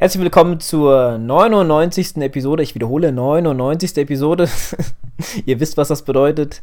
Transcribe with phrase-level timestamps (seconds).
[0.00, 2.16] Herzlich willkommen zur 99.
[2.22, 2.62] Episode.
[2.62, 3.98] Ich wiederhole, 99.
[3.98, 4.48] Episode.
[5.44, 6.62] Ihr wisst, was das bedeutet.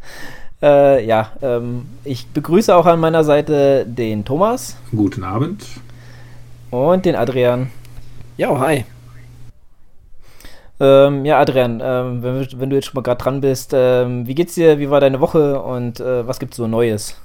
[0.59, 4.75] Äh, ja, ähm, ich begrüße auch an meiner Seite den Thomas.
[4.89, 5.67] Guten Abend.
[6.71, 7.69] Und den Adrian.
[8.37, 8.85] Ja, hi.
[10.79, 14.33] Ähm, ja, Adrian, ähm, wenn, wenn, du jetzt schon mal gerade dran bist, ähm, wie
[14.33, 14.79] geht's dir?
[14.79, 17.15] Wie war deine Woche und äh, was gibt's so Neues?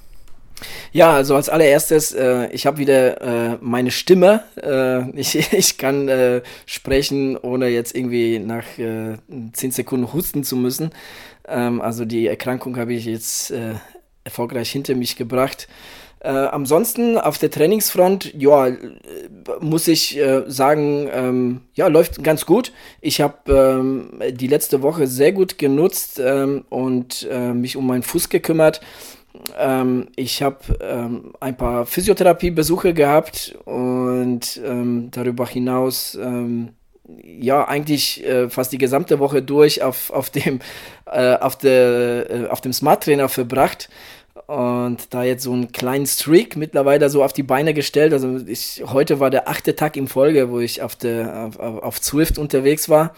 [0.92, 3.20] Ja, also als allererstes, äh, ich habe wieder
[3.52, 4.44] äh, meine Stimme.
[4.62, 9.16] Äh, ich, ich kann äh, sprechen, ohne jetzt irgendwie nach äh,
[9.52, 10.90] 10 Sekunden husten zu müssen.
[11.46, 13.74] Ähm, also die Erkrankung habe ich jetzt äh,
[14.24, 15.68] erfolgreich hinter mich gebracht.
[16.24, 18.76] Äh, ansonsten auf der Trainingsfront, ja, äh,
[19.58, 22.72] muss ich äh, sagen, ähm, ja, läuft ganz gut.
[23.00, 28.04] Ich habe ähm, die letzte Woche sehr gut genutzt ähm, und äh, mich um meinen
[28.04, 28.80] Fuß gekümmert.
[29.58, 36.70] Ähm, ich habe ähm, ein paar Physiotherapiebesuche gehabt und ähm, darüber hinaus ähm,
[37.24, 40.60] ja eigentlich äh, fast die gesamte Woche durch auf, auf dem
[41.06, 43.88] äh, auf, der, äh, auf dem Smart Trainer verbracht
[44.46, 48.12] und da jetzt so einen kleinen Streak mittlerweile so auf die Beine gestellt.
[48.12, 52.00] Also ich, heute war der achte Tag in Folge, wo ich auf, der, auf, auf
[52.00, 53.14] Zwift unterwegs war.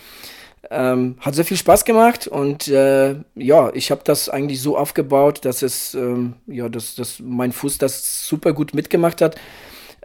[0.70, 5.45] Ähm, hat sehr viel Spaß gemacht und äh, ja, ich habe das eigentlich so aufgebaut,
[5.45, 9.37] dass es, ähm, ja, dass, dass mein Fuß das super gut mitgemacht hat.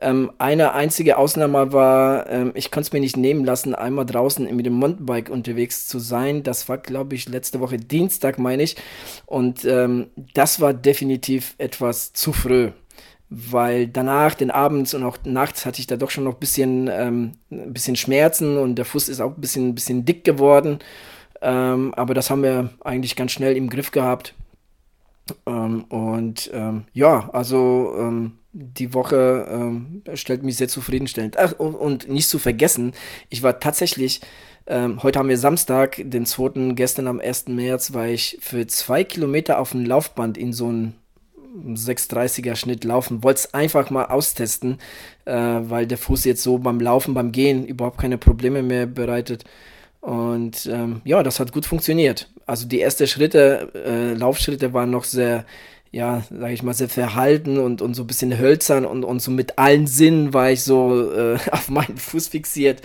[0.02, 4.56] Ähm, eine einzige Ausnahme war, ähm, ich konnte es mir nicht nehmen lassen, einmal draußen
[4.56, 6.44] mit dem Mountainbike unterwegs zu sein.
[6.44, 8.78] Das war, glaube ich, letzte Woche Dienstag, meine ich.
[9.26, 12.72] Und ähm, das war definitiv etwas zu früh
[13.30, 16.90] weil danach, den Abends und auch nachts hatte ich da doch schon noch ein bisschen,
[16.92, 20.80] ähm, ein bisschen Schmerzen und der Fuß ist auch ein bisschen, ein bisschen dick geworden.
[21.42, 24.34] Ähm, aber das haben wir eigentlich ganz schnell im Griff gehabt.
[25.46, 31.38] Ähm, und ähm, ja, also ähm, die Woche ähm, stellt mich sehr zufriedenstellend.
[31.38, 32.94] Ach, und, und, nicht zu vergessen,
[33.30, 34.22] ich war tatsächlich,
[34.68, 37.48] heute haben wir Samstag, den 2., gestern am 1.
[37.48, 40.94] März, war ich für zwei Kilometer auf dem Laufband in so einem
[41.58, 43.24] 630er Schnitt laufen.
[43.24, 44.78] Wollte es einfach mal austesten,
[45.26, 49.46] äh, weil der Fuß jetzt so beim Laufen, beim Gehen überhaupt keine Probleme mehr bereitet.
[50.02, 52.30] Und ähm, ja, das hat gut funktioniert.
[52.46, 55.46] Also die ersten Schritte, äh, Laufschritte waren noch sehr,
[55.92, 59.32] ja, sag ich mal, sehr verhalten und, und so ein bisschen hölzern und, und so
[59.32, 62.82] mit allen Sinnen war ich so äh, auf meinen Fuß fixiert.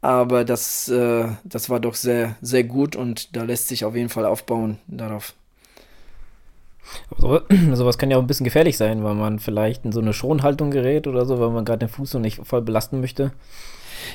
[0.00, 4.08] Aber das, äh, das war doch sehr, sehr gut und da lässt sich auf jeden
[4.08, 5.34] Fall aufbauen darauf.
[7.18, 7.40] So,
[7.74, 10.70] sowas kann ja auch ein bisschen gefährlich sein, weil man vielleicht in so eine Schonhaltung
[10.70, 13.32] gerät oder so, weil man gerade den Fuß noch nicht voll belasten möchte.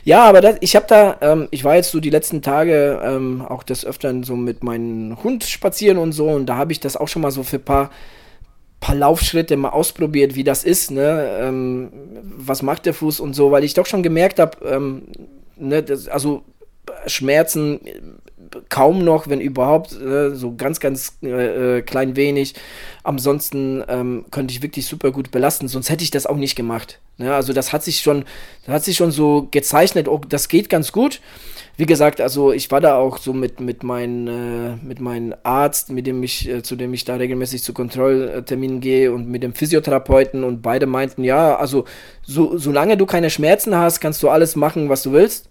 [0.04, 3.42] Ja, aber das, ich habe da, ähm, ich war jetzt so die letzten Tage ähm,
[3.42, 6.98] auch des Öfteren so mit meinem Hund spazieren und so und da habe ich das
[6.98, 7.90] auch schon mal so für ein paar,
[8.80, 11.92] paar Laufschritte mal ausprobiert, wie das ist, ne, ähm,
[12.22, 15.04] was macht der Fuß und so, weil ich doch schon gemerkt habe, ähm,
[15.56, 16.44] ne, also
[17.06, 17.80] Schmerzen
[18.70, 22.56] kaum noch, wenn überhaupt, äh, so ganz, ganz äh, äh, klein wenig.
[23.04, 27.00] Ansonsten ähm, könnte ich wirklich super gut belasten, sonst hätte ich das auch nicht gemacht.
[27.18, 27.34] Ne?
[27.34, 28.26] Also das hat sich schon,
[28.66, 31.22] das hat sich schon so gezeichnet, oh, das geht ganz gut.
[31.80, 35.92] Wie gesagt, also ich war da auch so mit, mit meinem äh, mit meinem Arzt,
[35.92, 39.54] mit dem ich, äh, zu dem ich da regelmäßig zu Kontrollterminen gehe und mit dem
[39.54, 41.86] Physiotherapeuten und beide meinten, ja, also
[42.24, 45.50] so, solange du keine Schmerzen hast, kannst du alles machen, was du willst.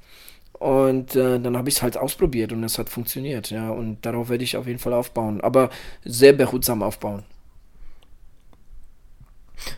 [0.59, 3.71] Und äh, dann habe ich es halt ausprobiert und es hat funktioniert, ja.
[3.71, 5.41] Und darauf werde ich auf jeden Fall aufbauen.
[5.43, 5.71] Aber
[6.05, 7.25] sehr behutsam aufbauen.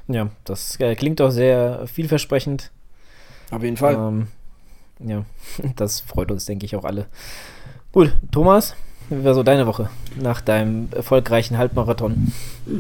[0.07, 2.71] Ja, das äh, klingt doch sehr vielversprechend.
[3.51, 3.95] Auf jeden Fall.
[3.95, 4.27] Ähm,
[5.01, 5.25] ja,
[5.77, 7.07] das freut uns, denke ich, auch alle.
[7.93, 8.77] Gut, Thomas,
[9.09, 9.91] wie war so deine Woche
[10.21, 12.33] nach deinem erfolgreichen Halbmarathon?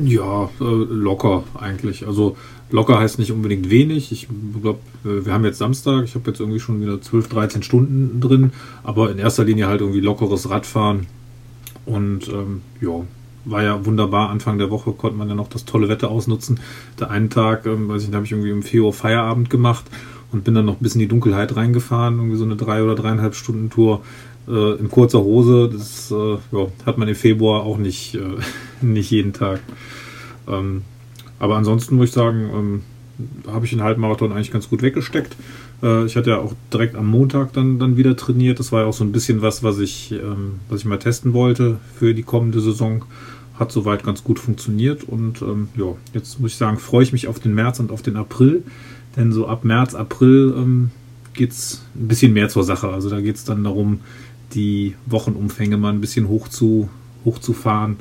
[0.05, 2.07] Ja, äh, locker eigentlich.
[2.07, 2.37] Also
[2.71, 4.13] Locker heißt nicht unbedingt wenig.
[4.13, 4.29] Ich
[4.61, 6.05] glaube, äh, wir haben jetzt Samstag.
[6.05, 8.53] Ich habe jetzt irgendwie schon wieder 12, 13 Stunden drin.
[8.83, 11.07] Aber in erster Linie halt irgendwie lockeres Radfahren.
[11.87, 13.03] Und ähm, ja,
[13.45, 14.31] war ja wunderbar.
[14.31, 16.61] Anfang der Woche konnte man ja noch das tolle Wetter ausnutzen.
[17.01, 19.87] Der einen Tag, ähm, weiß ich, da habe ich irgendwie um 4 Uhr Feierabend gemacht
[20.31, 22.17] und bin dann noch bis in die Dunkelheit reingefahren.
[22.17, 24.03] Irgendwie so eine drei oder dreieinhalb Stunden Tour
[24.47, 25.71] äh, in kurzer Hose.
[25.73, 28.21] Das äh, ja, hat man im Februar auch nicht, äh,
[28.83, 29.61] nicht jeden Tag.
[30.47, 30.83] Ähm,
[31.39, 32.83] aber ansonsten muss ich sagen, ähm,
[33.47, 35.37] habe ich den Halbmarathon eigentlich ganz gut weggesteckt.
[35.83, 38.59] Äh, ich hatte ja auch direkt am Montag dann, dann wieder trainiert.
[38.59, 41.33] Das war ja auch so ein bisschen was, was ich, ähm, was ich mal testen
[41.33, 43.05] wollte für die kommende Saison.
[43.59, 45.05] Hat soweit ganz gut funktioniert.
[45.05, 48.03] Und ähm, ja, jetzt muss ich sagen, freue ich mich auf den März und auf
[48.03, 48.63] den April.
[49.17, 50.91] Denn so ab März, April ähm,
[51.35, 52.89] geht es ein bisschen mehr zur Sache.
[52.89, 54.01] Also da geht es dann darum,
[54.55, 56.89] die Wochenumfänge mal ein bisschen hoch zu,
[57.25, 57.97] hochzufahren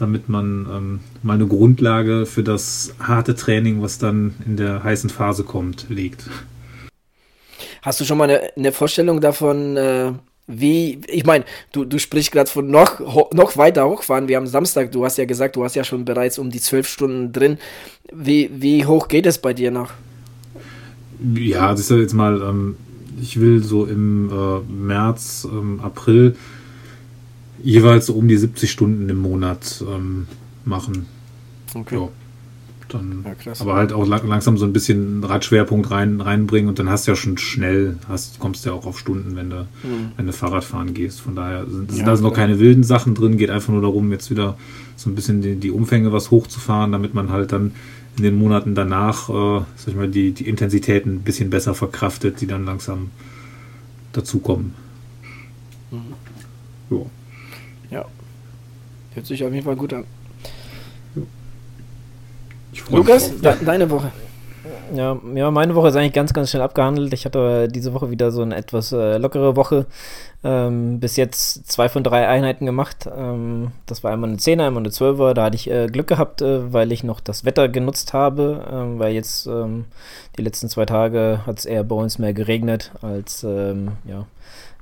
[0.00, 5.10] damit man ähm, mal eine Grundlage für das harte Training, was dann in der heißen
[5.10, 6.24] Phase kommt, legt.
[7.82, 10.12] Hast du schon mal eine, eine Vorstellung davon, äh,
[10.46, 13.00] wie, ich meine, du, du sprichst gerade von noch,
[13.32, 14.28] noch weiter hochfahren.
[14.28, 16.88] Wir haben Samstag, du hast ja gesagt, du hast ja schon bereits um die zwölf
[16.88, 17.58] Stunden drin.
[18.12, 19.92] Wie, wie hoch geht es bei dir noch?
[21.34, 22.76] Ja, das ist ja jetzt mal, ähm,
[23.20, 26.34] ich will so im äh, März, ähm, April
[27.62, 30.26] jeweils so um die 70 Stunden im Monat ähm,
[30.64, 31.06] machen.
[31.74, 31.96] Okay.
[31.96, 32.08] Ja.
[32.88, 36.90] Dann, ja, aber halt auch lang, langsam so ein bisschen Radschwerpunkt rein, reinbringen und dann
[36.90, 40.10] hast du ja schon schnell, hast, kommst ja auch auf Stunden, wenn du, mhm.
[40.16, 41.20] wenn du Fahrrad fahren gehst.
[41.20, 44.10] Von daher sind, ja, da sind noch keine wilden Sachen drin, geht einfach nur darum,
[44.10, 44.56] jetzt wieder
[44.96, 47.72] so ein bisschen die, die Umfänge was hochzufahren, damit man halt dann
[48.16, 52.40] in den Monaten danach, äh, sag ich mal, die, die Intensitäten ein bisschen besser verkraftet,
[52.40, 53.10] die dann langsam
[54.12, 54.74] dazukommen.
[55.92, 56.14] Mhm.
[56.90, 57.06] Ja.
[59.14, 60.04] Hört sich auf jeden Fall gut an.
[62.90, 64.12] Lukas, de deine Woche.
[64.94, 67.12] Ja, ja, meine Woche ist eigentlich ganz, ganz schnell abgehandelt.
[67.12, 69.86] Ich hatte diese Woche wieder so eine etwas äh, lockere Woche.
[70.42, 73.08] Ähm, bis jetzt zwei von drei Einheiten gemacht.
[73.14, 75.34] Ähm, das war einmal eine 10er, einmal eine 12er.
[75.34, 78.64] Da hatte ich äh, Glück gehabt, äh, weil ich noch das Wetter genutzt habe.
[78.70, 79.84] Ähm, weil jetzt ähm,
[80.36, 84.26] die letzten zwei Tage hat es eher bei uns mehr geregnet als ähm, ja,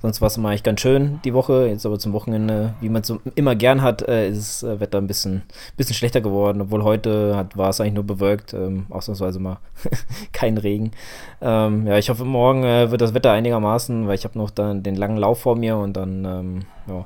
[0.01, 1.67] Sonst war es immer eigentlich ganz schön die Woche.
[1.67, 4.99] Jetzt aber zum Wochenende, wie man es immer gern hat, äh, ist das äh, Wetter
[4.99, 5.43] ein bisschen,
[5.77, 6.61] bisschen schlechter geworden.
[6.61, 9.59] Obwohl heute war es eigentlich nur bewölkt, ähm, ausnahmsweise mal
[10.33, 10.93] kein Regen.
[11.41, 14.83] Ähm, ja, ich hoffe, morgen äh, wird das Wetter einigermaßen, weil ich habe noch dann
[14.83, 17.05] den langen Lauf vor mir und dann ähm, ja,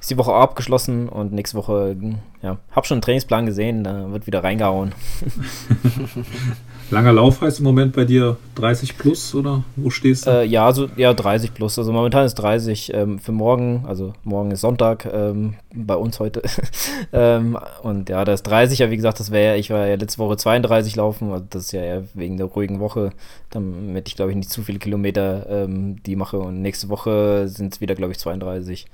[0.00, 1.96] ist die Woche abgeschlossen und nächste Woche,
[2.42, 4.94] ja, habe schon einen Trainingsplan gesehen, da wird wieder reingehauen.
[6.90, 10.30] Langer Lauf heißt im Moment bei dir 30 plus oder wo stehst du?
[10.30, 11.78] Äh, ja, so, ja, 30 plus.
[11.78, 16.40] Also momentan ist 30 ähm, für morgen, also morgen ist Sonntag ähm, bei uns heute.
[17.12, 20.18] ähm, und ja, da ist 30, ja wie gesagt, das wäre, ich war ja letzte
[20.18, 23.10] Woche 32 laufen, also das ist ja eher wegen der ruhigen Woche,
[23.50, 26.38] damit ich glaube ich nicht zu viele Kilometer ähm, die mache.
[26.38, 28.86] Und nächste Woche sind es wieder, glaube ich, 32.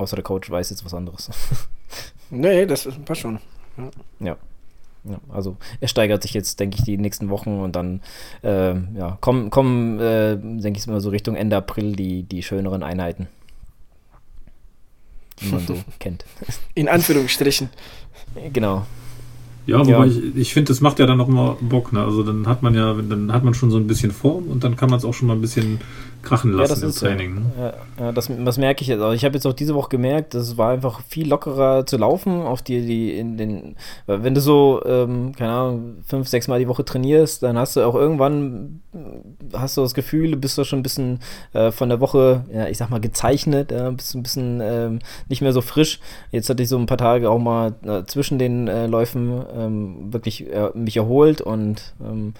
[0.00, 1.28] Außer der Coach weiß jetzt was anderes.
[2.30, 3.38] nee, das passt schon.
[3.76, 3.90] ja.
[4.26, 4.36] ja.
[5.02, 8.02] Ja, also er steigert sich jetzt, denke ich, die nächsten Wochen und dann
[8.42, 12.82] äh, ja, kommen, kommen äh, denke ich mal so Richtung Ende April die, die schöneren
[12.82, 13.26] Einheiten,
[15.40, 16.26] die man so kennt.
[16.74, 17.70] In Anführungsstrichen.
[18.52, 18.84] Genau.
[19.66, 20.04] Ja, wobei ja.
[20.04, 21.94] ich, ich finde, das macht ja dann auch immer Bock.
[21.94, 22.04] Ne?
[22.04, 24.76] Also dann hat man ja, dann hat man schon so ein bisschen Form und dann
[24.76, 25.80] kann man es auch schon mal ein bisschen
[26.22, 27.34] krachen lassen ja, im Training.
[27.34, 27.42] Ne?
[27.58, 29.00] Ja, ja, das, das merke ich jetzt.
[29.00, 32.42] Also ich habe jetzt auch diese Woche gemerkt, es war einfach viel lockerer zu laufen
[32.42, 33.76] auf die, die in den,
[34.06, 37.82] wenn du so, ähm, keine Ahnung, fünf, sechs Mal die Woche trainierst, dann hast du
[37.82, 38.80] auch irgendwann,
[39.52, 41.20] hast du das Gefühl, bist du schon ein bisschen
[41.52, 45.42] äh, von der Woche, ja, ich sag mal, gezeichnet, äh, bist ein bisschen ähm, nicht
[45.42, 46.00] mehr so frisch.
[46.30, 50.12] Jetzt hatte ich so ein paar Tage auch mal äh, zwischen den äh, Läufen ähm,
[50.12, 52.34] wirklich äh, mich erholt und ähm,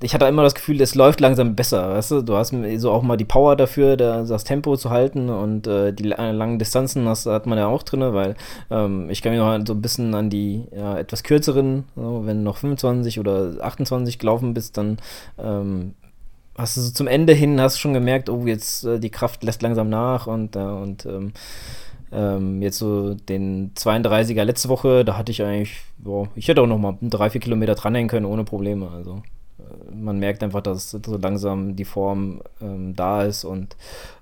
[0.00, 2.22] ich hatte immer das Gefühl, es läuft langsam besser, weißt du?
[2.22, 6.04] Du hast so auch mal die Power dafür, das Tempo zu halten und äh, die
[6.04, 8.36] langen Distanzen das hat man ja auch drin, weil
[8.70, 12.38] ähm, ich kann mich noch so ein bisschen an die ja, etwas kürzeren, so, wenn
[12.38, 14.98] du noch 25 oder 28 gelaufen bist, dann
[15.38, 15.94] ähm,
[16.56, 19.62] hast du so zum Ende hin, hast schon gemerkt, oh, jetzt äh, die Kraft lässt
[19.62, 21.32] langsam nach und, äh, und ähm,
[22.12, 26.66] ähm, jetzt so den 32er letzte Woche, da hatte ich eigentlich, boah, ich hätte auch
[26.66, 28.88] noch mal drei, vier Kilometer dranhängen können, ohne Probleme.
[28.90, 29.22] Also
[29.92, 33.76] man merkt einfach, dass so langsam die Form ähm, da ist und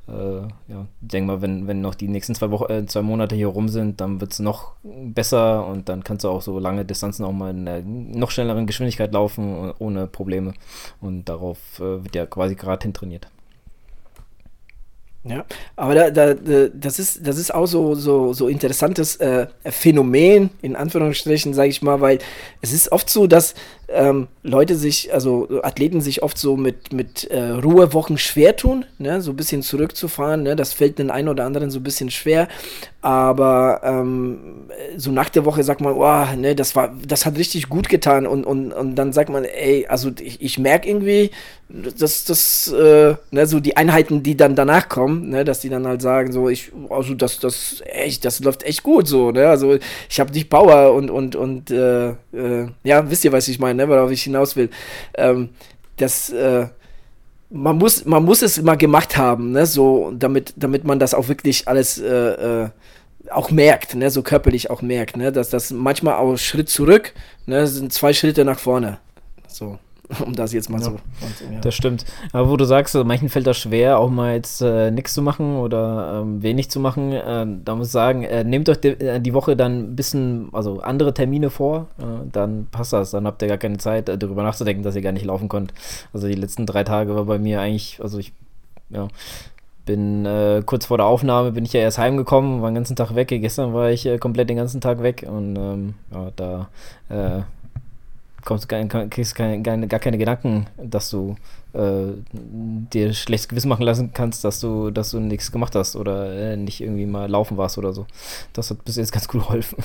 [0.08, 3.34] äh, ja, ich denke mal, wenn, wenn noch die nächsten zwei, Wochen, äh, zwei Monate
[3.34, 6.84] hier rum sind, dann wird es noch besser und dann kannst du auch so lange
[6.84, 10.54] Distanzen auch mal in einer noch schnelleren Geschwindigkeit laufen ohne Probleme
[11.00, 13.28] und darauf äh, wird ja quasi gerade hin trainiert.
[15.28, 15.44] Ja,
[15.74, 16.34] aber da, da,
[16.72, 21.82] das, ist, das ist auch so, so, so interessantes äh, Phänomen, in Anführungsstrichen, sage ich
[21.82, 22.20] mal, weil
[22.62, 23.54] es ist oft so, dass
[23.88, 29.20] ähm, Leute sich, also Athleten sich oft so mit, mit äh, Ruhewochen schwer tun, ne?
[29.20, 30.42] so ein bisschen zurückzufahren.
[30.42, 30.56] Ne?
[30.56, 32.48] Das fällt den einen oder anderen so ein bisschen schwer.
[33.06, 37.68] Aber ähm, so nach der Woche sagt man, oh, ne, das war, das hat richtig
[37.68, 38.26] gut getan.
[38.26, 41.30] Und, und, und dann sagt man, ey, also ich, ich merke irgendwie,
[41.68, 45.86] dass das, äh, ne, so die Einheiten, die dann danach kommen, ne, dass die dann
[45.86, 49.46] halt sagen, so, ich, also das, das, echt, das läuft echt gut so, ne?
[49.48, 49.78] Also
[50.08, 53.75] ich habe nicht Power und, und, und äh, äh, ja, wisst ihr, was ich meine,
[53.76, 54.70] ne, worauf ich hinaus will.
[55.14, 55.50] Ähm,
[55.96, 56.66] das, äh,
[57.50, 61.28] man muss, man muss es mal gemacht haben, ne, so, damit, damit man das auch
[61.28, 62.68] wirklich alles äh, äh,
[63.30, 67.12] auch merkt, ne, so körperlich auch merkt, ne, dass das manchmal auch Schritt zurück,
[67.46, 68.98] ne, sind zwei Schritte nach vorne.
[69.48, 69.78] So.
[70.24, 70.84] um das jetzt mal Ja.
[70.84, 70.90] so.
[70.90, 71.00] Und,
[71.52, 71.60] ja.
[71.60, 72.04] Das stimmt.
[72.32, 75.22] Aber wo du sagst, so, manchen fällt das schwer, auch mal jetzt äh, nichts zu
[75.22, 78.88] machen oder ähm, wenig zu machen, äh, da muss ich sagen, äh, nehmt euch die,
[78.88, 83.10] äh, die Woche dann ein bisschen, also andere Termine vor, äh, dann passt das.
[83.10, 85.72] Dann habt ihr gar keine Zeit, äh, darüber nachzudenken, dass ihr gar nicht laufen könnt.
[86.12, 88.32] Also die letzten drei Tage war bei mir eigentlich, also ich,
[88.90, 89.08] ja,
[89.86, 93.14] bin äh, kurz vor der Aufnahme bin ich ja erst heimgekommen, war den ganzen Tag
[93.14, 93.28] weg.
[93.28, 96.68] Gestern war ich äh, komplett den ganzen Tag weg und ähm, ja, da
[97.08, 97.42] äh,
[98.46, 101.36] kommst du gar, kriegst keine, keine, gar keine Gedanken, dass du
[101.74, 106.32] äh, dir schlechtes Gewissen machen lassen kannst, dass du, dass du nichts gemacht hast oder
[106.32, 108.06] äh, nicht irgendwie mal laufen warst oder so.
[108.54, 109.76] Das hat bis jetzt ganz gut geholfen.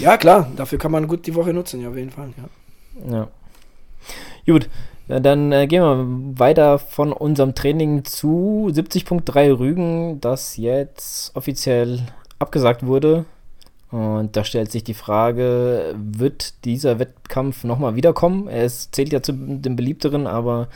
[0.00, 2.30] ja, klar, dafür kann man gut die Woche nutzen, ja, auf jeden Fall.
[2.36, 3.12] Ja.
[3.12, 3.28] Ja.
[4.46, 4.68] Gut,
[5.06, 12.00] dann äh, gehen wir weiter von unserem Training zu 70.3 Rügen, das jetzt offiziell
[12.38, 13.24] abgesagt wurde.
[13.92, 18.48] Und da stellt sich die Frage, wird dieser Wettkampf nochmal wiederkommen?
[18.48, 20.68] Es zählt ja zu den beliebteren, aber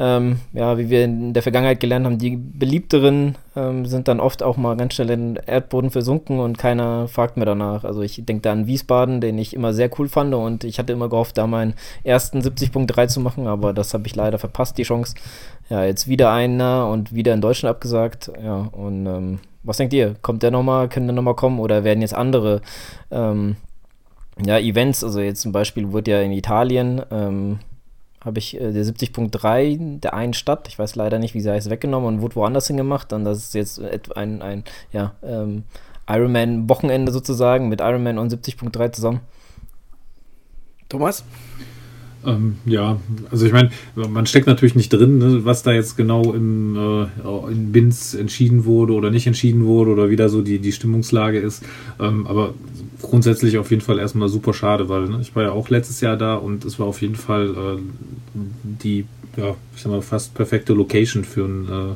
[0.00, 4.42] ähm, ja, wie wir in der Vergangenheit gelernt haben, die beliebteren ähm, sind dann oft
[4.42, 7.84] auch mal ganz schnell in den Erdboden versunken und keiner fragt mehr danach.
[7.84, 10.92] Also ich denke da an Wiesbaden, den ich immer sehr cool fand und ich hatte
[10.92, 14.84] immer gehofft, da meinen ersten 70.3 zu machen, aber das habe ich leider verpasst, die
[14.84, 15.14] Chance.
[15.70, 18.32] Ja, jetzt wieder einer und wieder in Deutschland abgesagt.
[18.42, 20.16] Ja, und ähm, was denkt ihr?
[20.22, 20.88] Kommt der nochmal?
[20.88, 22.60] Können der nochmal kommen oder werden jetzt andere
[23.10, 23.56] ähm,
[24.44, 27.58] ja, Events, also jetzt zum Beispiel wurde ja in Italien ähm,
[28.24, 31.70] habe ich äh, der 70.3 der einen Stadt, ich weiß leider nicht, wie sie heißt,
[31.70, 33.12] weggenommen und wurde woanders hingemacht.
[33.12, 35.64] Und das ist jetzt et- ein, ein ja, ähm,
[36.08, 39.20] Ironman-Wochenende sozusagen mit Ironman und 70.3 zusammen.
[40.88, 41.24] Thomas?
[42.26, 43.00] Ähm, ja,
[43.30, 47.50] also ich meine, man steckt natürlich nicht drin, ne, was da jetzt genau im, äh,
[47.50, 51.38] in Binz entschieden wurde oder nicht entschieden wurde oder wie da so die, die Stimmungslage
[51.38, 51.64] ist.
[51.98, 52.54] Ähm, aber
[53.00, 56.16] grundsätzlich auf jeden Fall erstmal super schade, weil ne, ich war ja auch letztes Jahr
[56.16, 57.78] da und es war auf jeden Fall äh,
[58.82, 61.94] die, ja, ich sag mal, fast perfekte Location für ein, äh,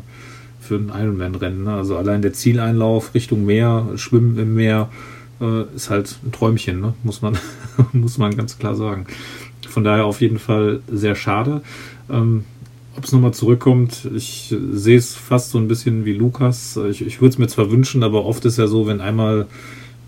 [0.61, 1.65] für ein Ironman-Rennen.
[1.65, 1.75] Ne?
[1.75, 4.89] Also allein der Zieleinlauf Richtung Meer, Schwimmen im Meer,
[5.41, 6.95] äh, ist halt ein Träumchen, ne?
[7.03, 7.37] muss, man,
[7.93, 9.07] muss man ganz klar sagen.
[9.69, 11.63] Von daher auf jeden Fall sehr schade.
[12.11, 12.45] Ähm,
[12.97, 16.79] Ob es nochmal zurückkommt, ich sehe es fast so ein bisschen wie Lukas.
[16.91, 19.47] Ich, ich würde es mir zwar wünschen, aber oft ist ja so, wenn einmal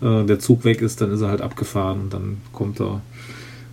[0.01, 3.01] äh, der Zug weg ist, dann ist er halt abgefahren und dann kommt er,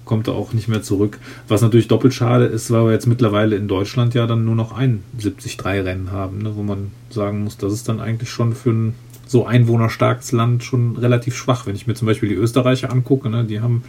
[0.05, 1.19] kommt er auch nicht mehr zurück.
[1.49, 4.73] Was natürlich doppelt schade ist, weil wir jetzt mittlerweile in Deutschland ja dann nur noch
[4.73, 8.95] ein 73-Rennen haben, ne, wo man sagen muss, das ist dann eigentlich schon für ein
[9.26, 11.67] so einwohnerstarkes Land schon relativ schwach.
[11.67, 13.83] Wenn ich mir zum Beispiel die Österreicher angucke, ne, die haben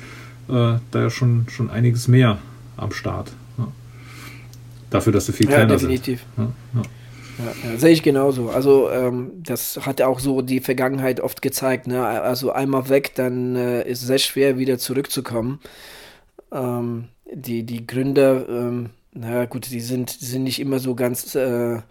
[0.50, 2.38] äh, da ja schon, schon einiges mehr
[2.78, 3.32] am Start.
[3.58, 3.68] Ja.
[4.90, 6.26] Dafür, dass sie viel Ja, kleiner definitiv.
[6.36, 6.54] sind.
[6.74, 6.88] Ja, ja.
[7.38, 8.50] Ja, ja, sehe ich genauso.
[8.50, 11.86] Also ähm, das hat auch so die Vergangenheit oft gezeigt.
[11.86, 12.06] Ne?
[12.06, 15.60] Also einmal weg, dann äh, ist es sehr schwer wieder zurückzukommen.
[16.54, 21.36] Ähm, die, die Gründer, ähm, naja gut, die sind, die sind nicht immer so ganz,
[21.36, 21.82] äh,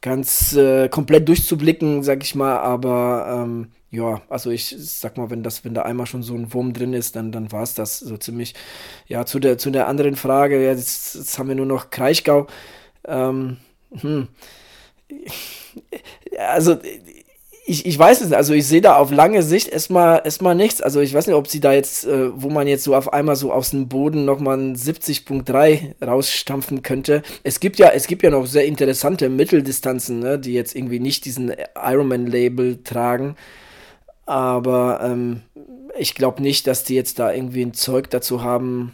[0.00, 5.42] ganz äh, komplett durchzublicken, sag ich mal, aber ähm, ja, also ich sag mal, wenn
[5.42, 7.98] das, wenn da einmal schon so ein Wurm drin ist, dann, dann war es das
[7.98, 8.54] so ziemlich.
[9.06, 12.46] Ja, zu der, zu der anderen Frage, ja, jetzt, jetzt haben wir nur noch Kraichgau.
[13.06, 13.58] Ähm,
[14.00, 14.28] hm
[16.38, 16.76] also
[17.66, 20.82] ich, ich weiß es nicht, also ich sehe da auf lange Sicht erstmal erstmal nichts.
[20.82, 23.36] Also ich weiß nicht, ob sie da jetzt, äh, wo man jetzt so auf einmal
[23.36, 27.22] so aus dem Boden nochmal ein 70.3 rausstampfen könnte.
[27.42, 31.24] Es gibt ja, es gibt ja noch sehr interessante Mitteldistanzen, ne, die jetzt irgendwie nicht
[31.24, 33.34] diesen Ironman-Label tragen.
[34.26, 35.42] Aber ähm,
[35.98, 38.92] ich glaube nicht, dass die jetzt da irgendwie ein Zeug dazu haben,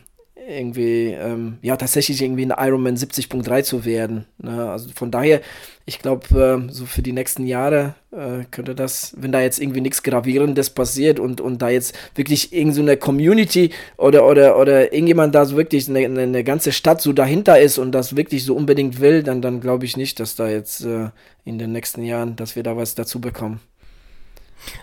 [0.51, 4.27] irgendwie, ähm, ja, tatsächlich irgendwie ein Ironman 70.3 zu werden.
[4.39, 4.71] Ne?
[4.71, 5.41] Also von daher,
[5.87, 9.81] ich glaube, äh, so für die nächsten Jahre äh, könnte das, wenn da jetzt irgendwie
[9.81, 15.35] nichts Gravierendes passiert und, und da jetzt wirklich irgend so Community oder, oder, oder irgendjemand
[15.35, 18.55] da so wirklich eine, eine, eine ganze Stadt so dahinter ist und das wirklich so
[18.57, 21.11] unbedingt will, dann, dann glaube ich nicht, dass da jetzt äh,
[21.45, 23.61] in den nächsten Jahren, dass wir da was dazu bekommen.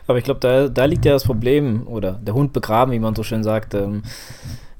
[0.08, 3.16] Aber ich glaube, da, da liegt ja das Problem, oder der Hund begraben, wie man
[3.16, 3.74] so schön sagt.
[3.74, 4.04] Ähm,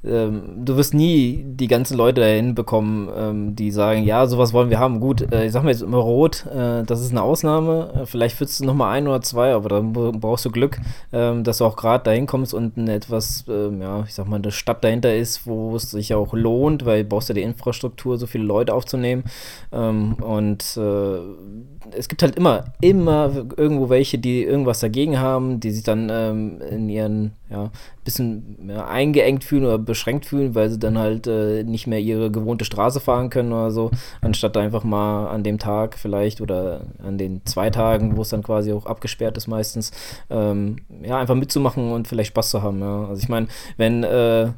[0.04, 4.70] ähm, du wirst nie die ganzen Leute dahin bekommen, ähm, die sagen, ja, sowas wollen
[4.70, 5.00] wir haben.
[5.00, 7.92] Gut, äh, ich sag mal jetzt immer rot, äh, das ist eine Ausnahme.
[8.02, 10.78] Äh, vielleicht führst du noch mal ein oder zwei, aber dann brauchst du Glück,
[11.12, 14.36] ähm, dass du auch gerade dahin kommst und eine etwas, ähm, ja, ich sag mal,
[14.36, 18.18] eine Stadt dahinter ist, wo es sich auch lohnt, weil du brauchst ja die Infrastruktur,
[18.18, 19.24] so viele Leute aufzunehmen.
[19.72, 25.70] Ähm, und äh, es gibt halt immer, immer irgendwo welche, die irgendwas dagegen haben, die
[25.70, 27.70] sich dann ähm, in ihren, ja,
[28.08, 32.64] bisschen eingeengt fühlen oder beschränkt fühlen, weil sie dann halt äh, nicht mehr ihre gewohnte
[32.64, 33.90] Straße fahren können oder so,
[34.22, 38.42] anstatt einfach mal an dem Tag vielleicht oder an den zwei Tagen, wo es dann
[38.42, 39.92] quasi auch abgesperrt ist meistens,
[40.30, 42.80] ähm, ja, einfach mitzumachen und vielleicht Spaß zu haben.
[42.80, 43.08] Ja.
[43.08, 44.48] Also ich meine, wenn äh,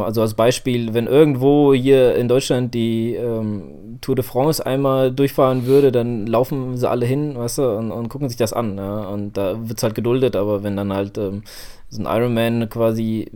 [0.00, 5.66] also als Beispiel, wenn irgendwo hier in Deutschland die ähm, Tour de France einmal durchfahren
[5.66, 8.76] würde, dann laufen sie alle hin, weißt du, und, und gucken sich das an.
[8.76, 9.08] Ja?
[9.08, 11.42] Und da wird es halt geduldet, aber wenn dann halt ähm,
[11.88, 13.30] so ein Ironman quasi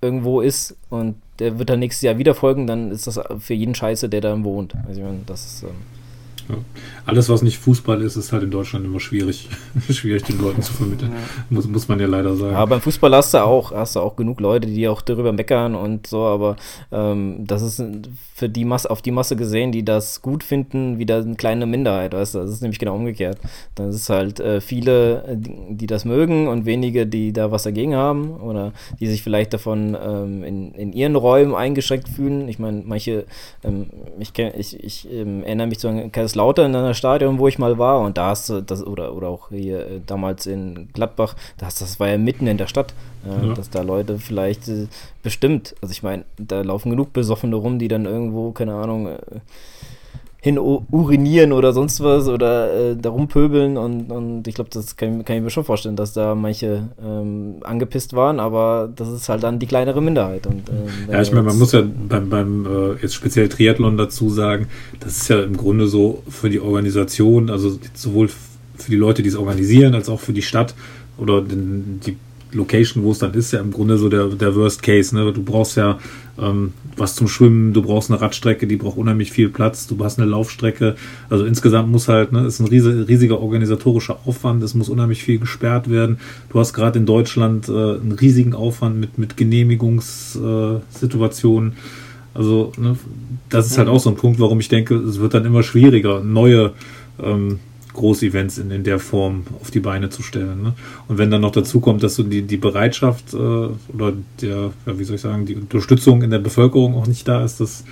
[0.00, 3.74] irgendwo ist und der wird dann nächstes Jahr wieder folgen, dann ist das für jeden
[3.74, 4.74] scheiße, der da wohnt.
[4.86, 5.62] Also ich meine, das ist.
[5.64, 5.70] Ähm,
[6.48, 6.56] ja.
[7.04, 9.48] Alles, was nicht Fußball ist, ist halt in Deutschland immer schwierig,
[9.90, 11.12] schwierig den Leuten zu vermitteln.
[11.12, 11.44] Ja.
[11.50, 12.54] Muss, muss man ja leider sagen.
[12.54, 15.74] Aber beim Fußball hast du auch, hast du auch genug Leute, die auch darüber meckern
[15.74, 16.56] und so, aber
[16.90, 17.82] ähm, das ist
[18.34, 22.12] für die Masse, auf die Masse gesehen, die das gut finden, wieder eine kleine Minderheit,
[22.12, 22.38] weißt du?
[22.40, 23.38] Das ist nämlich genau umgekehrt.
[23.74, 27.62] Dann ist es halt äh, viele, die, die, das mögen und wenige, die da was
[27.62, 32.48] dagegen haben oder die sich vielleicht davon ähm, in, in ihren Räumen eingeschränkt fühlen.
[32.48, 33.26] Ich meine, manche,
[33.62, 33.86] ähm,
[34.18, 35.88] ich, ich, ich ähm, erinnere mich zu
[36.32, 39.28] Kaiserslautern in einer Stadion, wo ich mal war und da hast du das, oder, oder
[39.28, 42.94] auch hier äh, damals in Gladbach, das, das war ja mitten in der Stadt,
[43.26, 43.54] äh, ja.
[43.54, 44.86] dass da Leute vielleicht äh,
[45.22, 49.18] bestimmt, also ich meine, da laufen genug Besoffene rum, die dann irgendwo, keine Ahnung, äh,
[50.44, 55.24] hin urinieren oder sonst was oder äh, darum pöbeln und, und ich glaube, das kann,
[55.24, 59.44] kann, ich mir schon vorstellen, dass da manche ähm, angepisst waren, aber das ist halt
[59.44, 60.48] dann die kleinere Minderheit.
[60.48, 64.30] Und, äh, ja, ich meine, man muss ja beim, beim äh, jetzt speziell Triathlon dazu
[64.30, 64.66] sagen,
[64.98, 69.28] das ist ja im Grunde so für die Organisation, also sowohl für die Leute, die
[69.28, 70.74] es organisieren, als auch für die Stadt
[71.18, 72.16] oder den, die
[72.50, 75.14] Location, wo es dann ist, ja im Grunde so der, der Worst Case.
[75.14, 75.32] Ne?
[75.32, 75.98] Du brauchst ja
[76.38, 80.18] ähm, was zum Schwimmen, du brauchst eine Radstrecke, die braucht unheimlich viel Platz, du hast
[80.18, 80.96] eine Laufstrecke.
[81.28, 85.38] Also insgesamt muss halt, ne, ist ein riesig, riesiger organisatorischer Aufwand, es muss unheimlich viel
[85.38, 86.18] gesperrt werden.
[86.50, 91.74] Du hast gerade in Deutschland äh, einen riesigen Aufwand mit, mit Genehmigungssituationen.
[92.34, 92.96] Also, ne,
[93.50, 96.24] das ist halt auch so ein Punkt, warum ich denke, es wird dann immer schwieriger,
[96.24, 96.72] neue
[97.22, 97.58] ähm,
[97.94, 100.62] Großevents in, in der Form auf die Beine zu stellen.
[100.62, 100.74] Ne?
[101.08, 104.98] Und wenn dann noch dazu kommt, dass so die, die Bereitschaft äh, oder der, ja,
[104.98, 107.84] wie soll ich sagen, die Unterstützung in der Bevölkerung auch nicht da ist, das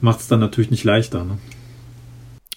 [0.00, 1.24] macht es dann natürlich nicht leichter.
[1.24, 1.38] Ne?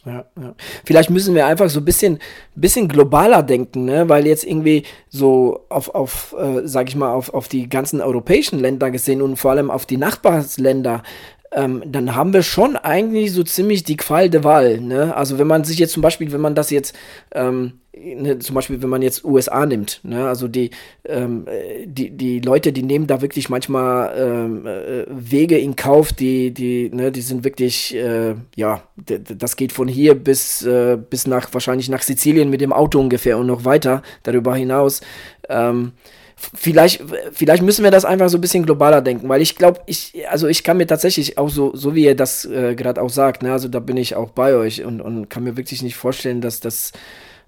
[0.06, 0.56] Ja, ja.
[0.86, 2.20] Vielleicht müssen wir einfach so ein bisschen,
[2.56, 4.08] bisschen globaler denken, ne?
[4.08, 8.60] weil jetzt irgendwie so auf, auf äh, sag ich mal, auf, auf die ganzen europäischen
[8.60, 11.04] Länder gesehen und vor allem auf die Nachbarsländer,
[11.52, 14.80] ähm, dann haben wir schon eigentlich so ziemlich die Qual de Wahl.
[14.80, 15.16] Ne?
[15.16, 16.96] Also wenn man sich jetzt zum Beispiel, wenn man das jetzt,
[17.34, 20.28] ähm, ne, zum Beispiel wenn man jetzt USA nimmt, ne?
[20.28, 20.70] also die,
[21.06, 21.46] ähm,
[21.86, 26.92] die, die Leute, die nehmen da wirklich manchmal ähm, äh, Wege in Kauf, die, die,
[26.94, 31.90] ne, die sind wirklich, äh, ja, das geht von hier bis, äh, bis nach, wahrscheinlich
[31.90, 35.02] nach Sizilien mit dem Auto ungefähr und noch weiter darüber hinaus.
[36.54, 40.14] Vielleicht, vielleicht müssen wir das einfach so ein bisschen globaler denken, weil ich glaube, ich,
[40.30, 43.44] also ich kann mir tatsächlich auch so, so wie ihr das äh, gerade auch sagt,
[43.44, 46.40] ne, also da bin ich auch bei euch und, und kann mir wirklich nicht vorstellen,
[46.40, 46.94] dass das,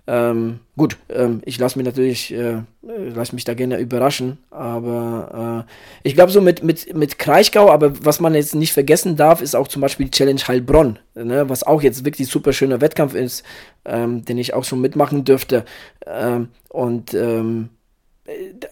[0.08, 5.72] ähm, gut, ähm, ich lasse mich natürlich, äh, lasse mich da gerne überraschen, aber äh,
[6.04, 9.56] ich glaube so mit, mit, mit Kraichgau, aber was man jetzt nicht vergessen darf, ist
[9.56, 13.44] auch zum Beispiel Challenge Heilbronn, ne, was auch jetzt wirklich super schöner Wettkampf ist,
[13.86, 15.64] ähm, den ich auch schon mitmachen dürfte
[16.06, 17.70] ähm, und ähm,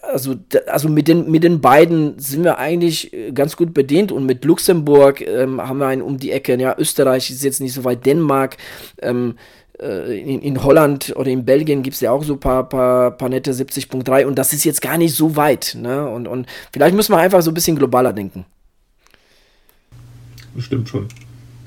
[0.01, 0.35] also,
[0.67, 4.45] also mit, den, mit den beiden sind wir eigentlich äh, ganz gut bedient und mit
[4.45, 6.59] Luxemburg ähm, haben wir einen um die Ecke.
[6.59, 8.57] Ja, Österreich ist jetzt nicht so weit, Dänemark,
[9.01, 9.35] ähm,
[9.79, 13.11] äh, in, in, Holland oder in Belgien gibt es ja auch so ein paar, paar,
[13.11, 15.77] paar nette 70.3 und das ist jetzt gar nicht so weit.
[15.79, 16.07] Ne?
[16.09, 18.45] Und, und vielleicht müssen wir einfach so ein bisschen globaler denken.
[20.57, 21.07] Stimmt schon.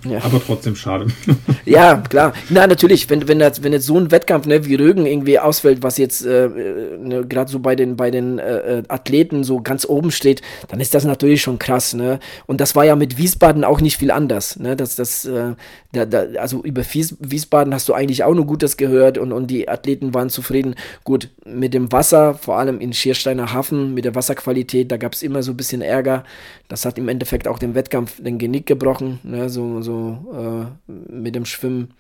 [0.05, 0.19] Ja.
[0.25, 1.07] Aber trotzdem schade.
[1.65, 2.33] Ja, klar.
[2.51, 5.83] Na, natürlich, wenn, wenn, das, wenn jetzt so ein Wettkampf ne, wie Rögen irgendwie ausfällt,
[5.83, 9.87] was jetzt äh, ne, gerade so bei den, bei den äh, äh, Athleten so ganz
[9.88, 11.95] oben steht, dann ist das natürlich schon krass.
[11.95, 12.19] Ne?
[12.47, 14.59] Und das war ja mit Wiesbaden auch nicht viel anders.
[14.59, 14.75] Ne?
[14.75, 15.55] Das, das, äh,
[15.93, 19.47] da, da, also über Wies, Wiesbaden hast du eigentlich auch nur Gutes gehört und, und
[19.47, 20.75] die Athleten waren zufrieden.
[21.05, 25.23] Gut, mit dem Wasser, vor allem in Schiersteiner Hafen, mit der Wasserqualität, da gab es
[25.23, 26.25] immer so ein bisschen Ärger.
[26.69, 29.21] Das hat im Endeffekt auch den Wettkampf den Genick gebrochen.
[29.23, 29.49] Ne?
[29.49, 31.95] So, so so äh, mit dem Schwimmen.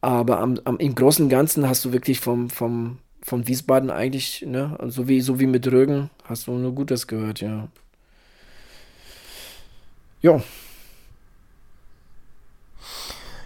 [0.00, 4.44] Aber am, am, im Großen und Ganzen hast du wirklich vom, vom, von Wiesbaden eigentlich,
[4.46, 7.68] ne, so wie, so wie mit Rögen, hast du nur Gutes gehört, ja.
[10.20, 10.42] Ja.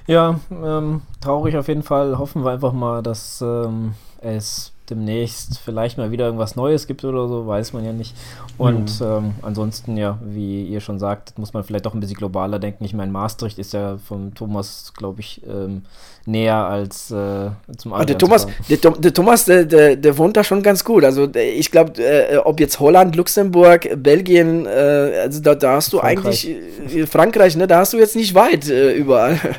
[0.07, 2.17] Ja, ähm, traurig auf jeden Fall.
[2.19, 7.29] Hoffen wir einfach mal, dass ähm, es demnächst vielleicht mal wieder irgendwas Neues gibt oder
[7.29, 8.15] so, weiß man ja nicht.
[8.57, 9.07] Und mhm.
[9.07, 12.85] ähm, ansonsten, ja, wie ihr schon sagt, muss man vielleicht auch ein bisschen globaler denken.
[12.85, 15.83] Ich meine, Maastricht ist ja vom Thomas, glaube ich, ähm,
[16.27, 18.07] näher als äh, zum anderen.
[18.07, 21.05] Der Thomas, der, der, Thomas der, der, der, wohnt da schon ganz gut.
[21.05, 25.99] Also ich glaube, äh, ob jetzt Holland, Luxemburg, Belgien, äh, also da, da hast du
[25.99, 26.47] Frankreich.
[26.47, 29.39] eigentlich äh, Frankreich, ne, da hast du jetzt nicht weit äh, überall.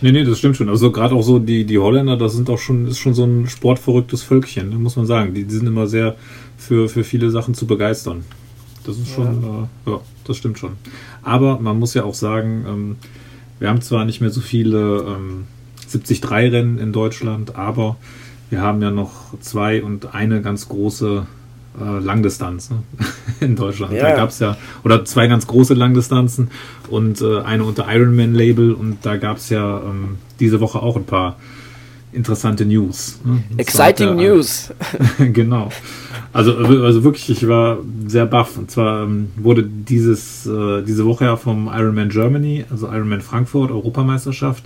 [0.00, 0.68] Nee, nee, das stimmt schon.
[0.68, 3.48] Also gerade auch so die, die Holländer, das sind auch schon, ist schon so ein
[3.48, 5.34] sportverrücktes Völkchen, ne, muss man sagen.
[5.34, 6.16] Die, die sind immer sehr
[6.56, 8.24] für, für viele Sachen zu begeistern.
[8.84, 9.68] Das ist schon, ja.
[9.86, 10.00] Äh, ja.
[10.24, 10.72] das stimmt schon.
[11.22, 12.96] Aber man muss ja auch sagen, ähm,
[13.58, 15.44] wir haben zwar nicht mehr so viele ähm,
[15.90, 17.96] 73-Rennen in Deutschland, aber
[18.50, 21.26] wir haben ja noch zwei und eine ganz große
[21.80, 22.82] äh, Langdistanz ne?
[23.40, 23.92] in Deutschland.
[23.92, 24.10] Ja.
[24.10, 26.50] Da gab es ja, oder zwei ganz große Langdistanzen
[26.88, 31.04] und äh, eine unter Ironman-Label und da gab es ja ähm, diese Woche auch ein
[31.04, 31.36] paar
[32.12, 33.20] interessante News.
[33.24, 33.42] Ne?
[33.58, 34.72] Exciting der, News.
[35.32, 35.70] genau.
[36.32, 38.56] Also, also wirklich, ich war sehr baff.
[38.56, 43.70] Und zwar ähm, wurde dieses, äh, diese Woche ja vom Ironman Germany, also Ironman Frankfurt,
[43.70, 44.64] Europameisterschaft,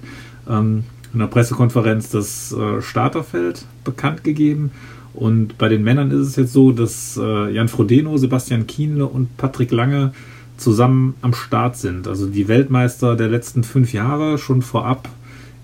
[0.48, 4.70] ähm, in einer Pressekonferenz das äh, Starterfeld bekannt gegeben.
[5.14, 9.37] Und bei den Männern ist es jetzt so, dass äh, Jan Frodeno, Sebastian Kienle und
[9.37, 10.12] Patrick Lange
[10.57, 12.09] zusammen am Start sind.
[12.09, 15.09] Also die Weltmeister der letzten fünf Jahre schon vorab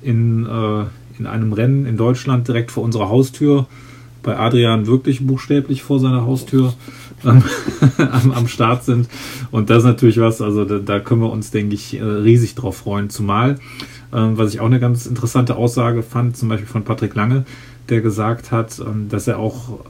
[0.03, 0.85] in, äh,
[1.19, 3.67] in einem Rennen in Deutschland direkt vor unserer Haustür.
[4.23, 6.75] Bei Adrian wirklich buchstäblich vor seiner Haustür
[7.25, 7.43] ähm,
[7.99, 9.09] am, am, Start sind.
[9.51, 12.55] Und das ist natürlich was, also da, da können wir uns, denke ich, äh, riesig
[12.55, 13.11] drauf freuen.
[13.11, 13.59] Zumal,
[14.13, 17.45] ähm, was ich auch eine ganz interessante Aussage fand, zum Beispiel von Patrick Lange,
[17.88, 19.81] der gesagt hat, ähm, dass er auch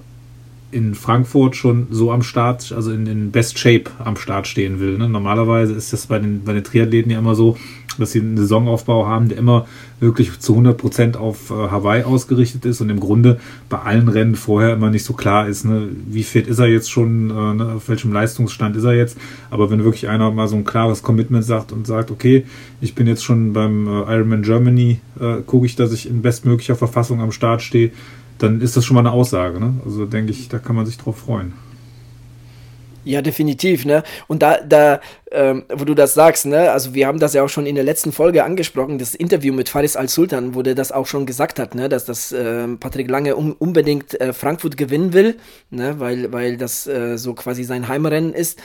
[0.71, 4.99] in Frankfurt schon so am Start, also in, in Best Shape am Start stehen will.
[4.99, 5.09] Ne?
[5.09, 7.57] Normalerweise ist das bei den, bei den Triathleten ja immer so,
[8.01, 9.67] dass sie einen Saisonaufbau haben, der immer
[10.01, 14.37] wirklich zu 100 Prozent auf äh, Hawaii ausgerichtet ist und im Grunde bei allen Rennen
[14.37, 15.89] vorher immer nicht so klar ist, ne?
[16.07, 17.73] wie fit ist er jetzt schon, äh, ne?
[17.77, 19.19] auf welchem Leistungsstand ist er jetzt.
[19.51, 22.45] Aber wenn wirklich einer mal so ein klares Commitment sagt und sagt, okay,
[22.81, 26.77] ich bin jetzt schon beim äh, Ironman Germany, äh, gucke ich, dass ich in bestmöglicher
[26.77, 27.91] Verfassung am Start stehe,
[28.39, 29.59] dann ist das schon mal eine Aussage.
[29.59, 29.75] Ne?
[29.85, 31.53] Also denke ich, da kann man sich drauf freuen.
[33.09, 34.03] Ja, definitiv, ne?
[34.27, 35.01] Und da, da,
[35.33, 36.73] ähm, wo du das sagst, ne?
[36.73, 39.71] Also wir haben das ja auch schon in der letzten Folge angesprochen, das Interview mit
[39.71, 41.89] Faris Al-Sultan, wo der das auch schon gesagt hat, ne?
[41.89, 45.39] Dass das äh, Patrick Lange um, unbedingt äh, Frankfurt gewinnen will,
[45.71, 45.99] ne?
[45.99, 48.59] Weil, weil das äh, so quasi sein Heimrennen ist.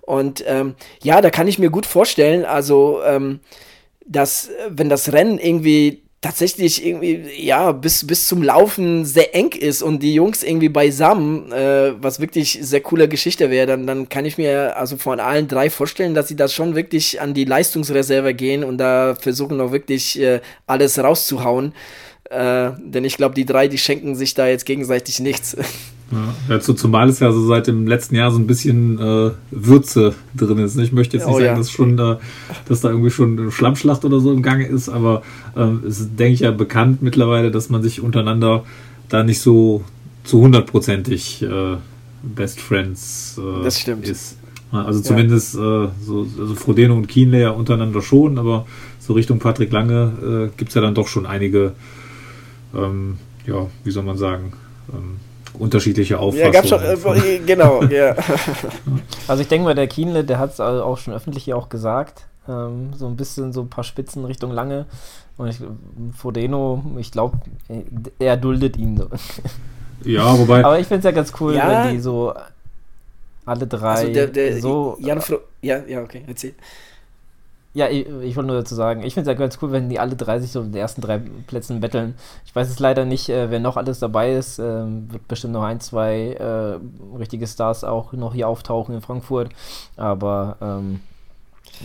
[0.00, 3.40] Und ähm, ja, da kann ich mir gut vorstellen, also ähm,
[4.06, 9.82] dass wenn das Rennen irgendwie tatsächlich irgendwie, ja, bis, bis zum Laufen sehr eng ist
[9.82, 14.26] und die Jungs irgendwie beisammen, äh, was wirklich sehr coole Geschichte wäre, dann, dann kann
[14.26, 18.34] ich mir also von allen drei vorstellen, dass sie das schon wirklich an die Leistungsreserve
[18.34, 21.72] gehen und da versuchen auch wirklich äh, alles rauszuhauen.
[22.30, 25.56] Äh, denn ich glaube, die drei, die schenken sich da jetzt gegenseitig nichts.
[26.12, 30.14] Ja, ja, zumal es ja so seit dem letzten Jahr so ein bisschen äh, Würze
[30.34, 30.76] drin ist.
[30.76, 31.56] Ich möchte jetzt nicht oh, sagen, ja.
[31.56, 32.18] dass, schon da,
[32.66, 35.22] dass da irgendwie schon eine Schlammschlacht oder so im Gange ist, aber
[35.56, 38.64] ähm, es ist, denke ich, ja bekannt mittlerweile, dass man sich untereinander
[39.08, 39.84] da nicht so
[40.24, 41.76] zu hundertprozentig äh,
[42.22, 44.08] Best Friends äh, das stimmt.
[44.08, 44.36] ist.
[44.72, 45.84] Also zumindest ja.
[45.84, 48.66] äh, so, also Frodeno und Kienle ja untereinander schon, aber
[49.00, 51.72] so Richtung Patrick Lange äh, gibt es ja dann doch schon einige,
[52.74, 54.52] ähm, ja, wie soll man sagen,
[54.92, 55.18] ähm,
[55.58, 56.52] unterschiedliche Auffassungen.
[56.52, 58.14] Ja, gab schon, äh, genau, ja.
[59.26, 62.26] Also ich denke mal, der Kienle, der hat es auch schon öffentlich hier auch gesagt,
[62.48, 64.86] ähm, so ein bisschen so ein paar Spitzen Richtung Lange.
[65.36, 65.60] Und ich,
[66.16, 67.38] Fodeno, ich glaube,
[68.18, 69.08] er duldet ihn so.
[70.02, 70.64] Ja, wobei.
[70.64, 71.84] Aber ich finde es ja ganz cool, ja.
[71.84, 72.32] wenn die so
[73.44, 74.96] alle drei also der, der, so.
[74.98, 76.54] Jan Fro ja, ja, okay, erzähl.
[77.72, 80.00] Ja, ich, ich wollte nur dazu sagen, ich finde es ja ganz cool, wenn die
[80.00, 82.14] alle drei sich so in den ersten drei Plätzen betteln.
[82.44, 84.58] Ich weiß es leider nicht, äh, wer noch alles dabei ist.
[84.58, 89.50] Ähm, wird bestimmt noch ein, zwei äh, richtige Stars auch noch hier auftauchen in Frankfurt.
[89.96, 91.00] Aber ähm,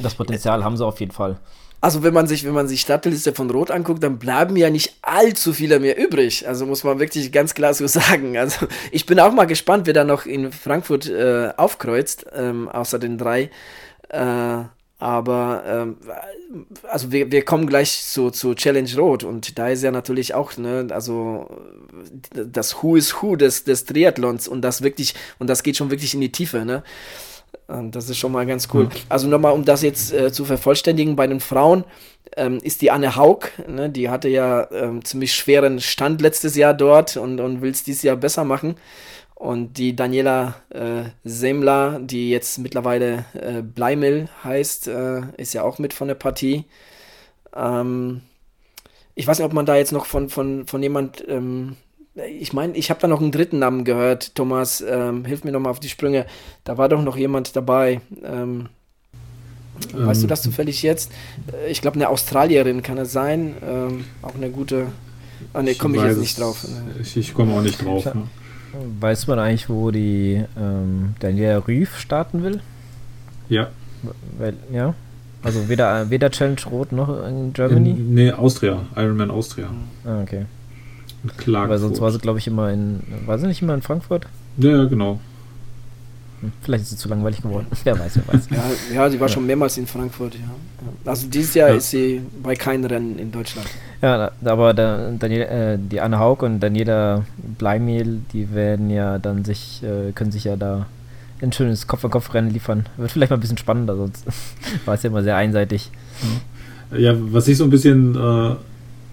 [0.01, 1.37] das Potenzial haben sie auf jeden Fall.
[1.81, 4.95] Also wenn man sich, wenn man sich Startliste von Rot anguckt, dann bleiben ja nicht
[5.03, 6.47] allzu viele mehr übrig.
[6.47, 8.39] Also muss man wirklich ganz klar so sagen.
[8.39, 12.97] Also ich bin auch mal gespannt, wer da noch in Frankfurt äh, aufkreuzt, ähm, außer
[12.97, 13.51] den drei.
[14.09, 14.63] Äh,
[14.97, 15.97] aber ähm,
[16.89, 20.55] also wir, wir kommen gleich zu, zu Challenge Rot und da ist ja natürlich auch,
[20.57, 21.49] ne, also
[22.33, 26.13] das Who is Who des, des Triathlons und das wirklich, und das geht schon wirklich
[26.13, 26.83] in die Tiefe, ne?
[27.67, 28.85] Und das ist schon mal ganz cool.
[28.85, 28.91] Mhm.
[29.09, 31.83] Also nochmal, um das jetzt äh, zu vervollständigen, bei den Frauen
[32.37, 36.73] ähm, ist die Anne Haug, ne, die hatte ja ähm, ziemlich schweren Stand letztes Jahr
[36.73, 38.75] dort und, und will es dieses Jahr besser machen.
[39.45, 45.77] Und die Daniela äh, Semler, die jetzt mittlerweile äh, Bleimel heißt, äh, ist ja auch
[45.77, 46.65] mit von der Partie.
[47.55, 48.21] Ähm,
[49.13, 51.75] ich weiß nicht, ob man da jetzt noch von, von, von jemand, ähm,
[52.15, 55.69] ich meine, ich habe da noch einen dritten Namen gehört, Thomas, ähm, hilf mir nochmal
[55.69, 56.25] auf die Sprünge.
[56.63, 58.01] Da war doch noch jemand dabei.
[58.23, 58.69] Ähm,
[59.93, 60.29] weißt du ähm.
[60.29, 61.11] das zufällig jetzt?
[61.53, 63.53] Äh, ich glaube, eine Australierin kann es sein.
[63.63, 64.87] Ähm, auch eine gute.
[65.53, 66.65] Ah, ne, komme ich jetzt nicht drauf.
[66.99, 68.05] Ich, ich komme auch nicht drauf.
[68.05, 68.23] Ne?
[68.99, 72.61] Weiß man eigentlich, wo die ähm, Daniela Rüff starten will?
[73.49, 73.69] Ja.
[74.37, 74.93] Weil, ja.
[75.43, 77.91] Also weder, weder Challenge Rot noch in Germany?
[77.91, 78.79] In, nee, Austria.
[78.95, 79.67] Ironman Austria.
[80.03, 80.45] Ah, okay.
[81.45, 83.01] Weil sonst war sie, glaube ich, immer in.
[83.25, 84.27] War sie nicht immer in Frankfurt?
[84.57, 85.19] Ja, genau.
[86.45, 87.67] Hm, vielleicht ist sie zu langweilig geworden.
[87.83, 88.47] wer weiß, wer weiß.
[88.51, 89.33] Ja, ja sie war ja.
[89.33, 90.41] schon mehrmals in Frankfurt, ja.
[91.09, 91.75] Also dieses Jahr ja.
[91.75, 93.67] ist sie bei keinem Rennen in Deutschland.
[94.01, 97.25] Ja, aber der, Daniel, äh, die Anne Haug und Daniela
[97.57, 100.85] Bleimehl, die werden ja dann sich, äh, können sich ja da
[101.41, 102.85] ein schönes Kopf-an-Kopf-Rennen liefern.
[102.97, 104.25] Wird vielleicht mal ein bisschen spannender, sonst
[104.85, 105.91] war es ja immer sehr einseitig.
[106.95, 108.55] Ja, was ich so ein bisschen äh,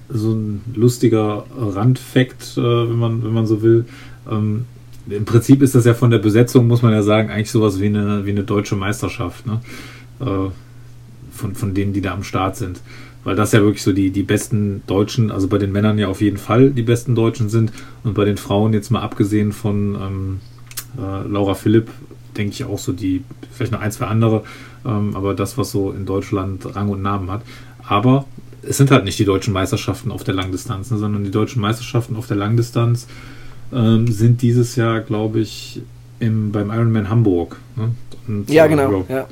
[0.09, 3.87] so ein lustiger Randfakt, äh, wenn man, wenn man so will.
[4.31, 4.67] Ähm,
[5.09, 7.87] Im Prinzip ist das ja von der Besetzung, muss man ja sagen, eigentlich sowas wie
[7.87, 9.61] eine, wie eine deutsche Meisterschaft, ne?
[10.21, 10.51] Äh,
[11.33, 12.81] von, von denen, die da am Start sind.
[13.25, 16.21] Weil das ja wirklich so die, die besten Deutschen, also bei den Männern ja auf
[16.21, 17.73] jeden Fall die besten Deutschen sind
[18.05, 20.41] und bei den Frauen jetzt mal abgesehen von ähm,
[20.99, 21.89] äh, Laura Philipp,
[22.37, 24.45] denke ich auch so die, vielleicht noch ein, zwei andere,
[24.85, 27.43] ähm, aber das, was so in Deutschland Rang und Namen hat.
[27.87, 28.27] Aber
[28.63, 32.17] es sind halt nicht die deutschen Meisterschaften auf der Langdistanz, ne, sondern die deutschen Meisterschaften
[32.17, 33.07] auf der Langdistanz
[33.73, 35.83] ähm, sind dieses Jahr, glaube ich,
[36.21, 37.57] im, beim Ironman Hamburg.
[37.77, 37.91] Ne?
[38.29, 39.05] Und, ja, genau.
[39.09, 39.29] Äh, ja.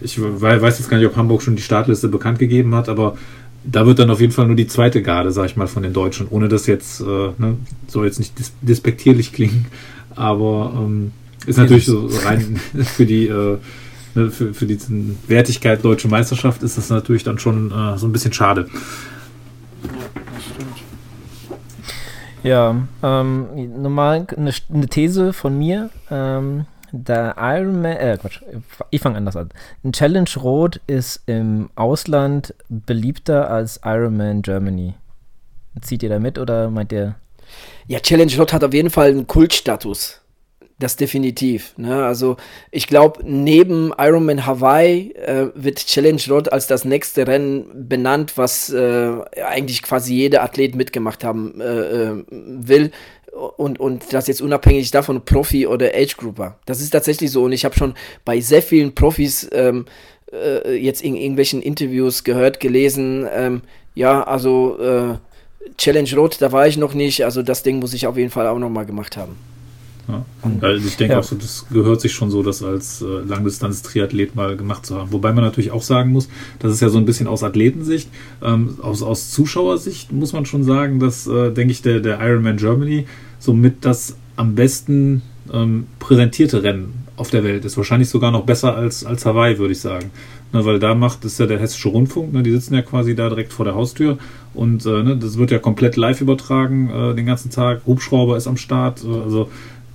[0.00, 3.16] Ich weiß jetzt gar nicht, ob Hamburg schon die Startliste bekannt gegeben hat, aber
[3.64, 5.92] da wird dann auf jeden Fall nur die zweite Garde, sag ich mal, von den
[5.92, 9.66] Deutschen, ohne dass jetzt, äh, ne, soll jetzt nicht dis despektierlich klingen,
[10.16, 11.12] aber ähm,
[11.46, 13.58] ist natürlich so rein für die äh,
[14.14, 14.78] ne, für, für die
[15.28, 18.68] Wertigkeit Deutsche Meisterschaft ist das natürlich dann schon äh, so ein bisschen schade.
[19.84, 20.66] Ja,
[23.02, 25.90] ähm, normal eine, eine, These von mir.
[26.10, 28.42] Ähm, der Ironman, äh, Quatsch,
[28.90, 29.50] ich fange anders an.
[29.82, 34.94] Ein Challenge Rot ist im Ausland beliebter als Ironman Germany.
[35.80, 37.14] Zieht ihr da mit oder meint ihr?
[37.86, 40.21] Ja, Challenge Rot hat auf jeden Fall einen Kultstatus.
[40.82, 41.74] Das definitiv.
[41.76, 42.04] Ne?
[42.04, 42.36] Also
[42.72, 48.68] ich glaube, neben Ironman Hawaii äh, wird Challenge Road als das nächste Rennen benannt, was
[48.70, 49.12] äh,
[49.46, 52.90] eigentlich quasi jeder Athlet mitgemacht haben äh, äh will.
[53.30, 56.58] Und, und das jetzt unabhängig davon, Profi oder Age Grouper.
[56.66, 57.44] Das ist tatsächlich so.
[57.44, 59.86] Und ich habe schon bei sehr vielen Profis ähm,
[60.32, 63.62] äh, jetzt in irgendwelchen Interviews gehört, gelesen, ähm,
[63.94, 65.14] ja, also äh,
[65.78, 67.24] Challenge Road, da war ich noch nicht.
[67.24, 69.51] Also das Ding muss ich auf jeden Fall auch noch mal gemacht haben.
[70.08, 70.24] Ja.
[70.60, 71.20] Also ich denke ja.
[71.20, 75.12] auch so, das gehört sich schon so, das als äh, Langdistanz-Triathlet mal gemacht zu haben.
[75.12, 78.08] Wobei man natürlich auch sagen muss, das ist ja so ein bisschen aus Athletensicht,
[78.42, 82.56] ähm, aus, aus Zuschauersicht muss man schon sagen, dass, äh, denke ich, der, der Ironman
[82.56, 83.06] Germany
[83.38, 87.76] somit das am besten ähm, präsentierte Rennen auf der Welt ist.
[87.76, 90.10] Wahrscheinlich sogar noch besser als, als Hawaii, würde ich sagen.
[90.52, 93.30] Ne, weil da macht es ja der Hessische Rundfunk, ne, die sitzen ja quasi da
[93.30, 94.18] direkt vor der Haustür
[94.52, 97.82] und äh, ne, das wird ja komplett live übertragen äh, den ganzen Tag.
[97.86, 99.48] Hubschrauber ist am Start, äh, also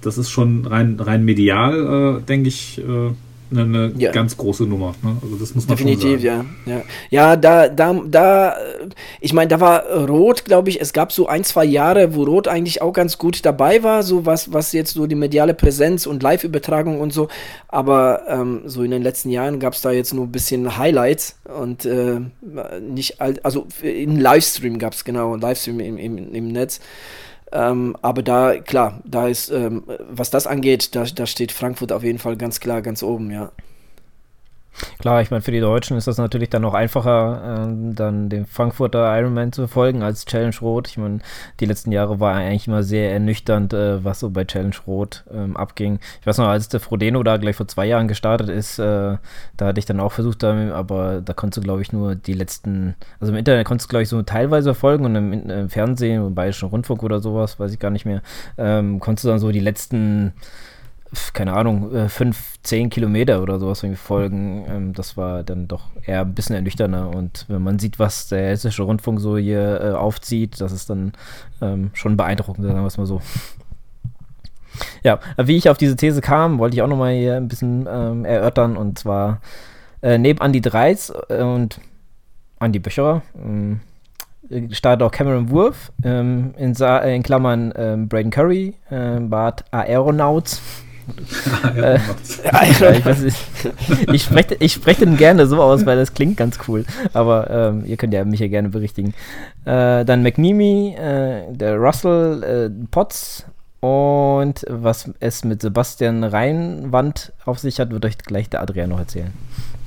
[0.07, 3.11] das ist schon rein, rein medial, äh, denke ich, äh,
[3.51, 4.11] eine, eine ja.
[4.11, 4.93] ganz große Nummer.
[5.01, 5.17] Ne?
[5.21, 6.45] Also das muss man Definitiv, ja.
[6.65, 8.55] Ja, ja da, da, da,
[9.21, 12.47] ich meine, da war Rot, glaube ich, es gab so ein, zwei Jahre, wo Rot
[12.47, 16.23] eigentlich auch ganz gut dabei war, so was, was jetzt so die mediale Präsenz und
[16.23, 17.29] Live-Übertragung und so.
[17.67, 21.37] Aber ähm, so in den letzten Jahren gab es da jetzt nur ein bisschen Highlights
[21.57, 22.19] und äh,
[22.81, 26.79] nicht, also in Livestream gab es genau, Livestream im, im, im Netz.
[27.51, 32.03] Ähm, aber da, klar, da ist, ähm, was das angeht, da, da steht Frankfurt auf
[32.03, 33.51] jeden Fall ganz klar ganz oben, ja.
[34.99, 38.45] Klar, ich meine, für die Deutschen ist das natürlich dann noch einfacher, äh, dann den
[38.45, 40.87] Frankfurter Ironman zu verfolgen als Challenge Rot.
[40.87, 41.19] Ich meine,
[41.59, 45.57] die letzten Jahre war eigentlich immer sehr ernüchternd, äh, was so bei Challenge Rot ähm,
[45.57, 45.99] abging.
[46.21, 49.17] Ich weiß noch, als der Frodeno da gleich vor zwei Jahren gestartet ist, äh,
[49.57, 52.95] da hatte ich dann auch versucht, aber da konntest du, glaube ich, nur die letzten,
[53.19, 56.35] also im Internet konntest du, glaube ich, so teilweise verfolgen und im, im Fernsehen, im
[56.35, 58.21] Bayerischen Rundfunk oder sowas, weiß ich gar nicht mehr,
[58.57, 60.33] ähm, konntest du dann so die letzten
[61.33, 64.65] keine Ahnung, äh, fünf, zehn Kilometer oder sowas irgendwie folgen.
[64.67, 67.09] Ähm, das war dann doch eher ein bisschen ernüchternder.
[67.09, 71.13] Und wenn man sieht, was der Hessische Rundfunk so hier äh, aufzieht, das ist dann
[71.61, 73.21] ähm, schon beeindruckend, sagen wir es mal so.
[75.03, 78.25] Ja, wie ich auf diese These kam, wollte ich auch nochmal hier ein bisschen ähm,
[78.25, 78.77] erörtern.
[78.77, 79.41] Und zwar
[80.01, 81.79] äh, neben Andy Dreis äh, und
[82.59, 83.79] Andy Böcherer ähm,
[84.71, 90.61] startet auch Cameron Wurf, ähm, in, in, Klammern ähm, Braden Curry, äh, Bart Aeronauts
[91.75, 91.95] äh,
[93.27, 93.35] ich,
[94.13, 96.85] ich, spreche, ich spreche den gerne so aus, weil das klingt ganz cool.
[97.13, 99.13] Aber ähm, ihr könnt ja mich ja gerne berichtigen.
[99.65, 103.45] Äh, dann McNeamy, äh, der Russell äh, Potts
[103.79, 108.99] und was es mit Sebastian Reinwand auf sich hat, wird euch gleich der Adrian noch
[108.99, 109.31] erzählen.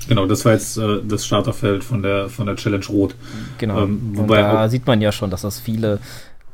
[0.09, 3.15] Genau, das war jetzt äh, das Starterfeld von der, von der Challenge Rot.
[3.59, 3.83] Genau.
[3.83, 5.99] Ähm, wobei da sieht man ja schon, dass das viele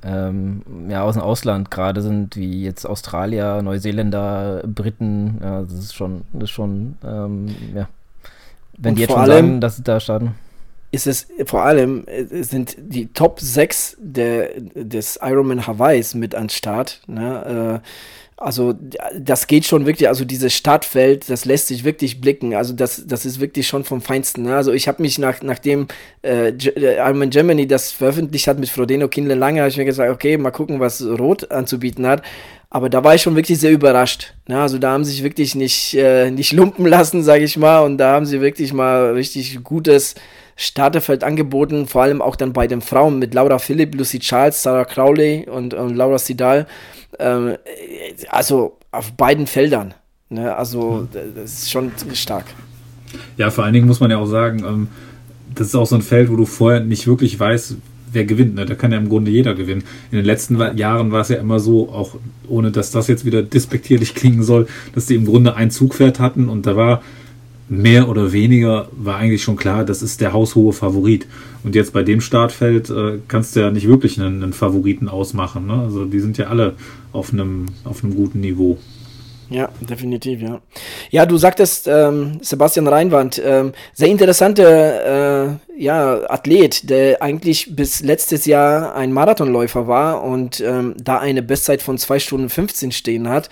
[0.02, 5.38] ähm, ja, aus dem Ausland gerade sind, wie jetzt Australier, Neuseeländer, Briten.
[5.42, 7.88] Ja, das ist schon, das ist schon, ähm, ja.
[8.78, 10.34] Wenn Und die jetzt schon allem, sagen, dass sie da starten.
[10.90, 16.48] ist es vor allem, äh, sind die Top 6 der, des Ironman Hawaiis mit an
[16.48, 17.00] Start.
[17.06, 17.82] Ne?
[17.82, 17.86] Äh,
[18.38, 18.74] also
[19.18, 22.54] das geht schon wirklich, also dieses Startfeld, das lässt sich wirklich blicken.
[22.54, 24.42] Also das, das ist wirklich schon vom Feinsten.
[24.42, 24.54] Ne?
[24.54, 25.88] Also ich habe mich nach, nachdem
[26.22, 30.10] äh, äh, Ironman Germany das veröffentlicht hat mit Frodeno Kindle lange, habe ich mir gesagt,
[30.12, 32.22] okay, mal gucken, was Rot anzubieten hat.
[32.68, 34.34] Aber da war ich schon wirklich sehr überrascht.
[34.48, 34.60] Ne?
[34.60, 37.84] Also da haben sich wirklich nicht, äh, nicht lumpen lassen, sage ich mal.
[37.84, 40.14] Und da haben sie wirklich mal richtig gutes
[40.56, 41.86] Starterfeld angeboten.
[41.86, 45.74] Vor allem auch dann bei den Frauen mit Laura Philipp, Lucy Charles, Sarah Crowley und,
[45.74, 46.66] und Laura Sidal.
[47.18, 47.56] Ähm,
[48.28, 49.94] also auf beiden Feldern.
[50.30, 50.54] Ne?
[50.54, 52.46] Also das ist schon stark.
[53.36, 54.88] Ja, vor allen Dingen muss man ja auch sagen, ähm,
[55.54, 57.76] das ist auch so ein Feld, wo du vorher nicht wirklich weißt,
[58.12, 58.54] wer gewinnt.
[58.54, 58.66] Ne?
[58.66, 59.84] Da kann ja im Grunde jeder gewinnen.
[60.10, 62.16] In den letzten Jahren war es ja immer so, auch
[62.48, 66.48] ohne dass das jetzt wieder despektierlich klingen soll, dass die im Grunde ein Zugpferd hatten
[66.48, 67.02] und da war
[67.68, 71.26] mehr oder weniger war eigentlich schon klar, das ist der haushohe Favorit.
[71.64, 75.66] Und jetzt bei dem Startfeld äh, kannst du ja nicht wirklich einen, einen Favoriten ausmachen.
[75.66, 75.74] Ne?
[75.74, 76.74] Also die sind ja alle
[77.12, 78.78] auf einem, auf einem guten Niveau.
[79.48, 80.60] Ja, definitiv, ja.
[81.10, 88.00] Ja, du sagtest ähm, Sebastian Reinwand, ähm, sehr interessanter äh, ja, Athlet, der eigentlich bis
[88.00, 93.28] letztes Jahr ein Marathonläufer war und ähm, da eine Bestzeit von 2 Stunden 15 stehen
[93.28, 93.48] hat.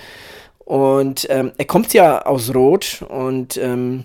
[0.64, 4.04] Und ähm, er kommt ja aus Rot und ähm,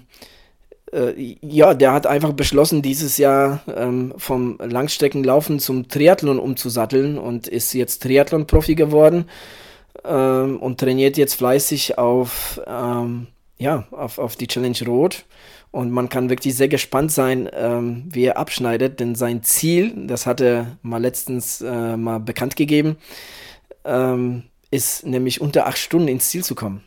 [0.92, 7.48] äh, ja, der hat einfach beschlossen, dieses Jahr ähm, vom Langstreckenlaufen zum Triathlon umzusatteln und
[7.48, 9.26] ist jetzt Triathlon-Profi geworden
[10.04, 15.26] ähm, und trainiert jetzt fleißig auf, ähm, ja, auf, auf die Challenge Rot.
[15.72, 20.26] Und man kann wirklich sehr gespannt sein, ähm, wie er abschneidet, denn sein Ziel, das
[20.26, 22.98] hat er mal letztens äh, mal bekannt gegeben,
[23.86, 26.84] ähm, ist nämlich unter acht Stunden ins Ziel zu kommen.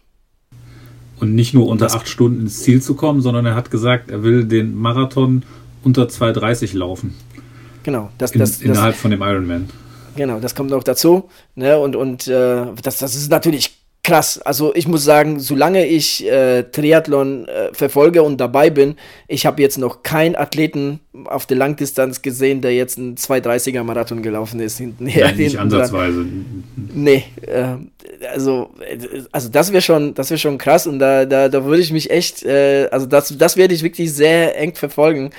[1.21, 4.11] Und nicht nur unter das acht Stunden ins Ziel zu kommen, sondern er hat gesagt,
[4.11, 5.45] er will den Marathon
[5.85, 7.15] unter 2,30 laufen.
[7.83, 8.11] Genau.
[8.19, 9.69] Das, das, In, innerhalb das, von dem Ironman.
[10.17, 11.29] Genau, das kommt noch dazu.
[11.55, 11.79] Ne?
[11.79, 14.39] Und, und äh, das, das ist natürlich krass.
[14.39, 18.97] Also ich muss sagen, solange ich äh, Triathlon äh, verfolge und dabei bin,
[19.29, 24.23] ich habe jetzt noch keinen Athleten auf der Langdistanz gesehen, der jetzt einen 230er Marathon
[24.23, 24.79] gelaufen ist.
[24.79, 26.27] Hintenher, Nein, nicht ansatzweise.
[26.95, 27.77] Nee, äh,
[28.33, 28.71] also,
[29.31, 32.11] also das wäre schon, das wäre schon krass und da, da, da würde ich mich
[32.11, 35.31] echt, äh, also das, das werde ich wirklich sehr eng verfolgen.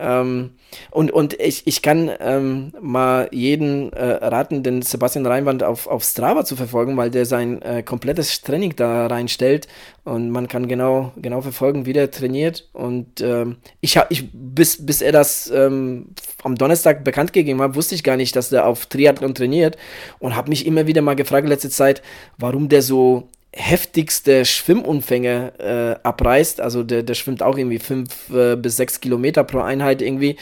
[0.00, 0.50] Ähm,
[0.90, 6.04] und, und ich, ich kann ähm, mal jeden äh, raten, den Sebastian Reinwand auf, auf
[6.04, 9.68] Strava zu verfolgen, weil der sein äh, komplettes Training da reinstellt
[10.04, 12.68] und man kann genau, genau verfolgen, wie der trainiert.
[12.72, 16.08] Und ähm, ich ich, bis, bis er das ähm,
[16.42, 19.76] am Donnerstag bekannt gegeben hat, wusste ich gar nicht, dass der auf Triathlon trainiert
[20.18, 22.02] und habe mich immer wieder mal gefragt letzte Zeit,
[22.38, 26.60] warum der so heftigste Schwimmumfänge äh, abreißt.
[26.60, 30.36] Also der, der schwimmt auch irgendwie fünf äh, bis sechs Kilometer pro Einheit irgendwie.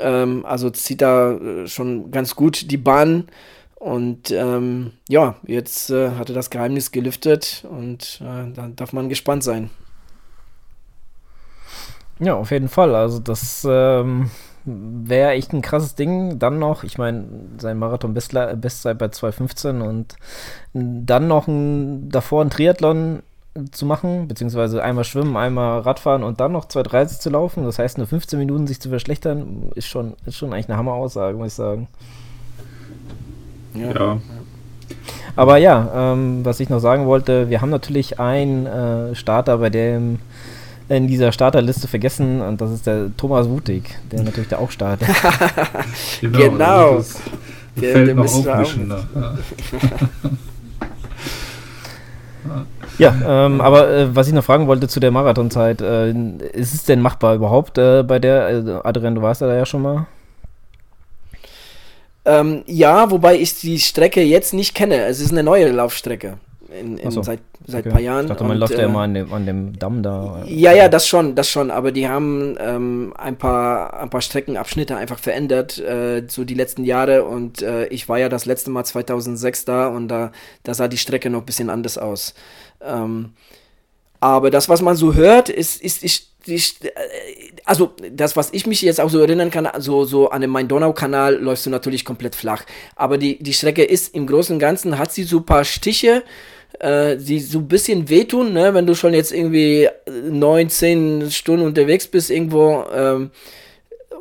[0.00, 3.28] Ähm, also zieht da äh, schon ganz gut die Bahn.
[3.76, 9.10] Und ähm, ja, jetzt äh, hat er das Geheimnis gelüftet und äh, da darf man
[9.10, 9.68] gespannt sein.
[12.18, 12.94] Ja, auf jeden Fall.
[12.94, 14.30] Also das ähm,
[14.64, 16.38] wäre echt ein krasses Ding.
[16.38, 17.24] Dann noch, ich meine,
[17.58, 18.60] sein Marathon-Bestzeit
[18.98, 20.16] bei 2,15 und
[20.72, 23.22] dann noch ein, davor ein Triathlon
[23.70, 27.64] zu machen, beziehungsweise einmal schwimmen, einmal Radfahren und dann noch 2,30 zu laufen.
[27.64, 31.36] Das heißt, nur 15 Minuten sich zu verschlechtern, ist schon, ist schon eigentlich eine Hammer-Aussage,
[31.36, 31.88] muss ich sagen.
[33.74, 33.92] Ja.
[33.92, 34.20] ja.
[35.36, 39.70] Aber ja, ähm, was ich noch sagen wollte, wir haben natürlich einen äh, Starter, bei
[39.70, 40.18] dem
[40.88, 45.08] in dieser Starterliste vergessen und das ist der Thomas Wutig, der natürlich da auch startet.
[46.20, 46.38] genau.
[46.38, 46.96] genau.
[46.96, 47.20] Das
[47.76, 49.04] der, fällt der noch aufmischender.
[52.98, 56.10] Ja, ähm, aber äh, was ich noch fragen wollte zu der Marathonzeit, äh,
[56.52, 58.48] ist es denn machbar überhaupt äh, bei der?
[58.48, 60.06] Äh, Adrian, du warst da ja schon mal.
[62.24, 65.06] Ähm, ja, wobei ich die Strecke jetzt nicht kenne.
[65.06, 66.38] Es ist eine neue Laufstrecke
[66.78, 67.22] in, in so.
[67.22, 67.88] seit, seit okay.
[67.88, 68.24] ein paar Jahren.
[68.24, 70.42] Ich dachte, man und, läuft ja immer an dem, an dem Damm da.
[70.46, 71.70] Ja, ja, das schon, das schon.
[71.70, 76.84] Aber die haben ähm, ein, paar, ein paar Streckenabschnitte einfach verändert, äh, so die letzten
[76.84, 77.24] Jahre.
[77.24, 80.32] Und äh, ich war ja das letzte Mal 2006 da und da,
[80.62, 82.34] da sah die Strecke noch ein bisschen anders aus.
[82.82, 83.32] Ähm,
[84.24, 86.90] aber das, was man so hört, ist, ist, ist, ist,
[87.66, 91.36] also das, was ich mich jetzt auch so erinnern kann, so, so an dem Main-Donau-Kanal
[91.36, 92.64] läufst du natürlich komplett flach.
[92.96, 96.22] Aber die, die Strecke ist im Großen und Ganzen, hat sie so ein paar Stiche,
[96.80, 98.74] äh, die so ein bisschen wehtun, ne?
[98.74, 99.88] wenn du schon jetzt irgendwie
[100.30, 102.84] neun, zehn Stunden unterwegs bist irgendwo.
[102.94, 103.30] Ähm,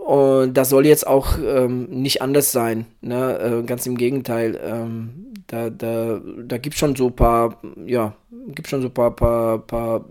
[0.05, 2.85] und das soll jetzt auch ähm, nicht anders sein.
[3.01, 3.61] Ne?
[3.61, 4.59] Äh, ganz im Gegenteil.
[4.63, 8.15] Ähm, da da, da gibt es schon so ein paar, ja,
[8.49, 10.05] gibt schon so paar, paar, paar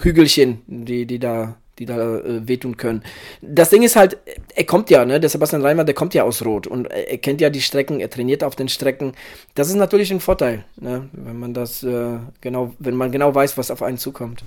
[0.00, 3.02] Hügelchen, die, die da die da äh, wehtun können.
[3.42, 4.16] Das Ding ist halt,
[4.54, 7.40] er kommt ja, ne, der Sebastian Reimer, der kommt ja aus Rot und er kennt
[7.40, 9.12] ja die Strecken, er trainiert auf den Strecken.
[9.54, 13.58] Das ist natürlich ein Vorteil, ne, wenn man das äh, genau, wenn man genau weiß,
[13.58, 14.42] was auf einen zukommt.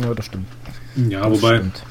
[0.00, 0.46] Ja, das stimmt.
[1.08, 1.82] Ja, das wobei, stimmt.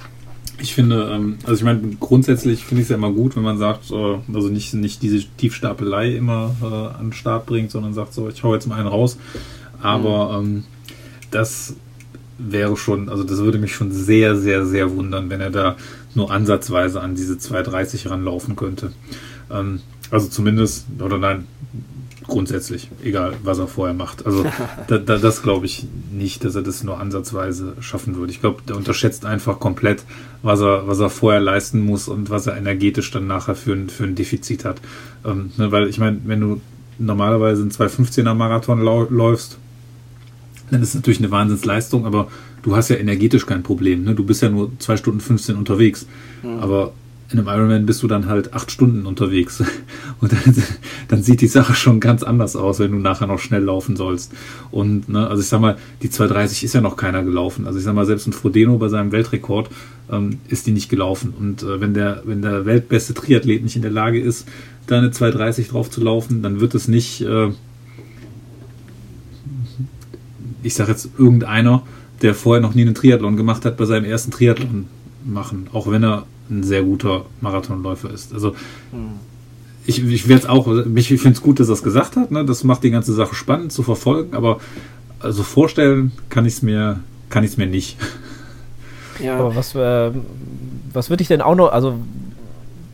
[0.59, 3.57] ich finde, ähm, also ich meine, grundsätzlich finde ich es ja immer gut, wenn man
[3.57, 8.13] sagt, äh, also nicht, nicht diese Tiefstapelei immer äh, an den Start bringt, sondern sagt
[8.13, 9.17] so, ich hau jetzt mal einen raus.
[9.81, 10.57] Aber mhm.
[10.57, 10.63] ähm,
[11.31, 11.75] das
[12.37, 15.75] wäre schon, also das würde mich schon sehr, sehr, sehr wundern, wenn er da
[16.13, 18.91] nur ansatzweise an diese 230 ranlaufen könnte.
[19.51, 19.81] Ähm,
[20.11, 21.45] also zumindest, oder nein,
[22.27, 24.25] grundsätzlich, egal was er vorher macht.
[24.25, 24.45] Also
[24.87, 28.31] da, da, das glaube ich nicht, dass er das nur ansatzweise schaffen würde.
[28.31, 30.03] Ich glaube, der unterschätzt einfach komplett,
[30.41, 33.89] was er, was er vorher leisten muss und was er energetisch dann nachher für ein,
[33.89, 34.81] für ein Defizit hat.
[35.23, 36.61] Ähm, ne, weil ich meine, wenn du
[36.97, 39.57] normalerweise einen 215er Marathon läufst,
[40.71, 42.27] dann ist es natürlich eine Wahnsinnsleistung, aber
[42.63, 44.03] du hast ja energetisch kein Problem.
[44.03, 44.15] Ne?
[44.15, 46.07] Du bist ja nur 2 Stunden 15 unterwegs.
[46.43, 46.59] Mhm.
[46.59, 46.93] Aber
[47.31, 49.63] in einem Ironman bist du dann halt 8 Stunden unterwegs.
[50.21, 50.63] Und dann,
[51.07, 54.31] dann, sieht die Sache schon ganz anders aus, wenn du nachher noch schnell laufen sollst.
[54.71, 57.65] Und, ne, also ich sag mal, die 230 ist ja noch keiner gelaufen.
[57.65, 59.69] Also ich sag mal, selbst ein Frodeno bei seinem Weltrekord
[60.11, 61.33] ähm, ist die nicht gelaufen.
[61.37, 64.47] Und äh, wenn, der, wenn der weltbeste Triathlet nicht in der Lage ist,
[64.87, 67.21] da eine 230 drauf zu laufen, dann wird es nicht.
[67.21, 67.51] Äh,
[70.65, 71.83] ich sage jetzt irgendeiner,
[72.21, 74.87] der vorher noch nie einen Triathlon gemacht hat, bei seinem ersten Triathlon
[75.23, 78.33] machen, auch wenn er ein sehr guter Marathonläufer ist.
[78.33, 78.55] Also
[78.91, 79.19] hm.
[79.85, 82.45] ich, ich werde auch, ich finde es gut, dass er es gesagt hat, ne?
[82.45, 84.59] das macht die ganze Sache spannend zu verfolgen, aber
[85.19, 86.99] also vorstellen kann ich es mir,
[87.29, 87.97] kann ich es mir nicht.
[89.23, 89.37] Ja.
[89.39, 90.11] Aber was, äh,
[90.91, 91.95] was würde ich denn auch noch, also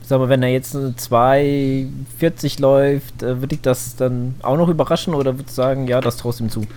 [0.04, 5.16] sag mal, wenn er jetzt 2,40 läuft, äh, würde ich das dann auch noch überraschen
[5.16, 6.68] oder würde ich sagen, ja, das traust ihm zu?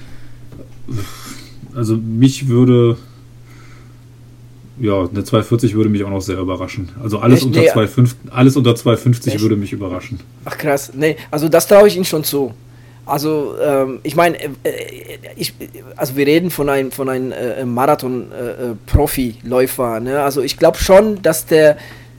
[1.74, 2.96] Also mich würde
[4.80, 6.90] ja, eine 240 würde mich auch noch sehr überraschen.
[7.00, 7.46] Also alles Echt?
[7.46, 9.42] unter nee, 250, alles unter 250 Echt?
[9.42, 10.18] würde mich überraschen.
[10.44, 12.52] Ach krass, nee, also das traue ich Ihnen schon zu.
[13.06, 15.54] Also ähm, ich meine, äh, äh, ich,
[15.96, 19.98] also wir reden von einem von einem äh, Marathon-Profi-Läufer.
[19.98, 20.22] Äh, ne?
[20.22, 21.76] Also ich glaube schon, dass der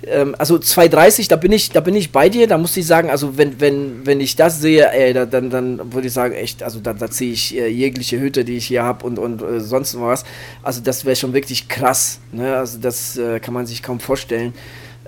[0.07, 2.47] ähm, also 2,30, da bin ich, da bin ich bei dir.
[2.47, 5.93] Da muss ich sagen, also wenn, wenn, wenn ich das sehe, ey, da, dann, dann
[5.93, 8.83] würde ich sagen, echt, also da, da ziehe ich äh, jegliche Hütte, die ich hier
[8.83, 10.23] habe und, und äh, sonst was.
[10.63, 12.19] Also das wäre schon wirklich krass.
[12.31, 12.55] Ne?
[12.55, 14.53] Also das äh, kann man sich kaum vorstellen.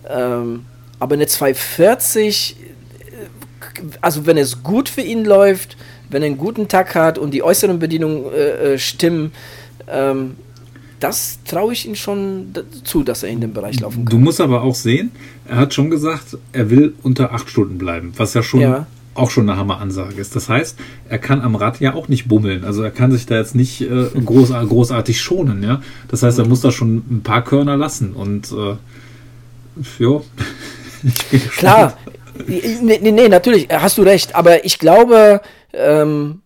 [0.09, 0.65] Ähm,
[0.99, 5.77] aber eine 240, äh, also wenn es gut für ihn läuft,
[6.09, 9.33] wenn er einen guten Tag hat und die äußeren Bedingungen äh, äh, stimmen,
[9.89, 10.37] ähm,
[10.99, 14.11] das traue ich ihm schon zu, dass er in dem Bereich laufen kann.
[14.11, 15.11] Du musst aber auch sehen,
[15.47, 18.87] er hat schon gesagt, er will unter acht Stunden bleiben, was ja schon ja.
[19.13, 20.35] auch schon eine Hammeransage ist.
[20.35, 20.77] Das heißt,
[21.07, 22.63] er kann am Rad ja auch nicht bummeln.
[22.63, 25.63] Also er kann sich da jetzt nicht äh, groß, großartig schonen.
[25.63, 25.81] Ja?
[26.07, 28.13] Das heißt, er muss da schon ein paar Körner lassen.
[28.13, 28.75] Und äh,
[29.99, 30.21] ja,
[31.57, 31.97] Klar,
[32.47, 34.35] nee, nee, nee, natürlich, hast du recht.
[34.35, 35.41] Aber ich glaube,
[35.73, 36.41] ähm,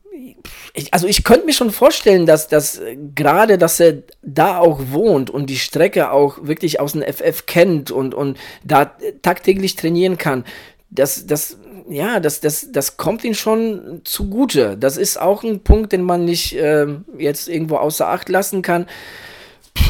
[0.74, 4.80] ich, also ich könnte mir schon vorstellen, dass, dass äh, gerade, dass er da auch
[4.92, 8.92] wohnt und die Strecke auch wirklich aus dem FF kennt und, und da
[9.22, 10.46] tagtäglich trainieren kann,
[10.90, 11.58] das, das,
[11.90, 14.78] ja, das, das, das kommt ihm schon zugute.
[14.78, 18.88] Das ist auch ein Punkt, den man nicht äh, jetzt irgendwo außer Acht lassen kann.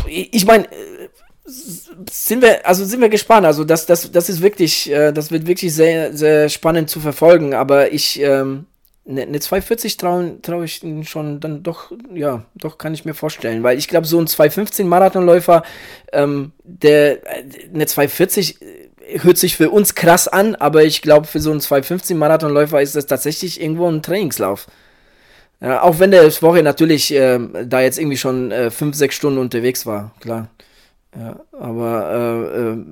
[0.08, 1.10] Ich meine, äh,
[1.46, 3.46] sind wir, also sind wir gespannt.
[3.46, 7.54] Also das, das, das ist wirklich, äh, das wird wirklich sehr, sehr spannend zu verfolgen.
[7.54, 8.66] Aber ich, ähm,
[9.08, 13.64] eine, eine 240 traue trau ich schon dann doch, ja, doch kann ich mir vorstellen.
[13.64, 15.64] Weil ich glaube, so ein 215 Marathonläufer,
[16.14, 17.44] ähm, der, äh,
[17.74, 21.62] eine 240 äh, hört sich für uns krass an, aber ich glaube, für so einen
[21.62, 24.68] 215 Marathonläufer ist das tatsächlich irgendwo ein Trainingslauf.
[25.60, 29.40] Ja, auch wenn der Woche natürlich äh, da jetzt irgendwie schon 5, äh, 6 Stunden
[29.40, 30.50] unterwegs war, klar.
[31.16, 32.86] Ja, aber äh, äh,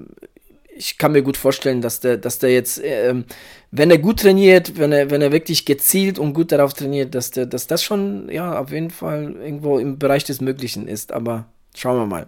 [0.80, 3.26] ich kann mir gut vorstellen, dass der, dass der jetzt, ähm,
[3.72, 7.32] wenn er gut trainiert, wenn er, wenn er wirklich gezielt und gut darauf trainiert, dass,
[7.32, 11.12] der, dass das schon, ja, auf jeden Fall irgendwo im Bereich des Möglichen ist.
[11.12, 11.46] Aber
[11.76, 12.28] schauen wir mal.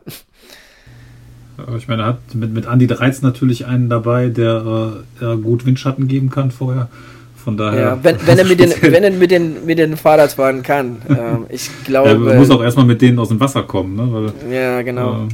[1.77, 6.07] Ich meine, er hat mit, mit Andy Dreiz natürlich einen dabei, der äh, gut Windschatten
[6.07, 6.89] geben kann vorher.
[7.35, 7.81] Von daher.
[7.81, 10.97] Ja, wenn, wenn er, mit den, wenn er mit den, mit den Fahrrad fahren kann.
[11.09, 12.09] äh, ich glaube.
[12.09, 14.07] Er muss auch erstmal mit denen aus dem Wasser kommen, ne?
[14.11, 15.25] Weil, ja, genau.
[15.25, 15.27] Äh,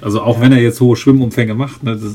[0.00, 0.42] also auch ja.
[0.42, 2.14] wenn er jetzt hohe Schwimmumfänge macht, ne, das,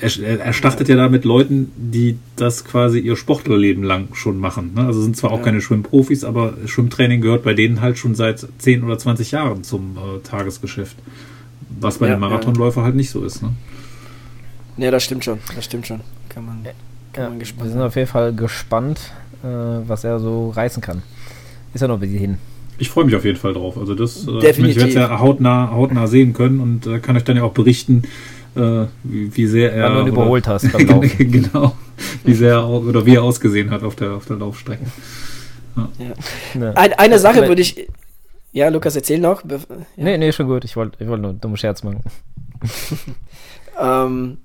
[0.00, 4.72] er, er, startet ja da mit Leuten, die das quasi ihr Sportlerleben lang schon machen.
[4.74, 4.84] Ne?
[4.86, 5.44] Also sind zwar auch ja.
[5.44, 9.96] keine Schwimmprofis, aber Schwimmtraining gehört bei denen halt schon seit 10 oder 20 Jahren zum
[9.96, 10.96] äh, Tagesgeschäft.
[11.80, 13.42] Was bei ja, den Marathonläufer halt nicht so ist.
[13.42, 13.50] Ne?
[14.76, 15.38] Ja, das stimmt schon.
[15.54, 16.00] Das stimmt schon.
[16.28, 16.66] Kann man,
[17.12, 21.02] kann man gespannt Wir sind auf jeden Fall gespannt, äh, was er so reißen kann.
[21.74, 22.38] Ist ja noch ein bisschen hin.
[22.78, 23.78] ich freue mich auf jeden Fall drauf.
[23.78, 27.24] Also das, äh, ich werde es ja hautnah, hautnah sehen können und äh, kann euch
[27.24, 28.02] dann ja auch berichten,
[28.56, 30.66] äh, wie, wie, sehr er Wann überholt hast
[31.18, 31.76] genau,
[32.24, 34.84] wie sehr er, oder wie er ausgesehen hat auf der, auf der Laufstrecke.
[35.76, 35.88] Ja.
[36.60, 36.72] Ja.
[36.72, 37.88] Eine, eine Sache würde ich.
[38.52, 39.44] Ja, Lukas, erzähl noch.
[39.44, 39.58] Ja.
[39.96, 40.64] Nee, nee, schon gut.
[40.64, 42.02] Ich wollte ich wollt nur einen dummen Scherz machen.
[43.80, 44.38] ähm,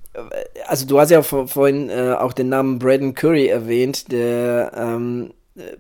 [0.68, 5.32] also du hast ja vorhin äh, auch den Namen Braden Curry erwähnt, der ähm,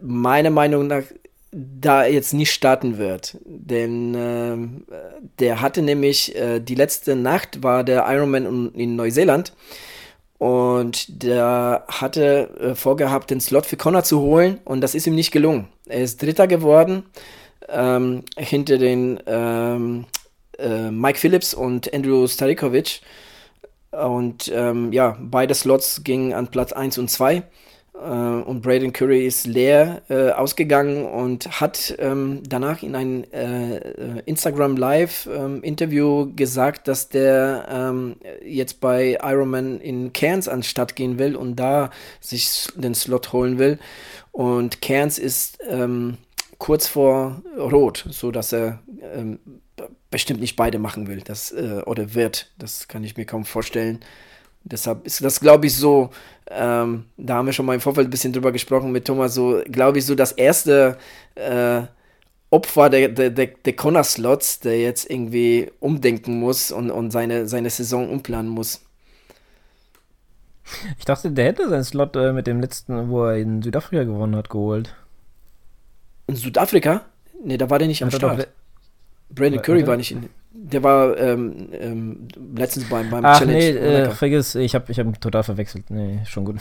[0.02, 1.04] meiner Meinung nach
[1.52, 3.38] da jetzt nicht starten wird.
[3.46, 4.58] Denn äh,
[5.40, 9.54] der hatte nämlich, äh, die letzte Nacht war der Ironman in Neuseeland
[10.38, 15.16] und der hatte äh, vorgehabt, den Slot für Connor zu holen und das ist ihm
[15.16, 15.68] nicht gelungen.
[15.88, 17.04] Er ist Dritter geworden
[17.68, 20.06] ähm, hinter den ähm,
[20.58, 23.02] äh, Mike Phillips und Andrew Starikovic.
[23.92, 27.44] Und ähm, ja, beide Slots gingen an Platz 1 und 2.
[28.02, 33.78] Äh, und Braden Curry ist leer äh, ausgegangen und hat ähm, danach in einem äh,
[33.78, 40.96] äh, Instagram Live ähm, Interview gesagt, dass der ähm, jetzt bei Ironman in Cairns anstatt
[40.96, 43.80] gehen will und da sich den Slot holen will.
[44.32, 46.18] Und Cairns ist ähm,
[46.58, 48.80] kurz vor Rot, so dass er
[49.14, 49.40] ähm,
[50.10, 52.52] bestimmt nicht beide machen will, das äh, oder wird.
[52.58, 54.00] Das kann ich mir kaum vorstellen.
[54.64, 56.12] Deshalb ist das, glaube ich, so,
[56.50, 59.62] ähm, da haben wir schon mal im Vorfeld ein bisschen drüber gesprochen mit Thomas, so,
[59.66, 60.98] glaube ich, so das erste
[61.36, 61.82] äh,
[62.52, 67.70] Opfer der, der, der, der Connor-Slots, der jetzt irgendwie umdenken muss und, und seine, seine
[67.70, 68.82] Saison umplanen muss.
[70.98, 74.36] Ich dachte, der hätte seinen Slot äh, mit dem letzten, wo er in Südafrika gewonnen
[74.36, 74.94] hat, geholt.
[76.28, 77.06] In Südafrika?
[77.44, 78.48] Ne, da war der nicht am Start.
[79.30, 80.30] Brandon Curry war nicht in.
[80.54, 83.58] Der war ähm, ähm, letztens beim, beim Ach, Challenge.
[83.58, 85.90] Nee, äh, vergiss, ich habe ich hab total verwechselt.
[85.90, 86.58] Nee, schon gut.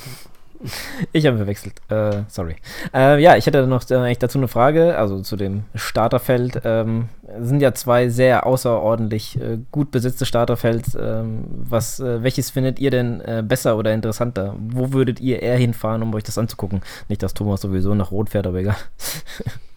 [1.13, 1.75] ich habe verwechselt.
[1.89, 2.57] Äh, sorry.
[2.95, 6.63] Äh, ja, ich hätte noch äh, eigentlich dazu eine Frage, also zu dem Starterfeld.
[6.65, 7.09] Ähm,
[7.41, 10.97] sind ja zwei sehr außerordentlich äh, gut besetzte Starterfelds.
[11.01, 14.55] Ähm, was, äh, welches findet ihr denn äh, besser oder interessanter?
[14.59, 16.83] Wo würdet ihr eher hinfahren, um euch das anzugucken?
[17.09, 18.77] Nicht, dass Thomas sowieso nach Rot fährt, aber egal.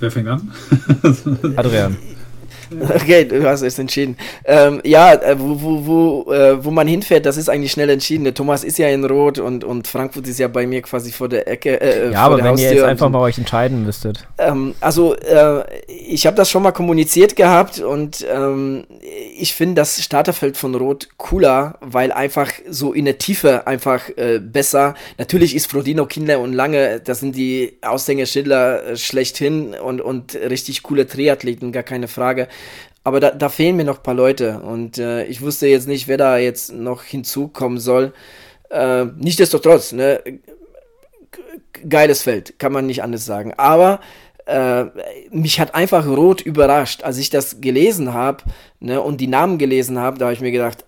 [0.00, 0.50] Wer fängt an?
[1.56, 1.96] Adrian.
[2.94, 4.16] Okay, du hast es entschieden.
[4.44, 8.24] Ähm, ja, äh, wo, wo, wo, äh, wo man hinfährt, das ist eigentlich schnell entschieden.
[8.24, 11.28] Der Thomas ist ja in Rot und, und Frankfurt ist ja bei mir quasi vor
[11.28, 11.80] der Ecke.
[11.80, 14.26] Äh, ja, aber wenn Haustür ihr jetzt einfach mal euch entscheiden müsstet.
[14.38, 18.84] Ähm, also, äh, ich habe das schon mal kommuniziert gehabt und ähm,
[19.36, 24.38] ich finde das Starterfeld von Rot cooler, weil einfach so in der Tiefe einfach äh,
[24.38, 24.94] besser.
[25.18, 31.06] Natürlich ist Frodino Kinder und Lange, das sind die Aushängeschilder schlechthin und, und richtig coole
[31.06, 32.48] Triathleten, gar keine Frage.
[33.04, 36.08] Aber da, da fehlen mir noch ein paar Leute und äh, ich wusste jetzt nicht,
[36.08, 38.14] wer da jetzt noch hinzukommen soll.
[38.70, 40.22] Äh, Nichtsdestotrotz, ne,
[41.88, 43.52] geiles Feld, kann man nicht anders sagen.
[43.56, 44.00] Aber
[44.46, 44.84] äh,
[45.30, 48.44] mich hat einfach Rot überrascht, als ich das gelesen habe
[48.80, 50.84] ne, und die Namen gelesen habe, da habe ich mir gedacht,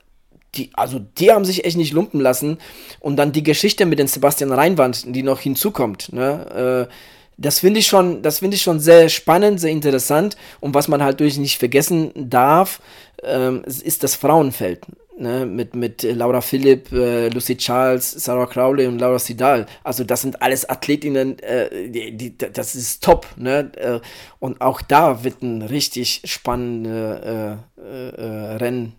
[0.54, 2.58] die, also die haben sich echt nicht lumpen lassen.
[3.00, 6.92] Und dann die Geschichte mit den Sebastian Reinwand, die noch hinzukommt, ne, äh,
[7.38, 10.36] das finde ich schon, das finde ich schon sehr spannend, sehr interessant.
[10.60, 12.80] Und was man halt durch nicht vergessen darf,
[13.22, 14.86] ähm, ist das Frauenfeld.
[15.18, 19.64] Ne, mit, mit Laura Philipp, äh, Lucy Charles, Sarah Crowley und Laura Sidal.
[19.82, 23.26] Also das sind alles Athletinnen, äh, die, die, das ist top.
[23.36, 23.72] Ne?
[23.76, 24.00] Äh,
[24.40, 28.92] und auch da wird ein richtig spannendes äh, äh, äh, Rennen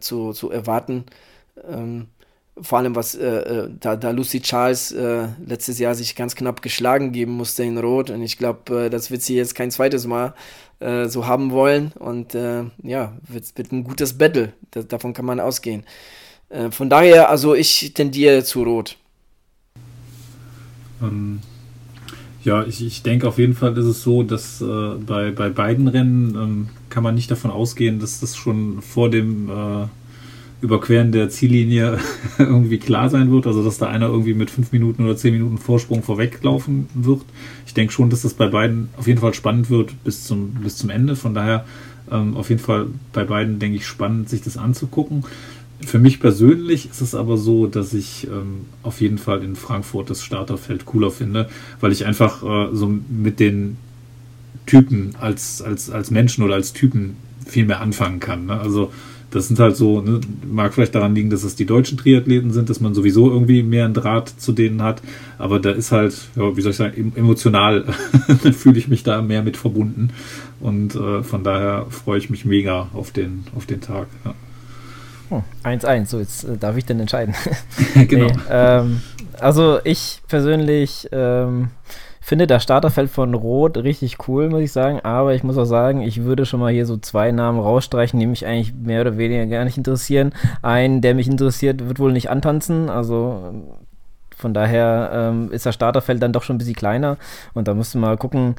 [0.00, 1.04] zu, zu erwarten.
[1.68, 2.08] Ähm,
[2.62, 6.62] vor allem was äh, äh, da, da Lucy Charles äh, letztes Jahr sich ganz knapp
[6.62, 10.06] geschlagen geben musste in Rot und ich glaube, äh, das wird sie jetzt kein zweites
[10.06, 10.34] Mal
[10.80, 15.24] äh, so haben wollen und äh, ja, wird, wird ein gutes Battle, das, davon kann
[15.24, 15.84] man ausgehen.
[16.70, 18.96] von daher, also ich tendiere zu Rot.
[21.00, 21.40] Ähm,
[22.42, 26.34] ja, ich, ich denke auf jeden Fall ist es so, dass bei, bei beiden Rennen
[26.34, 29.48] ähm, kann man nicht davon ausgehen, dass das schon vor dem
[30.60, 31.98] Überqueren der Ziellinie
[32.38, 35.58] irgendwie klar sein wird, also dass da einer irgendwie mit fünf Minuten oder zehn Minuten
[35.58, 37.22] Vorsprung vorweglaufen wird.
[37.66, 40.76] Ich denke schon, dass das bei beiden auf jeden Fall spannend wird bis zum, bis
[40.76, 41.16] zum Ende.
[41.16, 41.64] Von daher
[42.10, 45.24] ähm, auf jeden Fall bei beiden, denke ich, spannend, sich das anzugucken.
[45.80, 50.10] Für mich persönlich ist es aber so, dass ich ähm, auf jeden Fall in Frankfurt
[50.10, 51.48] das Starterfeld cooler finde,
[51.80, 53.78] weil ich einfach äh, so mit den
[54.66, 58.46] Typen als, als, als Menschen oder als Typen viel mehr anfangen kann.
[58.46, 58.60] Ne?
[58.60, 58.92] Also
[59.30, 60.20] das sind halt so, ne,
[60.50, 63.84] mag vielleicht daran liegen, dass es die deutschen Triathleten sind, dass man sowieso irgendwie mehr
[63.84, 65.02] einen Draht zu denen hat.
[65.38, 67.84] Aber da ist halt, ja, wie soll ich sagen, emotional
[68.52, 70.10] fühle ich mich da mehr mit verbunden.
[70.60, 74.08] Und äh, von daher freue ich mich mega auf den, auf den Tag.
[75.64, 77.34] 1-1, hm, so jetzt äh, darf ich denn entscheiden.
[78.08, 78.26] genau.
[78.26, 79.00] Nee, ähm,
[79.38, 81.68] also ich persönlich ähm,
[82.20, 85.00] finde das Starterfeld von Rot richtig cool, muss ich sagen.
[85.00, 88.26] Aber ich muss auch sagen, ich würde schon mal hier so zwei Namen rausstreichen, die
[88.26, 90.32] mich eigentlich mehr oder weniger gar nicht interessieren.
[90.62, 92.90] Ein, der mich interessiert, wird wohl nicht antanzen.
[92.90, 93.54] Also
[94.36, 97.16] von daher ähm, ist das Starterfeld dann doch schon ein bisschen kleiner.
[97.54, 98.56] Und da müsste man mal gucken,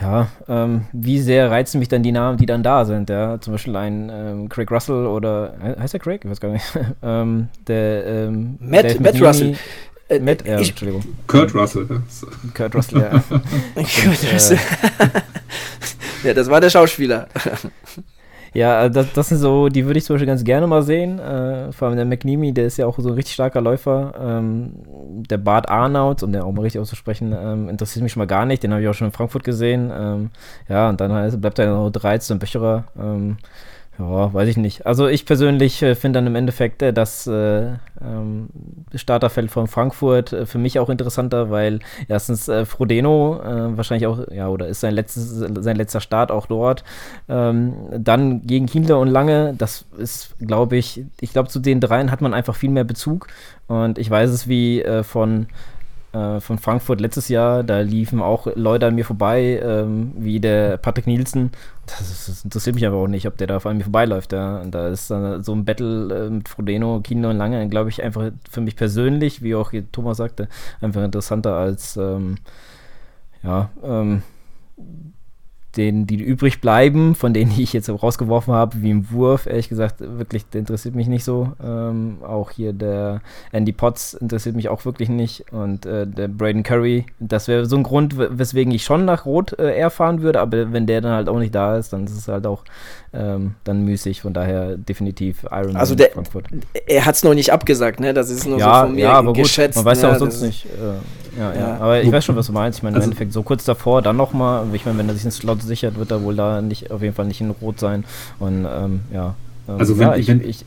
[0.00, 3.40] ja, ähm, wie sehr reizen mich dann die Namen, die dann da sind, ja.
[3.40, 6.22] Zum Beispiel ein ähm, Craig Russell oder heißt er Craig?
[6.24, 6.64] Ich weiß gar nicht.
[7.02, 9.56] ähm, der ähm, Matt, Matt Russell.
[10.08, 11.04] Äh, Matt, ja, ich, Entschuldigung.
[11.26, 11.86] Kurt Russell.
[12.54, 13.24] Kurt Russell, ja.
[13.74, 14.58] Kurt Russell.
[16.22, 17.28] ja, das war der Schauspieler.
[18.56, 21.18] Ja, äh, das, das sind so, die würde ich zum Beispiel ganz gerne mal sehen.
[21.18, 24.14] Äh, vor allem der McNeamy, der ist ja auch so ein richtig starker Läufer.
[24.18, 24.72] Ähm,
[25.28, 28.46] der Bart Arnaut, um den auch mal richtig auszusprechen, ähm, interessiert mich schon mal gar
[28.46, 28.62] nicht.
[28.62, 29.92] Den habe ich auch schon in Frankfurt gesehen.
[29.94, 30.30] Ähm,
[30.70, 32.84] ja, und dann halt, bleibt er noch 13 Böcherer.
[33.98, 34.84] Ja, weiß ich nicht.
[34.84, 37.72] Also ich persönlich äh, finde dann im Endeffekt äh, das äh,
[38.02, 38.48] ähm,
[38.94, 44.30] Starterfeld von Frankfurt äh, für mich auch interessanter, weil erstens äh, Frodeno äh, wahrscheinlich auch,
[44.30, 46.84] ja, oder ist sein, letztes, sein letzter Start auch dort.
[47.26, 52.10] Ähm, dann gegen Kienle und Lange, das ist, glaube ich, ich glaube, zu den dreien
[52.10, 53.28] hat man einfach viel mehr Bezug.
[53.66, 55.48] Und ich weiß es wie von
[56.16, 57.62] äh, von Frankfurt letztes Jahr.
[57.62, 61.50] Da liefen auch Leute an mir vorbei, ähm, wie der Patrick Nielsen.
[61.86, 64.32] Das, das, interessiert mich aber auch nicht, ob der da an mir vorbeiläuft.
[64.32, 64.60] Ja.
[64.60, 68.02] Und da ist dann so ein Battle äh, mit Frodeno, Kino und Lange, glaube ich,
[68.02, 70.48] einfach für mich persönlich, wie auch Thomas sagte,
[70.80, 72.36] einfach interessanter als ähm,
[73.42, 74.22] ja, ähm,
[75.76, 79.96] den, die übrig bleiben, von denen ich jetzt rausgeworfen habe, wie im Wurf, ehrlich gesagt,
[80.00, 81.52] wirklich, interessiert mich nicht so.
[81.62, 83.20] Ähm, auch hier der
[83.52, 85.52] Andy Potts interessiert mich auch wirklich nicht.
[85.52, 89.58] Und äh, der Braden Curry, das wäre so ein Grund, weswegen ich schon nach Rot
[89.58, 92.16] äh, eher fahren würde, aber wenn der dann halt auch nicht da ist, dann ist
[92.16, 92.64] es halt auch
[93.12, 94.20] ähm, dann müßig.
[94.20, 96.46] Von daher definitiv Iron also der, Frankfurt.
[96.86, 98.14] Er hat es noch nicht abgesagt, ne?
[98.14, 99.76] Das ist nur ja, so von mir ja, aber geschätzt.
[99.76, 100.14] Gut, man weiß ja ne?
[100.14, 100.66] auch sonst nicht.
[100.66, 102.78] Äh, ja, ja, ja, Aber ich weiß schon, was du meinst.
[102.78, 104.66] Ich meine, also, im Endeffekt so kurz davor, dann nochmal.
[104.72, 107.14] Ich meine, wenn er sich ins Slot sichert, wird er wohl da nicht auf jeden
[107.14, 108.04] Fall nicht in Rot sein.
[108.38, 109.34] Und ähm, ja.
[109.68, 110.64] Ähm, also wenn, ich, wenn, ich,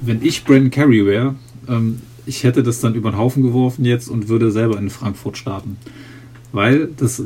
[0.00, 1.34] wenn ich Brandon Carey wäre,
[1.68, 5.38] ähm, ich hätte das dann über den Haufen geworfen jetzt und würde selber in Frankfurt
[5.38, 5.76] starten.
[6.52, 7.22] Weil das,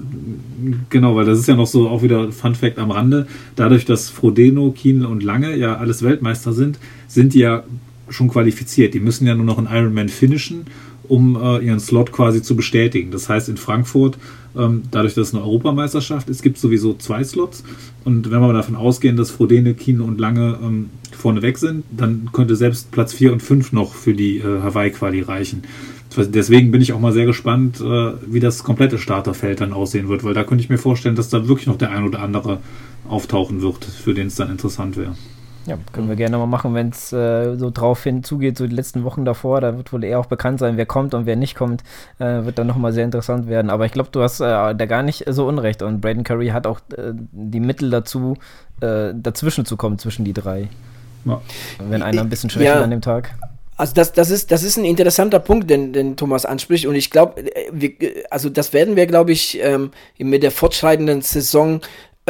[0.89, 3.27] genau, weil das ist ja noch so auch wieder Fun Fact am Rande.
[3.57, 7.63] Dadurch, dass Frodeno, Kienle und Lange ja alles Weltmeister sind, sind die ja
[8.09, 8.93] schon qualifiziert.
[8.93, 10.67] Die müssen ja nur noch einen Ironman finishen,
[11.11, 13.11] um äh, ihren Slot quasi zu bestätigen.
[13.11, 14.17] Das heißt, in Frankfurt,
[14.57, 17.65] ähm, dadurch, dass es eine Europameisterschaft ist, gibt es sowieso zwei Slots.
[18.05, 22.31] Und wenn wir davon ausgehen, dass Frodeno, Kienle und Lange ähm, vorne weg sind, dann
[22.33, 25.65] könnte selbst Platz 4 und 5 noch für die äh, Hawaii-Quali reichen.
[26.17, 30.25] Deswegen bin ich auch mal sehr gespannt, äh, wie das komplette Starterfeld dann aussehen wird,
[30.25, 32.59] weil da könnte ich mir vorstellen, dass da wirklich noch der ein oder andere
[33.09, 35.15] auftauchen wird, für den es dann interessant wäre.
[35.67, 39.05] Ja, können wir gerne mal machen, wenn es äh, so drauf hinzugeht, so die letzten
[39.05, 39.61] Wochen davor.
[39.61, 41.83] Da wird wohl eher auch bekannt sein, wer kommt und wer nicht kommt.
[42.19, 43.71] Äh, wird dann nochmal sehr interessant werden.
[43.71, 45.83] Aber ich glaube, du hast äh, da gar nicht so unrecht.
[45.83, 48.37] Und Braden Curry hat auch äh, die Mittel dazu,
[48.81, 50.69] äh, dazwischen zu kommen, zwischen die drei.
[51.27, 51.41] Ja.
[51.79, 52.83] Wenn einer ein bisschen schwächer ja.
[52.83, 53.35] an dem Tag.
[53.77, 56.85] Also das, das, ist, das ist ein interessanter Punkt, den, den Thomas anspricht.
[56.85, 57.45] Und ich glaube,
[58.29, 61.81] also das werden wir, glaube ich, ähm, mit der fortschreitenden Saison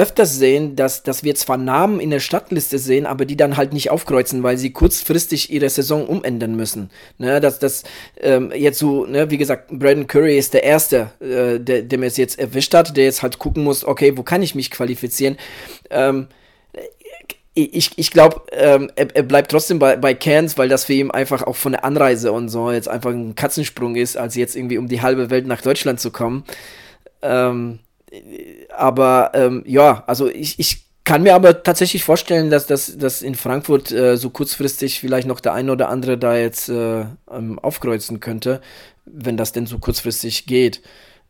[0.00, 3.74] öfters sehen, dass, dass wir zwar Namen in der Stadtliste sehen, aber die dann halt
[3.74, 6.90] nicht aufkreuzen, weil sie kurzfristig ihre Saison umändern müssen.
[7.18, 7.82] Ne, dass das
[8.18, 12.16] ähm, jetzt so, ne, wie gesagt, Braden Curry ist der Erste, äh, der, mir es
[12.16, 15.36] jetzt erwischt hat, der jetzt halt gucken muss, okay, wo kann ich mich qualifizieren?
[15.90, 16.28] Ähm,
[17.52, 21.10] ich, ich glaube, ähm, er, er, bleibt trotzdem bei, bei Cairns, weil das für ihn
[21.10, 24.78] einfach auch von der Anreise und so jetzt einfach ein Katzensprung ist, als jetzt irgendwie
[24.78, 26.44] um die halbe Welt nach Deutschland zu kommen.
[27.20, 27.80] Ähm,
[28.76, 33.90] aber ähm, ja, also ich, ich kann mir aber tatsächlich vorstellen, dass das in Frankfurt
[33.90, 38.60] äh, so kurzfristig vielleicht noch der eine oder andere da jetzt äh, ähm, aufkreuzen könnte,
[39.06, 40.82] wenn das denn so kurzfristig geht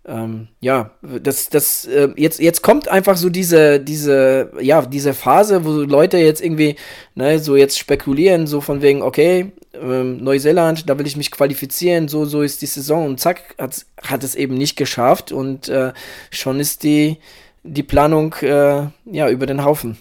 [0.06, 0.92] ähm, ja,
[1.22, 6.16] das, das, äh, jetzt, jetzt kommt einfach so diese, diese, ja, diese Phase, wo Leute
[6.16, 6.76] jetzt irgendwie,
[7.14, 12.08] ne, so jetzt spekulieren, so von wegen, okay, ähm, Neuseeland, da will ich mich qualifizieren,
[12.08, 15.92] so, so ist die Saison und zack, hat, hat es eben nicht geschafft und äh,
[16.30, 17.18] schon ist die,
[17.62, 19.98] die Planung, äh, ja, über den Haufen.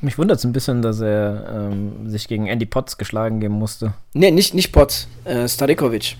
[0.00, 3.94] Mich wundert es ein bisschen, dass er ähm, sich gegen Andy Potts geschlagen geben musste.
[4.12, 6.16] Nee, nicht, nicht Potts, äh, Starikovic.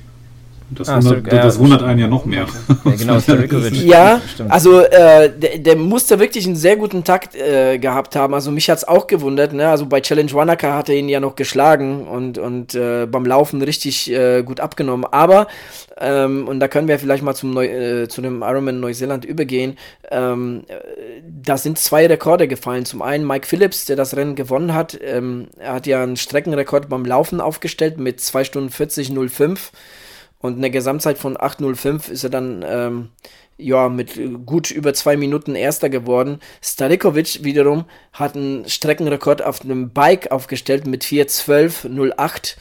[0.70, 2.46] Das, ah, wundert, Stur das wundert einen ja noch mehr.
[2.84, 3.18] Ja, genau,
[3.72, 8.32] ja also äh, der, der, musste wirklich einen sehr guten Takt äh, gehabt haben.
[8.32, 9.52] Also mich hat es auch gewundert.
[9.52, 9.68] Ne?
[9.68, 13.60] Also bei Challenge Wanaka hat er ihn ja noch geschlagen und, und äh, beim Laufen
[13.62, 15.04] richtig äh, gut abgenommen.
[15.10, 15.48] Aber,
[16.00, 19.76] ähm, und da können wir vielleicht mal zum Neu äh, zu dem Ironman Neuseeland übergehen,
[20.10, 20.62] ähm,
[21.42, 22.86] da sind zwei Rekorde gefallen.
[22.86, 24.98] Zum einen Mike Phillips, der das Rennen gewonnen hat.
[25.02, 29.70] Ähm, er hat ja einen Streckenrekord beim Laufen aufgestellt mit 2 Stunden 40,05.
[30.44, 33.08] Und eine Gesamtzeit von 8.05 ist er dann ähm,
[33.56, 36.38] ja, mit gut über zwei Minuten Erster geworden.
[36.60, 42.56] Starikovic wiederum hat einen Streckenrekord auf einem Bike aufgestellt mit 4.12.08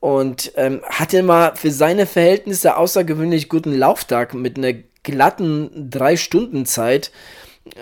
[0.00, 7.10] und ähm, hatte mal für seine Verhältnisse außergewöhnlich guten Lauftag mit einer glatten 3-Stunden-Zeit.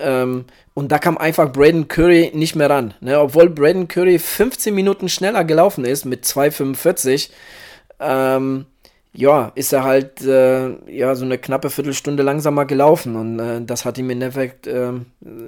[0.00, 2.94] Ähm, und da kam einfach Braden Curry nicht mehr ran.
[3.00, 3.18] Ne?
[3.18, 7.30] Obwohl Braden Curry 15 Minuten schneller gelaufen ist mit 2,45.
[7.98, 8.66] Ähm,
[9.14, 13.84] ja, ist er halt äh, ja so eine knappe Viertelstunde langsamer gelaufen und äh, das
[13.84, 14.92] hat ihm im Endeffekt äh,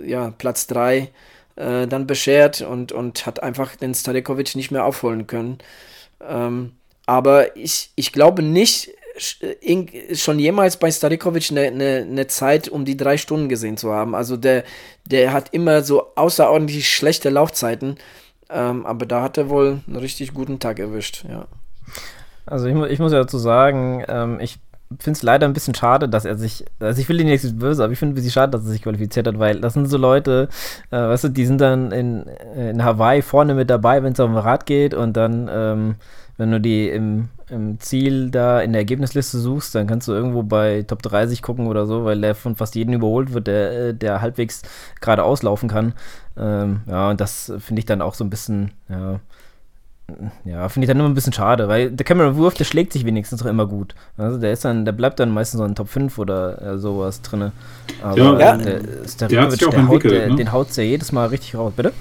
[0.04, 1.10] ja, Platz 3
[1.56, 5.58] äh, dann beschert und, und hat einfach den Stadekovic nicht mehr aufholen können.
[6.20, 6.72] Ähm,
[7.06, 12.96] aber ich, ich glaube nicht, schon jemals bei Starikovic eine, eine, eine, Zeit um die
[12.96, 14.14] drei Stunden gesehen zu haben.
[14.14, 14.64] Also der,
[15.06, 17.96] der hat immer so außerordentlich schlechte Laufzeiten,
[18.50, 21.46] ähm, aber da hat er wohl einen richtig guten Tag erwischt, ja.
[22.46, 24.58] Also ich, ich muss ja dazu sagen, ähm, ich
[25.00, 27.82] finde es leider ein bisschen schade, dass er sich, also ich will ihn nicht böse,
[27.82, 29.86] aber ich finde es ein bisschen schade, dass er sich qualifiziert hat, weil das sind
[29.86, 30.48] so Leute,
[30.90, 32.24] äh, weißt du, die sind dann in,
[32.56, 35.94] in Hawaii vorne mit dabei, wenn es dem Rad geht und dann, ähm,
[36.36, 40.42] wenn du die im, im Ziel da in der Ergebnisliste suchst, dann kannst du irgendwo
[40.42, 43.94] bei Top 30 gucken oder so, weil der von fast jedem überholt wird, der, äh,
[43.94, 44.62] der halbwegs
[45.00, 45.94] gerade auslaufen kann.
[46.36, 49.20] Ähm, ja, und das finde ich dann auch so ein bisschen, ja,
[50.44, 53.06] ja, finde ich dann immer ein bisschen schade, weil der Cameron Wurf, der schlägt sich
[53.06, 53.94] wenigstens doch immer gut.
[54.18, 57.22] Also der ist dann, der bleibt dann meistens so in Top 5 oder äh, sowas
[57.22, 57.52] drin.
[58.02, 60.36] Aber ja, der, der, der, hat sich auch der haut, der, ne?
[60.36, 61.72] den haut ja jedes Mal richtig raus.
[61.74, 61.92] Bitte?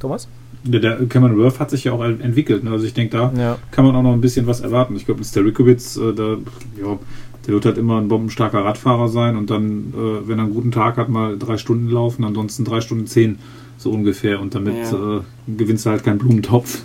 [0.00, 0.28] Thomas?
[0.64, 2.62] Der, der Cameron Worth hat sich ja auch entwickelt.
[2.62, 2.70] Ne?
[2.70, 3.58] Also ich denke, da ja.
[3.70, 4.94] kann man auch noch ein bisschen was erwarten.
[4.96, 6.36] Ich glaube, mit Sterikowitz, äh, da,
[6.78, 6.98] ja,
[7.46, 10.70] der wird halt immer ein bombenstarker Radfahrer sein und dann, äh, wenn er einen guten
[10.72, 13.38] Tag hat, mal drei Stunden laufen, ansonsten drei Stunden zehn
[13.82, 14.40] so ungefähr.
[14.40, 15.18] Und damit ja.
[15.18, 16.80] äh, gewinnst du halt keinen Blumentopf.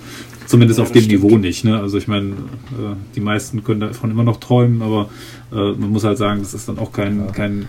[0.48, 1.24] Zumindest ja, auf dem stimmt.
[1.24, 1.66] Niveau nicht.
[1.66, 1.80] Ne?
[1.80, 5.10] Also ich meine, äh, die meisten können davon immer noch träumen, aber
[5.52, 7.32] äh, man muss halt sagen, das ist dann auch kein, ja.
[7.32, 7.68] kein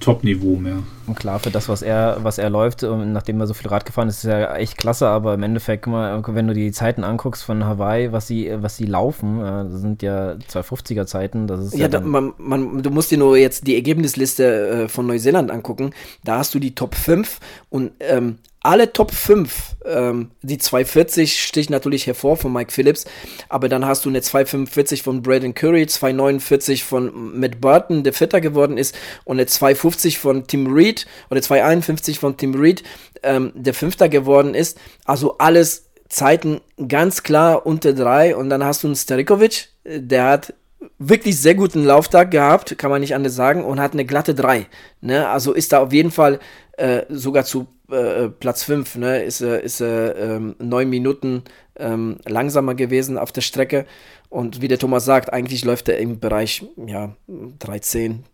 [0.00, 0.78] Top-Niveau mehr.
[1.06, 4.08] Und klar, für das, was er, was er läuft, nachdem er so viel Rad gefahren
[4.08, 7.64] ist, ist er echt klasse, aber im Endeffekt, mal, wenn du die Zeiten anguckst von
[7.64, 11.46] Hawaii, was sie, was sie laufen, das sind ja 250er Zeiten.
[11.46, 14.88] Das ist ja, ja da, man, man, du musst dir nur jetzt die Ergebnisliste äh,
[14.88, 15.90] von Neuseeland angucken.
[16.24, 21.70] Da hast du die Top 5 und ähm, alle Top 5, ähm, die 240 sticht
[21.70, 23.06] natürlich hervor von Mike Phillips,
[23.48, 28.40] aber dann hast du eine 245 von Braden Curry, 249 von Matt Burton, der Vierter
[28.40, 28.94] geworden ist,
[29.24, 32.82] und eine 250 von Tim Reed oder 251 von Tim Reed,
[33.22, 34.78] ähm, der Fünfter geworden ist.
[35.04, 40.54] Also alles Zeiten ganz klar unter drei und dann hast du einen Starikovic, der hat
[40.98, 44.66] wirklich sehr guten Lauftag gehabt, kann man nicht anders sagen, und hat eine glatte 3.
[45.00, 45.28] Ne?
[45.28, 46.40] Also ist da auf jeden Fall
[46.76, 51.42] äh, sogar zu äh, Platz 5, ne, ist er ist, äh, ähm, neun Minuten
[51.76, 53.86] ähm, langsamer gewesen auf der Strecke.
[54.28, 57.14] Und wie der Thomas sagt, eigentlich läuft er im Bereich ja,
[57.58, 58.24] 13,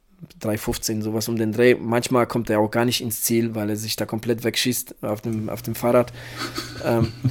[0.42, 1.74] 3,15, sowas um den Dreh.
[1.74, 5.22] Manchmal kommt er auch gar nicht ins Ziel, weil er sich da komplett wegschießt auf
[5.22, 6.12] dem, auf dem Fahrrad.
[6.84, 7.28] ähm, äh,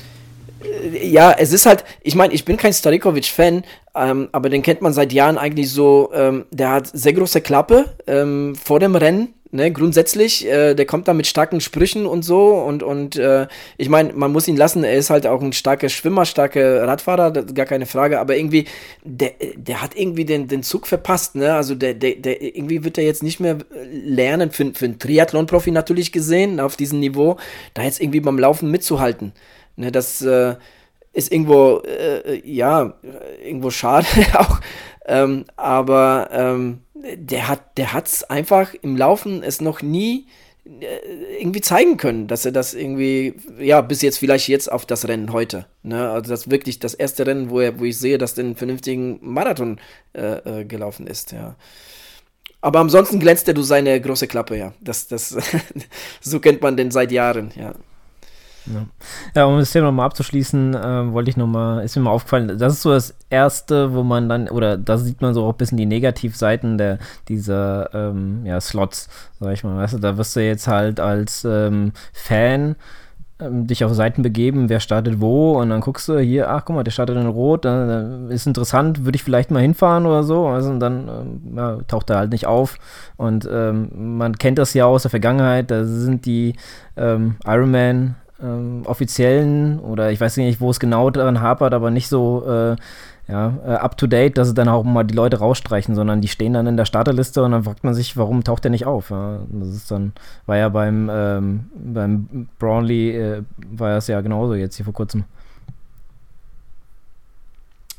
[1.02, 3.64] ja, es ist halt, ich meine, ich bin kein Starikovic-Fan,
[3.96, 7.96] ähm, aber den kennt man seit Jahren eigentlich so, ähm, der hat sehr große Klappe
[8.08, 12.56] ähm, vor dem Rennen, Ne, grundsätzlich, äh, der kommt da mit starken Sprüchen und so
[12.56, 13.48] und, und äh,
[13.78, 17.32] ich meine, man muss ihn lassen, er ist halt auch ein starker Schwimmer, starker Radfahrer,
[17.32, 18.66] gar keine Frage, aber irgendwie,
[19.06, 22.98] der, der hat irgendwie den, den Zug verpasst, ne, also der, der, der, irgendwie wird
[22.98, 23.60] er jetzt nicht mehr
[23.94, 27.38] lernen, für, für einen Triathlon-Profi natürlich gesehen, auf diesem Niveau,
[27.76, 29.32] da jetzt irgendwie beim Laufen mitzuhalten,
[29.76, 30.56] ne, das äh,
[31.14, 32.94] ist irgendwo, äh, ja,
[33.44, 34.60] irgendwo schade auch,
[35.06, 36.82] ähm, aber, ähm,
[37.16, 37.90] der hat der
[38.30, 40.28] einfach im Laufen es noch nie
[40.66, 45.08] äh, irgendwie zeigen können, dass er das irgendwie, ja, bis jetzt vielleicht jetzt auf das
[45.08, 45.68] Rennen heute.
[45.84, 46.10] Ne?
[46.10, 49.80] Also das wirklich das erste Rennen, wo, er, wo ich sehe, dass einen vernünftigen Marathon
[50.14, 51.56] äh, äh, gelaufen ist, ja.
[52.62, 54.74] Aber ansonsten glänzt er durch seine große Klappe, ja.
[54.82, 55.38] Das, das,
[56.22, 57.76] so kennt man den seit Jahren, ja.
[58.68, 58.86] Ja.
[59.36, 62.74] ja, um das Thema nochmal abzuschließen, äh, wollte ich nochmal, ist mir mal aufgefallen, das
[62.74, 65.78] ist so das Erste, wo man dann, oder da sieht man so auch ein bisschen
[65.78, 69.10] die Negativseiten der, dieser ähm, ja, Slots,
[69.40, 69.78] sag ich mal.
[69.78, 72.76] Weißt du, da wirst du jetzt halt als ähm, Fan
[73.38, 76.78] ähm, dich auf Seiten begeben, wer startet wo und dann guckst du hier, ach guck
[76.78, 80.70] mal, der startet in Rot, ist interessant, würde ich vielleicht mal hinfahren oder so, also,
[80.70, 82.78] und dann ähm, ja, taucht er halt nicht auf
[83.18, 86.56] und ähm, man kennt das ja aus der Vergangenheit, da sind die
[86.96, 92.08] ähm, Ironman ähm, offiziellen oder ich weiß nicht, wo es genau daran hapert, aber nicht
[92.08, 92.76] so äh,
[93.28, 96.28] ja, äh, up to date, dass sie dann auch mal die Leute rausstreichen, sondern die
[96.28, 99.10] stehen dann in der Starterliste und dann fragt man sich, warum taucht der nicht auf?
[99.10, 100.14] Ja, das ist dann,
[100.46, 105.24] war ja beim, ähm, beim Brownlee, äh, war es ja genauso jetzt hier vor kurzem.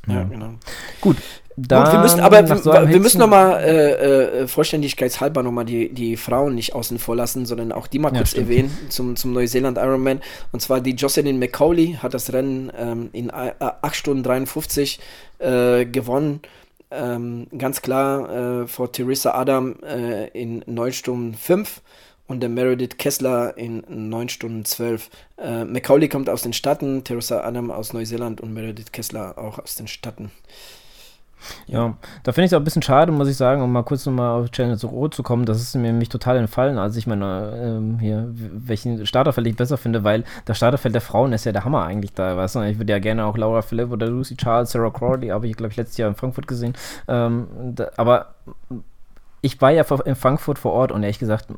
[0.07, 0.51] Ja, genau.
[1.01, 1.17] Gut,
[1.57, 3.93] da Gut, wir müssen aber so wir, wir müssen nochmal äh,
[4.43, 8.35] äh, vollständigkeitshalber nochmal die, die Frauen nicht außen vor lassen, sondern auch die mal kurz
[8.35, 10.21] ja, erwähnen zum, zum Neuseeland Ironman.
[10.53, 15.01] Und zwar die Jocelyn McCauley hat das Rennen ähm, in 8 Stunden 53
[15.39, 16.41] äh, gewonnen.
[16.91, 21.81] Ähm, ganz klar äh, vor Theresa Adam äh, in 9 Stunden 5
[22.29, 25.11] und der Meredith Kessler in 9 Stunden 12.
[25.39, 29.75] Äh, Macaulay kommt aus den Staaten, Theresa Adam aus Neuseeland und Meredith Kessler auch aus
[29.77, 30.31] den Staaten.
[31.67, 34.07] Ja, da finde ich es auch ein bisschen schade, muss ich sagen, um mal kurz
[34.07, 35.45] nochmal auf Channel Rot zu kommen.
[35.45, 39.77] Das ist mir nämlich total entfallen, als ich meine, ähm, hier, welchen Starterfeld ich besser
[39.77, 42.61] finde, weil das Starterfeld der Frauen ist ja der Hammer eigentlich da, weißt du?
[42.63, 45.71] Ich würde ja gerne auch Laura Philipp oder Lucy Charles, Sarah Crawley, habe ich, glaube
[45.71, 46.75] ich, letztes Jahr in Frankfurt gesehen.
[47.09, 48.35] Ähm, da, aber
[49.43, 51.49] ich war ja in Frankfurt vor Ort und ehrlich gesagt,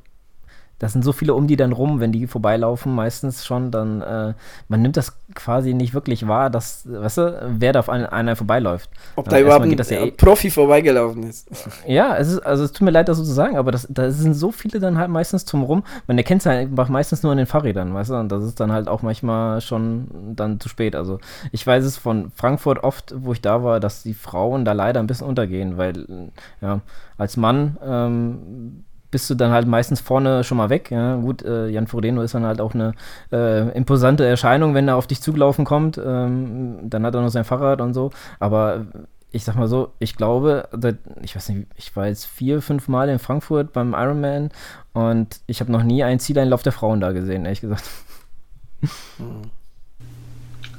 [0.78, 4.34] das sind so viele um die dann rum, wenn die vorbeilaufen, meistens schon, dann, äh,
[4.68, 8.36] man nimmt das quasi nicht wirklich wahr, dass, weißt du, wer da auf einen, einer
[8.36, 8.88] vorbeiläuft.
[9.16, 11.48] Ob da überhaupt ein ja eh Profi vorbeigelaufen ist.
[11.86, 14.10] Ja, es ist, also es tut mir leid, das so zu sagen, aber das, da
[14.10, 15.84] sind so viele dann halt meistens zum Rum.
[16.06, 18.72] Man erkennt es halt meistens nur an den Fahrrädern, weißt du, und das ist dann
[18.72, 20.94] halt auch manchmal schon dann zu spät.
[20.94, 21.18] Also
[21.52, 25.00] ich weiß es von Frankfurt oft, wo ich da war, dass die Frauen da leider
[25.00, 26.80] ein bisschen untergehen, weil, ja,
[27.16, 30.90] als Mann, ähm, bist du dann halt meistens vorne schon mal weg.
[30.90, 31.16] Ja.
[31.16, 32.92] Gut, äh, Jan Frodeno ist dann halt auch eine
[33.32, 35.98] äh, imposante Erscheinung, wenn er auf dich zugelaufen kommt.
[35.98, 38.10] Ähm, dann hat er noch sein Fahrrad und so.
[38.38, 38.86] Aber
[39.30, 40.68] ich sag mal so, ich glaube,
[41.22, 44.50] ich weiß nicht, ich war jetzt vier, fünf Mal in Frankfurt beim Ironman
[44.94, 47.84] und ich habe noch nie einen Zieleinlauf der Frauen da gesehen, ehrlich gesagt.
[49.18, 49.50] Mhm.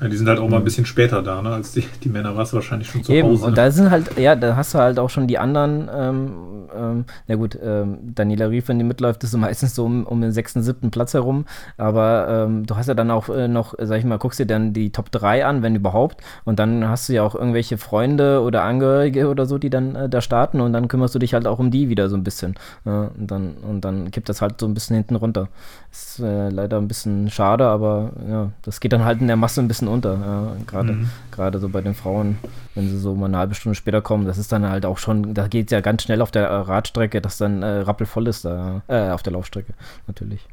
[0.02, 1.50] Ja, die sind halt auch mal ein bisschen später da, ne?
[1.50, 3.46] Als die, die Männer warst du wahrscheinlich schon zu Eben, Hause.
[3.46, 6.32] Und da sind halt, ja, da hast du halt auch schon die anderen, ähm,
[6.76, 10.22] ähm, na gut, ähm, Daniela Rief, wenn die mitläuft, ist so meistens so um, um
[10.22, 11.46] den sechsten, siebten Platz herum.
[11.78, 14.72] Aber ähm, du hast ja dann auch äh, noch, sag ich mal, guckst dir dann
[14.72, 16.22] die Top 3 an, wenn überhaupt.
[16.46, 20.10] Und dann hast du ja auch irgendwelche Freunde oder Angehörige oder so, die dann äh,
[20.10, 22.56] da starten und dann kümmerst du dich halt auch um die wieder so ein bisschen.
[22.86, 25.50] Äh, und, dann, und dann kippt das halt so ein bisschen hinten runter.
[25.92, 29.60] Ist äh, leider ein bisschen schade, aber ja, das geht dann halt in der Masse
[29.60, 30.14] ein bisschen unter.
[30.14, 31.10] Ja, gerade mhm.
[31.32, 32.38] gerade so bei den Frauen,
[32.76, 35.34] wenn sie so mal eine halbe Stunde später kommen, das ist dann halt auch schon,
[35.34, 38.82] da geht es ja ganz schnell auf der Radstrecke, dass dann äh, rappelvoll ist da,
[38.88, 39.74] äh, auf der Laufstrecke
[40.08, 40.46] natürlich.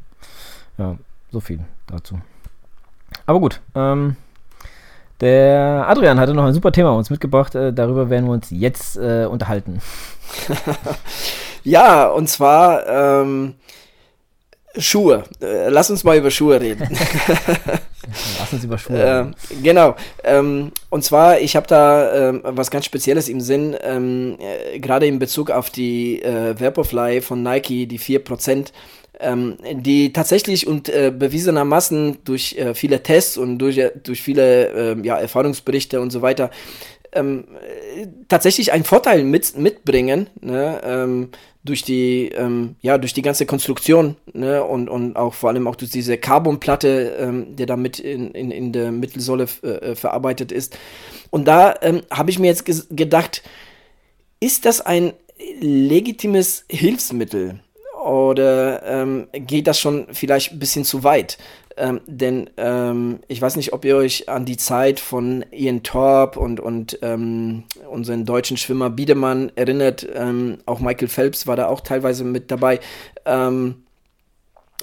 [0.79, 0.97] Ja,
[1.31, 2.19] so viel dazu.
[3.25, 4.17] Aber gut, ähm,
[5.21, 7.55] der Adrian hatte noch ein super Thema uns mitgebracht.
[7.55, 9.81] Äh, darüber werden wir uns jetzt äh, unterhalten.
[11.65, 13.55] ja, und zwar ähm,
[14.77, 15.25] Schuhe.
[15.41, 16.89] Äh, lass uns mal über Schuhe reden.
[18.39, 19.33] Lass uns über Schuhe.
[19.51, 19.97] Äh, genau.
[20.25, 25.07] Ähm, und zwar, ich habe da ähm, was ganz Spezielles im Sinn, ähm, äh, gerade
[25.07, 28.69] in Bezug auf die äh, Vaporfly von Nike, die 4%.
[29.19, 34.93] Ähm, die tatsächlich und äh, bewiesenermaßen durch äh, viele Tests und durch, äh, durch viele
[34.93, 36.51] äh, ja, Erfahrungsberichte und so weiter
[37.17, 37.45] ähm,
[38.29, 41.31] tatsächlich einen Vorteil mit, mitbringen, ne, ähm,
[41.67, 45.77] durch die, ähm, ja, durch die ganze Konstruktion, ne, und, und auch vor allem auch
[45.77, 50.79] durch diese Carbonplatte, ähm, der damit in, in, in der Mittelsäule äh, verarbeitet ist.
[51.31, 53.43] Und da ähm, habe ich mir jetzt gedacht,
[54.41, 55.13] ist das ein
[55.61, 57.61] legitimes Hilfsmittel?
[58.05, 61.39] Oder ähm, geht das schon vielleicht ein bisschen zu weit?
[61.79, 66.41] Ähm, denn ähm, ich weiß nicht, ob ihr euch an die Zeit von Ian Thorpe
[66.41, 70.07] und, und ähm, unseren deutschen Schwimmer Biedemann erinnert.
[70.15, 72.81] Ähm, auch Michael Phelps war da auch teilweise mit dabei.
[73.27, 73.75] Ähm,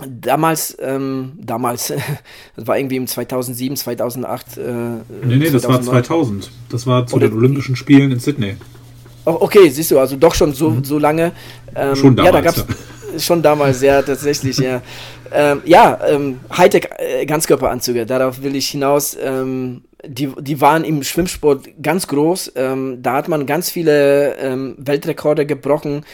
[0.07, 1.87] damals, ähm, damals,
[2.55, 4.57] das war irgendwie im 2007, 2008.
[4.57, 5.51] Äh, nee, nee, 2009.
[5.51, 6.51] das war 2000.
[6.69, 8.55] Das war zu Oder, den Olympischen Spielen in Sydney.
[9.25, 10.83] Oh, okay, siehst du, also doch schon so, mhm.
[10.83, 11.31] so lange.
[11.95, 12.25] schon damals.
[12.25, 12.75] Ja, da gab's, ja
[13.17, 14.81] schon damals, ja, tatsächlich, ja.
[15.31, 19.17] Ähm, ja, ähm, Hightech-Ganzkörperanzüge, äh, darauf will ich hinaus.
[19.21, 22.53] Ähm, die, die waren im Schwimmsport ganz groß.
[22.55, 26.05] Ähm, da hat man ganz viele ähm, Weltrekorde gebrochen.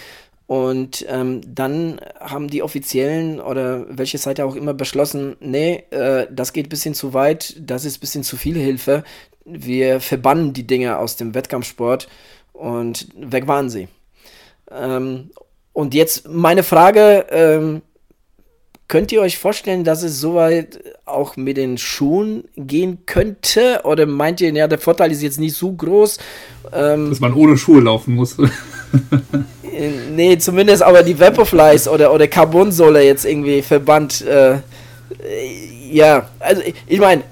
[0.47, 6.53] Und ähm, dann haben die Offiziellen oder welche Seite auch immer beschlossen, nee, äh, das
[6.53, 9.03] geht ein bisschen zu weit, das ist ein bisschen zu viel Hilfe.
[9.45, 12.07] Wir verbannen die Dinge aus dem Wettkampfsport
[12.53, 13.89] und weg waren sie.
[14.71, 15.29] Ähm,
[15.73, 17.81] und jetzt meine Frage, ähm,
[18.87, 23.81] könnt ihr euch vorstellen, dass es soweit auch mit den Schuhen gehen könnte?
[23.83, 26.17] Oder meint ihr, ja, der Vorteil ist jetzt nicht so groß?
[26.73, 28.35] Ähm, dass man ohne Schuhe laufen muss.
[29.71, 34.21] Äh, nee, zumindest aber die Vaporflies oder, oder Carbonsohle jetzt irgendwie verbannt.
[34.21, 34.57] Äh,
[35.91, 37.25] ja, also ich meine, äh,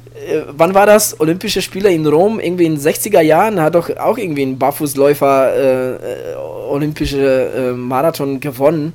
[0.57, 1.19] wann war das?
[1.19, 5.53] Olympische Spiele in Rom, irgendwie in den 60er Jahren, hat doch auch irgendwie ein Barfußläufer
[5.53, 6.35] äh, äh,
[6.69, 8.93] olympische äh, Marathon gewonnen.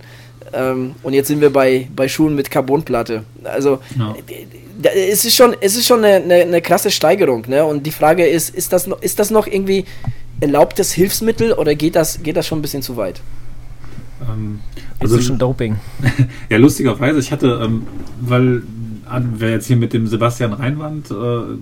[0.53, 3.25] Ähm, und jetzt sind wir bei, bei Schuhen mit Carbonplatte.
[3.45, 4.15] Also ja.
[4.95, 7.45] es ist schon, es ist schon eine, eine, eine krasse Steigerung.
[7.49, 7.65] Ne?
[7.65, 9.85] Und die Frage ist, ist das, noch, ist das noch irgendwie
[10.41, 13.21] erlaubtes Hilfsmittel oder geht das, geht das schon ein bisschen zu weit?
[14.29, 14.61] Ähm,
[15.01, 15.79] also schon Doping.
[16.51, 17.87] ja, lustigerweise, ich hatte, ähm,
[18.21, 18.63] weil
[19.37, 21.15] wer jetzt hier mit dem Sebastian Reinwand äh,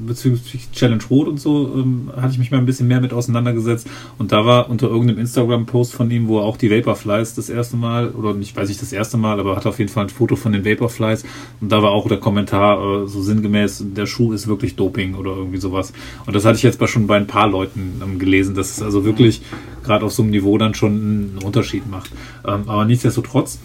[0.07, 3.89] bezüglich Challenge Rot und so, ähm, hatte ich mich mal ein bisschen mehr mit auseinandergesetzt.
[4.19, 7.77] Und da war unter irgendeinem Instagram-Post von ihm, wo er auch die Vaporflies das erste
[7.77, 10.37] Mal, oder nicht weiß ich das erste Mal, aber hat auf jeden Fall ein Foto
[10.37, 11.25] von den Vaporflies.
[11.61, 15.31] Und da war auch der Kommentar äh, so sinngemäß, der Schuh ist wirklich Doping oder
[15.31, 15.93] irgendwie sowas.
[16.27, 18.83] Und das hatte ich jetzt bei, schon bei ein paar Leuten ähm, gelesen, dass es
[18.83, 19.43] also wirklich
[19.83, 22.11] gerade auf so einem Niveau dann schon einen Unterschied macht.
[22.47, 23.59] Ähm, aber nichtsdestotrotz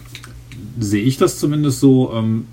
[0.80, 2.46] sehe ich das zumindest so, ähm,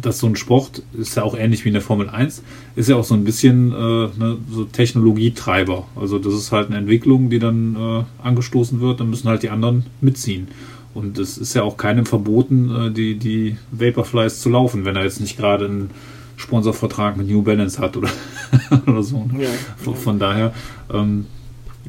[0.00, 2.42] dass so ein Sport ist ja auch ähnlich wie in der Formel 1,
[2.74, 5.86] ist ja auch so ein bisschen äh, ne, so Technologietreiber.
[5.96, 9.50] Also das ist halt eine Entwicklung, die dann äh, angestoßen wird, dann müssen halt die
[9.50, 10.48] anderen mitziehen.
[10.94, 15.04] Und es ist ja auch keinem verboten, äh, die, die Vaporflies zu laufen, wenn er
[15.04, 15.90] jetzt nicht gerade einen
[16.36, 18.10] Sponsorvertrag mit New Balance hat oder,
[18.86, 19.28] oder so.
[19.38, 19.48] Ja.
[19.76, 20.54] Von, von daher
[20.92, 21.26] ähm,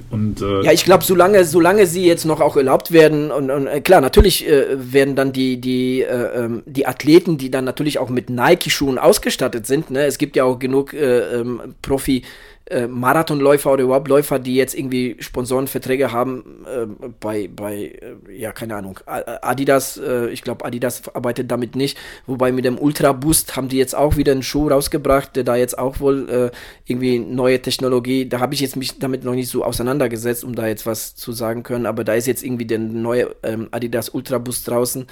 [0.09, 3.67] und, äh, ja, ich glaube, solange, solange sie jetzt noch auch erlaubt werden, und, und
[3.67, 7.99] äh, klar, natürlich äh, werden dann die, die, äh, ähm, die Athleten, die dann natürlich
[7.99, 10.05] auch mit Nike-Schuhen ausgestattet sind, ne?
[10.05, 12.23] es gibt ja auch genug äh, ähm, Profi-
[12.69, 16.85] äh, Marathonläufer oder überhaupt Läufer, die jetzt irgendwie Sponsorenverträge haben äh,
[17.19, 22.51] bei, bei äh, ja, keine Ahnung, Adidas, äh, ich glaube, Adidas arbeitet damit nicht, wobei
[22.51, 25.77] mit dem Ultra Boost haben die jetzt auch wieder einen Schuh rausgebracht, der da jetzt
[25.77, 26.51] auch wohl äh,
[26.85, 30.67] irgendwie neue Technologie, da habe ich jetzt mich damit noch nicht so auseinandergesetzt, um da
[30.67, 34.37] jetzt was zu sagen können, aber da ist jetzt irgendwie der neue ähm, Adidas Ultra
[34.37, 35.07] Boost draußen.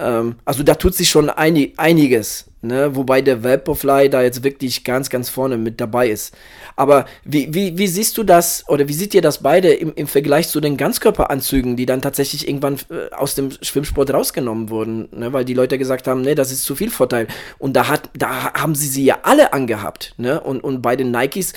[0.00, 2.96] Ähm, also da tut sich schon einig, einiges, ne?
[2.96, 6.34] wobei der Vaporfly da jetzt wirklich ganz, ganz vorne mit dabei ist.
[6.76, 10.06] Aber wie, wie, wie siehst du das oder wie seht ihr das beide im, im
[10.06, 15.32] Vergleich zu den Ganzkörperanzügen, die dann tatsächlich irgendwann äh, aus dem Schwimmsport rausgenommen wurden, ne?
[15.32, 17.26] weil die Leute gesagt haben, ne, das ist zu viel Vorteil.
[17.58, 20.14] Und da, hat, da haben sie sie ja alle angehabt.
[20.16, 20.40] Ne?
[20.40, 21.52] Und, und bei den Nikes,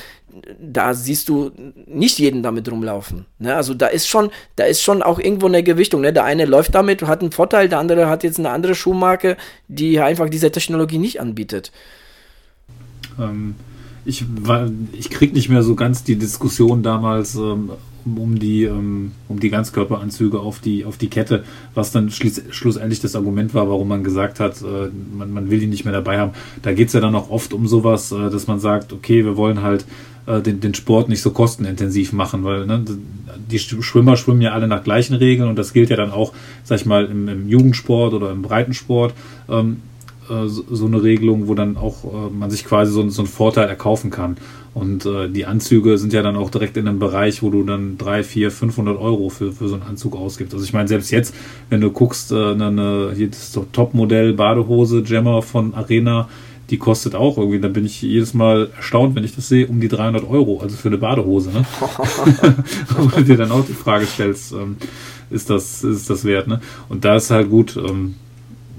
[0.59, 1.51] da siehst du
[1.86, 3.25] nicht jeden damit rumlaufen.
[3.39, 3.55] Ne?
[3.55, 6.01] Also da ist schon, da ist schon auch irgendwo eine Gewichtung.
[6.01, 6.13] Ne?
[6.13, 9.99] Der eine läuft damit, hat einen Vorteil, der andere hat jetzt eine andere Schuhmarke, die
[9.99, 11.71] einfach diese Technologie nicht anbietet.
[13.19, 13.55] Ähm,
[14.05, 17.71] ich, war, ich krieg nicht mehr so ganz die Diskussion damals ähm,
[18.05, 23.15] um die, ähm, um die Ganzkörperanzüge auf die, auf die Kette, was dann schlussendlich das
[23.15, 26.31] Argument war, warum man gesagt hat, äh, man, man will die nicht mehr dabei haben.
[26.61, 29.38] Da geht es ja dann auch oft um sowas, äh, dass man sagt, okay, wir
[29.38, 29.86] wollen halt
[30.26, 32.84] äh, den, den Sport nicht so kostenintensiv machen, weil ne,
[33.49, 36.80] die Schwimmer schwimmen ja alle nach gleichen Regeln und das gilt ja dann auch, sag
[36.80, 39.13] ich mal, im, im Jugendsport oder im Breitensport.
[39.49, 39.78] Ähm,
[40.30, 43.67] äh, so eine Regelung, wo dann auch äh, man sich quasi so, so einen Vorteil
[43.67, 44.38] erkaufen kann.
[44.74, 47.97] Und äh, die Anzüge sind ja dann auch direkt in einem Bereich, wo du dann
[47.97, 50.53] 3, 4, 500 Euro für, für so einen Anzug ausgibst.
[50.53, 51.36] Also ich meine, selbst jetzt,
[51.69, 56.30] wenn du guckst, äh, eine, hier das Topmodell Badehose Jammer von Arena,
[56.74, 59.80] die kostet auch irgendwie, da bin ich jedes Mal erstaunt, wenn ich das sehe, um
[59.80, 61.51] die 300 Euro, also für eine Badehose.
[61.51, 61.63] Ne?
[62.97, 64.78] Wo du dir dann auch die Frage stellst, ähm,
[65.30, 66.47] ist, das, ist das wert?
[66.47, 66.61] Ne?
[66.89, 68.15] Und da ist halt gut, ähm,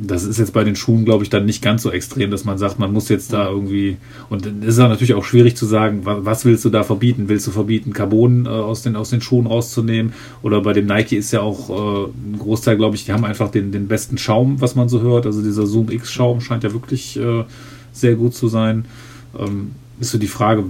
[0.01, 2.59] das ist jetzt bei den Schuhen, glaube ich, dann nicht ganz so extrem, dass man
[2.59, 3.97] sagt, man muss jetzt da irgendwie.
[4.29, 7.29] Und es ist ja natürlich auch schwierig zu sagen, was willst du da verbieten?
[7.29, 10.15] Willst du verbieten, Carbon äh, aus, den, aus den Schuhen rauszunehmen?
[10.43, 13.53] Oder bei dem Nike ist ja auch äh, ein Großteil, glaube ich, die haben einfach
[13.53, 15.27] den, den besten Schaum, was man so hört.
[15.27, 17.45] Also dieser Zoom X-Schaum scheint ja wirklich äh,
[17.95, 18.85] sehr gut zu sein.
[19.39, 20.65] Ähm, ist so die Frage,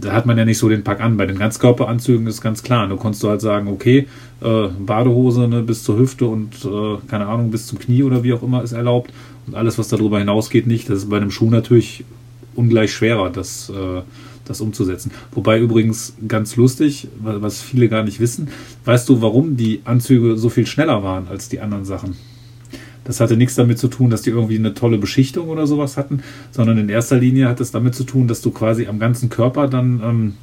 [0.00, 1.16] da hat man ja nicht so den Pack an.
[1.16, 2.86] Bei den Ganzkörperanzügen ist ganz klar.
[2.88, 4.06] Du konntest du halt sagen, okay,
[4.42, 8.32] äh, Badehose ne, bis zur Hüfte und äh, keine Ahnung, bis zum Knie oder wie
[8.32, 9.12] auch immer ist erlaubt.
[9.46, 10.88] Und alles, was darüber hinausgeht, nicht.
[10.90, 12.04] Das ist bei einem Schuh natürlich
[12.54, 14.02] ungleich schwerer, das, äh,
[14.44, 15.10] das umzusetzen.
[15.32, 18.48] Wobei übrigens ganz lustig, was viele gar nicht wissen,
[18.84, 22.16] weißt du, warum die Anzüge so viel schneller waren als die anderen Sachen?
[23.06, 26.22] Das hatte nichts damit zu tun, dass die irgendwie eine tolle Beschichtung oder sowas hatten,
[26.50, 29.68] sondern in erster Linie hat es damit zu tun, dass du quasi am ganzen Körper
[29.68, 30.34] dann ähm,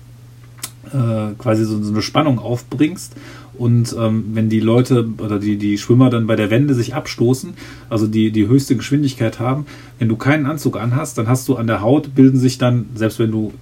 [0.94, 3.14] äh, quasi so, so, eine Spannung aufbringst.
[3.58, 7.54] Und ähm, wenn die Leute oder die, die Schwimmer dann bei der Wende sich abstoßen,
[7.90, 9.66] also die, die höchste Geschwindigkeit haben,
[10.00, 13.20] wenn du keinen Anzug anhast, dann hast du an der Haut, bilden sich dann, selbst
[13.20, 13.54] wenn du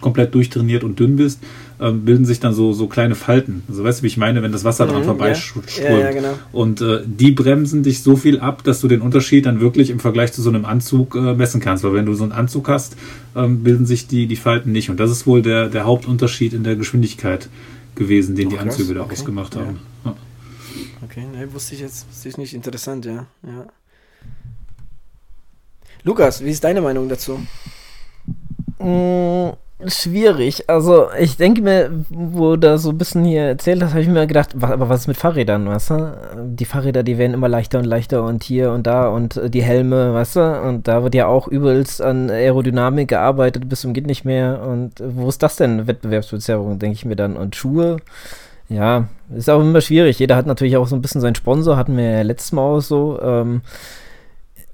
[0.00, 1.40] komplett durchtrainiert und dünn bist,
[1.82, 3.64] ähm, bilden sich dann so, so kleine Falten.
[3.68, 5.78] Also weißt du, wie ich meine, wenn das Wasser dran mhm, vorbeiströmt.
[5.78, 5.90] Ja.
[5.90, 6.34] Ja, ja, genau.
[6.52, 9.98] Und äh, die bremsen dich so viel ab, dass du den Unterschied dann wirklich im
[9.98, 11.82] Vergleich zu so einem Anzug äh, messen kannst.
[11.82, 12.96] Weil wenn du so einen Anzug hast,
[13.34, 14.90] ähm, bilden sich die, die Falten nicht.
[14.90, 17.48] Und das ist wohl der, der Hauptunterschied in der Geschwindigkeit
[17.96, 19.14] gewesen, den oh, die Anzüge da okay.
[19.14, 19.80] ausgemacht haben.
[20.04, 20.16] Ja.
[21.02, 22.54] Okay, ne, wusste ich jetzt, wusste ich nicht.
[22.54, 23.26] Interessant, ja.
[23.44, 23.66] ja.
[26.04, 27.40] Lukas, wie ist deine Meinung dazu?
[29.86, 30.68] Schwierig.
[30.68, 34.26] Also, ich denke mir, wo da so ein bisschen hier erzählt hast, habe ich mir
[34.26, 36.16] gedacht, was, aber was ist mit Fahrrädern, weißt du?
[36.56, 39.62] Die Fahrräder, die werden immer leichter und leichter und hier und da und äh, die
[39.62, 40.60] Helme, weißt du?
[40.62, 44.62] Und da wird ja auch übelst an Aerodynamik gearbeitet, bis zum geht nicht mehr.
[44.62, 47.36] Und wo ist das denn, Wettbewerbsverzerrung, denke ich mir dann.
[47.36, 47.96] Und Schuhe,
[48.68, 50.18] ja, ist auch immer schwierig.
[50.18, 52.80] Jeder hat natürlich auch so ein bisschen seinen Sponsor, hatten wir ja letztes Mal auch
[52.80, 53.20] so.
[53.20, 53.62] Ähm,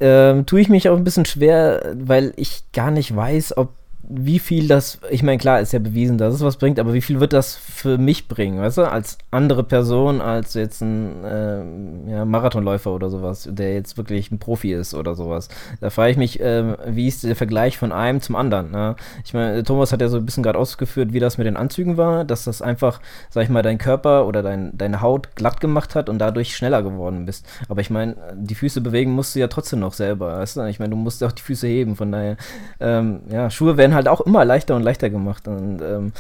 [0.01, 3.71] ähm, tue ich mich auch ein bisschen schwer, weil ich gar nicht weiß, ob
[4.11, 7.03] wie viel das, ich meine, klar, ist ja bewiesen, dass es was bringt, aber wie
[7.03, 12.11] viel wird das für mich bringen, weißt du, als andere Person, als jetzt ein äh,
[12.11, 15.49] ja, Marathonläufer oder sowas, der jetzt wirklich ein Profi ist oder sowas.
[15.81, 18.71] Da frage ich mich, äh, wie ist der Vergleich von einem zum anderen?
[18.71, 18.97] Ne?
[19.25, 21.99] Ich meine, Thomas hat ja so ein bisschen gerade ausgeführt, wie das mit den Anzügen
[21.99, 25.95] war, dass das einfach, sag ich mal, dein Körper oder dein, deine Haut glatt gemacht
[25.95, 27.47] hat und dadurch schneller geworden bist.
[27.69, 30.65] Aber ich meine, die Füße bewegen musst du ja trotzdem noch selber, weißt du?
[30.65, 32.39] Ich meine, du musst auch die Füße heben, von daher,
[32.81, 35.47] ähm, ja, Schuhe werden halt halt auch immer leichter und leichter gemacht.
[35.47, 36.13] Und ähm,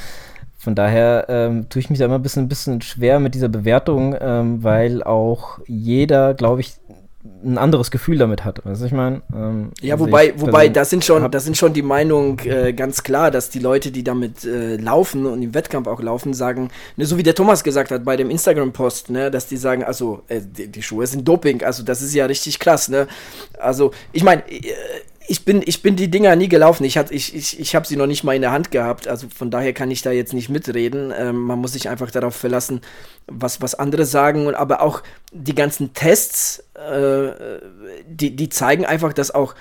[0.58, 3.48] von daher ähm, tue ich mich da immer ein bisschen, ein bisschen schwer mit dieser
[3.48, 6.74] Bewertung, ähm, weil auch jeder, glaube ich,
[7.44, 8.64] ein anderes Gefühl damit hat.
[8.64, 9.22] Weißt du, ich meine?
[9.34, 13.02] Ähm, ja, also wobei, wobei, das sind schon, das sind schon die Meinungen äh, ganz
[13.02, 17.06] klar, dass die Leute, die damit äh, laufen und im Wettkampf auch laufen, sagen, ne,
[17.06, 20.40] so wie der Thomas gesagt hat bei dem Instagram-Post, ne, dass die sagen, also äh,
[20.40, 23.06] die, die, Schuhe sind Doping, also das ist ja richtig krass, ne?
[23.58, 24.72] Also ich meine, äh,
[25.28, 26.84] ich bin, ich bin die Dinger nie gelaufen.
[26.84, 29.06] Ich, ich, ich, ich habe sie noch nicht mal in der Hand gehabt.
[29.06, 31.12] Also von daher kann ich da jetzt nicht mitreden.
[31.16, 32.80] Ähm, man muss sich einfach darauf verlassen,
[33.26, 34.54] was, was andere sagen.
[34.54, 37.30] aber auch die ganzen Tests, äh,
[38.06, 39.54] die, die zeigen einfach, dass auch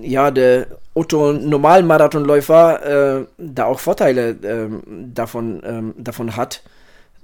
[0.00, 4.68] ja, der Otto Normalmarathonläufer äh, da auch Vorteile äh,
[5.12, 6.62] davon, ähm, davon hat,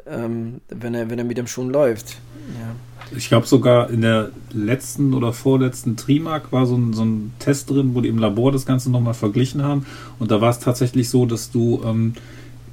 [0.07, 2.17] ähm, wenn, er, wenn er mit dem Schuh läuft.
[2.61, 2.75] Ja.
[3.17, 7.71] Ich glaube sogar in der letzten oder vorletzten Trimark war so ein, so ein Test
[7.71, 9.87] drin, wo die im Labor das Ganze nochmal verglichen haben.
[10.19, 12.15] Und da war es tatsächlich so, dass du ähm,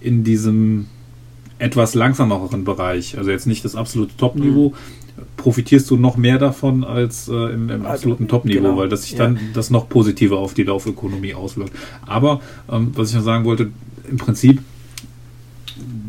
[0.02, 0.88] in diesem
[1.58, 5.24] etwas langsameren Bereich, also jetzt nicht das absolute Top-Niveau, mhm.
[5.38, 8.78] profitierst du noch mehr davon als äh, im, im, also, absoluten Top-Niveau, genau.
[8.78, 11.72] weil das sich dann das noch positiver auf die Laufökonomie auswirkt.
[12.06, 13.70] Aber ähm, was ich noch sagen wollte,
[14.10, 14.62] im Prinzip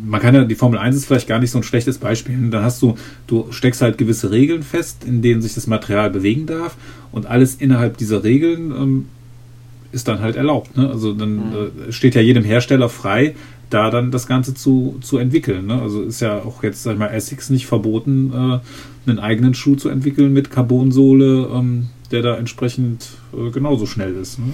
[0.06, 2.36] man kann ja, die Formel 1 ist vielleicht gar nicht so ein schlechtes Beispiel.
[2.50, 2.96] Dann hast du,
[3.26, 6.76] du steckst halt gewisse Regeln fest, in denen sich das Material bewegen darf
[7.12, 9.04] und alles innerhalb dieser Regeln ähm,
[9.92, 10.76] ist dann halt erlaubt.
[10.76, 10.88] Ne?
[10.88, 11.88] Also dann mhm.
[11.88, 13.34] äh, steht ja jedem Hersteller frei,
[13.70, 15.66] da dann das Ganze zu, zu entwickeln.
[15.66, 15.80] Ne?
[15.80, 19.76] Also ist ja auch jetzt, sag ich mal, Essex nicht verboten, äh, einen eigenen Schuh
[19.76, 24.38] zu entwickeln mit Carbonsohle, ähm, der da entsprechend äh, genauso schnell ist.
[24.38, 24.46] Ne?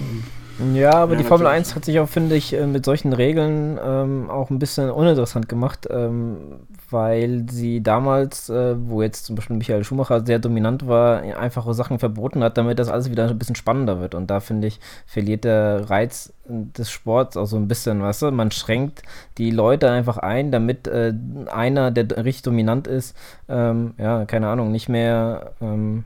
[0.73, 3.79] Ja, aber ja, die Formel 1 hat sich auch, finde ich, äh, mit solchen Regeln
[3.83, 6.59] ähm, auch ein bisschen uninteressant gemacht, ähm,
[6.91, 11.97] weil sie damals, äh, wo jetzt zum Beispiel Michael Schumacher sehr dominant war, einfache Sachen
[11.97, 14.13] verboten hat, damit das alles wieder ein bisschen spannender wird.
[14.13, 18.31] Und da, finde ich, verliert der Reiz des Sports auch so ein bisschen, weißt du?
[18.31, 19.01] Man schränkt
[19.39, 21.13] die Leute einfach ein, damit äh,
[21.51, 23.17] einer, der richtig dominant ist,
[23.49, 26.03] ähm, ja, keine Ahnung, nicht mehr ähm,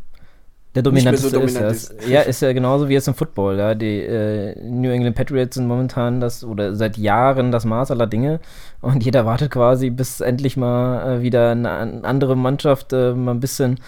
[0.77, 2.07] der dominanteste so dominant ist, ist.
[2.07, 3.57] Ja, ist ja genauso wie jetzt im Football.
[3.57, 3.73] Ja.
[3.73, 8.39] Die äh, New England Patriots sind momentan das oder seit Jahren das Maß aller Dinge
[8.81, 13.31] und jeder wartet quasi, bis endlich mal äh, wieder eine, eine, andere Mannschaft äh, mal
[13.31, 13.79] ein bisschen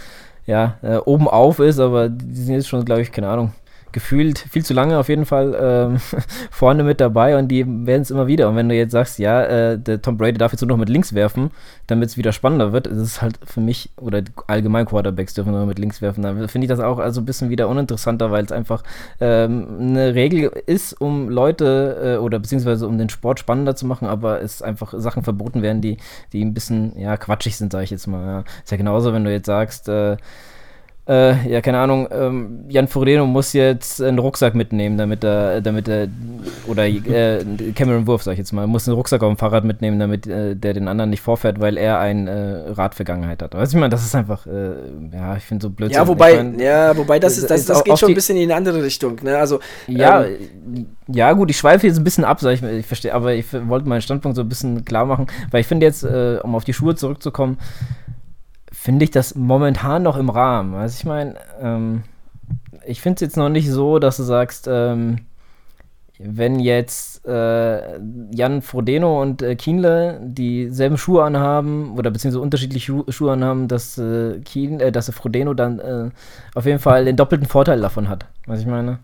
[0.48, 3.52] ja, äh, oben auf ist, aber die sind jetzt schon, glaube ich, keine Ahnung,
[3.92, 5.98] gefühlt viel zu lange auf jeden Fall ähm,
[6.52, 8.50] vorne mit dabei und die werden es immer wieder.
[8.50, 10.90] Und wenn du jetzt sagst, ja, äh, der Tom Brady darf jetzt nur noch mit
[10.90, 11.52] links werfen,
[11.88, 15.66] damit es wieder spannender wird, ist es halt für mich, oder allgemein Quarterbacks dürfen nur
[15.66, 18.52] mit links werfen, dann finde ich das auch also ein bisschen wieder uninteressanter, weil es
[18.52, 18.84] einfach
[19.20, 24.08] ähm, eine Regel ist, um Leute äh, oder beziehungsweise um den Sport spannender zu machen,
[24.08, 25.98] aber es einfach Sachen verboten werden, die,
[26.34, 28.26] die ein bisschen, ja, quatschig sind, sage ich jetzt mal.
[28.26, 28.44] Ja.
[28.64, 29.90] Ist ja genauso, wenn du jetzt sagst,
[31.10, 35.60] äh, äh, ja, keine Ahnung, ähm, Jan Frodeno muss jetzt einen Rucksack mitnehmen, damit er,
[35.62, 36.08] damit er,
[36.68, 37.44] oder äh,
[37.76, 40.56] Cameron Wurf, sag ich jetzt mal, muss einen Rucksack auf dem Fahrrad mitnehmen, damit äh,
[40.56, 42.30] der den anderen nicht vorfährt, weil er eine
[42.68, 43.56] äh, Radvergangenheit hat.
[43.56, 44.76] Weißt du, ich meine, das ist einfach, äh,
[45.12, 45.92] ja, ich finde so blöd.
[45.92, 48.44] Ja, wobei, ich mein, ja, wobei das ist, das, das geht schon ein bisschen in
[48.44, 49.60] eine andere Richtung, ne, also.
[49.88, 53.34] Ja, ähm, ja, gut, ich schweife jetzt ein bisschen ab, sag ich, ich verstehe, aber
[53.34, 56.54] ich wollte meinen Standpunkt so ein bisschen klar machen, weil ich finde jetzt, äh, um
[56.56, 57.58] auf die Schuhe zurückzukommen,
[58.80, 60.74] finde ich das momentan noch im Rahmen.
[60.74, 62.04] Also ich meine, ähm,
[62.86, 65.26] ich finde es jetzt noch nicht so, dass du sagst, ähm,
[66.18, 68.00] wenn jetzt äh,
[68.32, 73.98] Jan Frodeno und äh, Kienle dieselben Schuhe anhaben oder beziehungsweise unterschiedliche Schu Schuhe anhaben, dass,
[73.98, 76.10] äh, Kien, äh, dass Frodeno dann äh,
[76.56, 78.28] auf jeden Fall den doppelten Vorteil davon hat.
[78.46, 79.00] Was ich meine?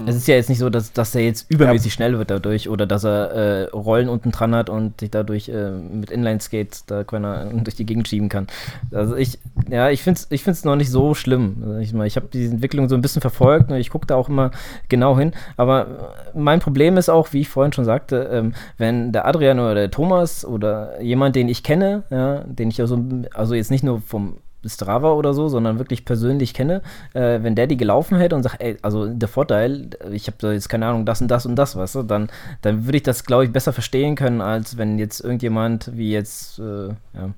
[0.00, 0.08] Mhm.
[0.08, 1.96] Es ist ja jetzt nicht so, dass, dass er jetzt übermäßig ja.
[1.96, 5.70] schnell wird dadurch oder dass er äh, Rollen unten dran hat und sich dadurch äh,
[5.70, 8.46] mit Inline-Skates da keiner durch die Gegend schieben kann.
[8.90, 9.38] Also ich,
[9.68, 11.78] ja, ich finde es ich find's noch nicht so schlimm.
[11.80, 14.50] Ich ich habe die Entwicklung so ein bisschen verfolgt und ich gucke da auch immer
[14.88, 15.32] genau hin.
[15.56, 19.74] Aber mein Problem ist auch, wie ich vorhin schon sagte, ähm, wenn der Adrian oder
[19.74, 23.02] der Thomas oder jemand, den ich kenne, ja, den ich also,
[23.34, 26.82] also jetzt nicht nur vom Strava oder so, sondern wirklich persönlich kenne,
[27.14, 30.52] äh, wenn der die gelaufen hätte und sagt, ey, also der Vorteil, ich habe da
[30.52, 32.28] jetzt keine Ahnung, das und das und das, weißt du, dann,
[32.62, 36.58] dann würde ich das, glaube ich, besser verstehen können, als wenn jetzt irgendjemand wie jetzt,
[36.58, 37.30] äh, ja,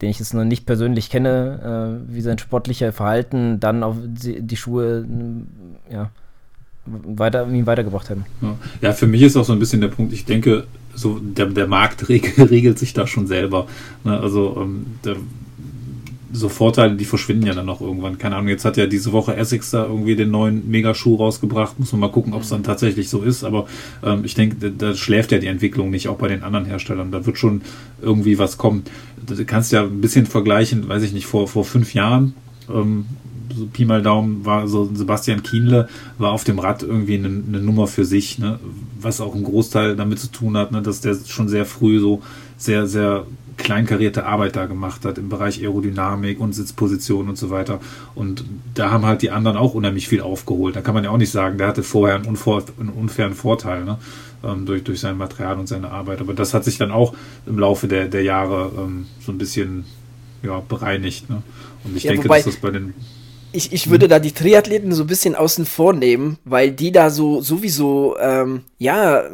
[0.00, 4.40] den ich jetzt noch nicht persönlich kenne, äh, wie sein sportlicher Verhalten dann auf die,
[4.40, 5.04] die Schuhe,
[5.90, 6.10] ja,
[6.86, 8.24] weiter, ihn weitergebracht hätten.
[8.40, 8.56] Ja.
[8.80, 11.66] ja, für mich ist auch so ein bisschen der Punkt, ich denke, so der, der
[11.66, 13.66] Markt regelt sich da schon selber.
[14.04, 14.18] Ne?
[14.18, 15.16] Also ähm, der,
[16.32, 18.18] so Vorteile, die verschwinden ja dann noch irgendwann.
[18.18, 21.78] Keine Ahnung, jetzt hat ja diese Woche Essex da irgendwie den neuen Megaschuh rausgebracht.
[21.78, 23.44] Muss man mal gucken, ob es dann tatsächlich so ist.
[23.44, 23.66] Aber
[24.04, 27.10] ähm, ich denke, da, da, schläft ja die Entwicklung nicht, auch bei den anderen Herstellern.
[27.10, 27.62] Da wird schon
[28.02, 28.84] irgendwie was kommen.
[29.26, 32.34] Du kannst ja ein bisschen vergleichen, weiß ich nicht, vor, vor fünf Jahren,
[32.72, 33.06] ähm,
[33.54, 35.88] so Pi mal Daumen, war so Sebastian Kienle
[36.18, 38.58] war auf dem Rad irgendwie eine, eine Nummer für sich, ne?
[39.00, 40.82] was auch ein Großteil damit zu tun hat, ne?
[40.82, 42.22] dass der schon sehr früh so
[42.56, 43.26] sehr, sehr
[43.58, 47.80] kleinkarierte Arbeit da gemacht hat im Bereich Aerodynamik und Sitzposition und so weiter.
[48.14, 48.44] Und
[48.74, 50.76] da haben halt die anderen auch unheimlich viel aufgeholt.
[50.76, 53.84] Da kann man ja auch nicht sagen, der hatte vorher einen, unvor, einen unfairen Vorteil
[53.84, 53.98] ne?
[54.42, 56.20] ähm, durch, durch sein Material und seine Arbeit.
[56.20, 57.14] Aber das hat sich dann auch
[57.46, 59.84] im Laufe der, der Jahre ähm, so ein bisschen
[60.42, 61.28] ja, bereinigt.
[61.28, 61.42] Ne?
[61.84, 62.94] Und ich ja, denke, dass das bei den
[63.50, 67.08] ich, ich würde da die Triathleten so ein bisschen außen vor nehmen, weil die da
[67.08, 69.32] so sowieso, ähm, ja, äh,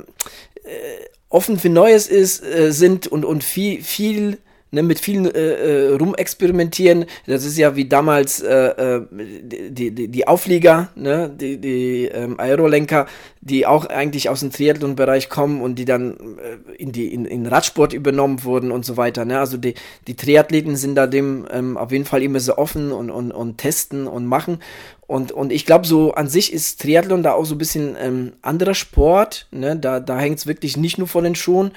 [1.34, 4.38] offen für Neues ist, äh, sind und, und viel, viel
[4.74, 7.06] ne, mit vielen äh, äh, rumexperimentieren.
[7.26, 12.38] Das ist ja wie damals äh, äh die, die, die Auflieger, ne, die, die ähm,
[12.38, 13.06] Aerolenker,
[13.40, 17.46] die auch eigentlich aus dem Triathlon-Bereich kommen und die dann äh, in, die, in, in
[17.46, 19.24] Radsport übernommen wurden und so weiter.
[19.24, 19.38] Ne?
[19.38, 19.74] Also die,
[20.06, 23.58] die Triathleten sind da dem ähm, auf jeden Fall immer so offen und, und, und
[23.58, 24.58] testen und machen.
[25.06, 28.32] Und, und ich glaube, so an sich ist Triathlon da auch so ein bisschen ähm,
[28.42, 29.46] anderer Sport.
[29.50, 29.76] Ne?
[29.76, 31.72] Da, da hängt es wirklich nicht nur von den Schuhen.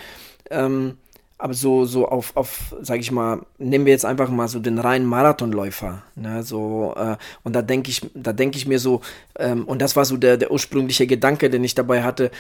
[0.50, 0.94] Ähm,
[1.38, 4.80] aber so, so auf, auf, sag ich mal, nehmen wir jetzt einfach mal so den
[4.80, 9.02] reinen Marathonläufer, ne, so, äh, und da denke ich, da denke ich mir so,
[9.38, 12.32] ähm, und das war so der, der ursprüngliche Gedanke, den ich dabei hatte,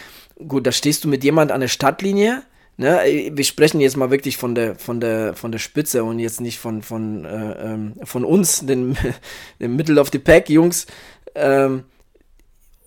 [0.48, 2.42] gut, da stehst du mit jemand an der Stadtlinie,
[2.78, 6.42] ne, wir sprechen jetzt mal wirklich von der, von der, von der Spitze und jetzt
[6.42, 8.98] nicht von, von, äh, ähm, von uns, den,
[9.60, 10.88] den Middle of the Pack Jungs,
[11.36, 11.84] ähm,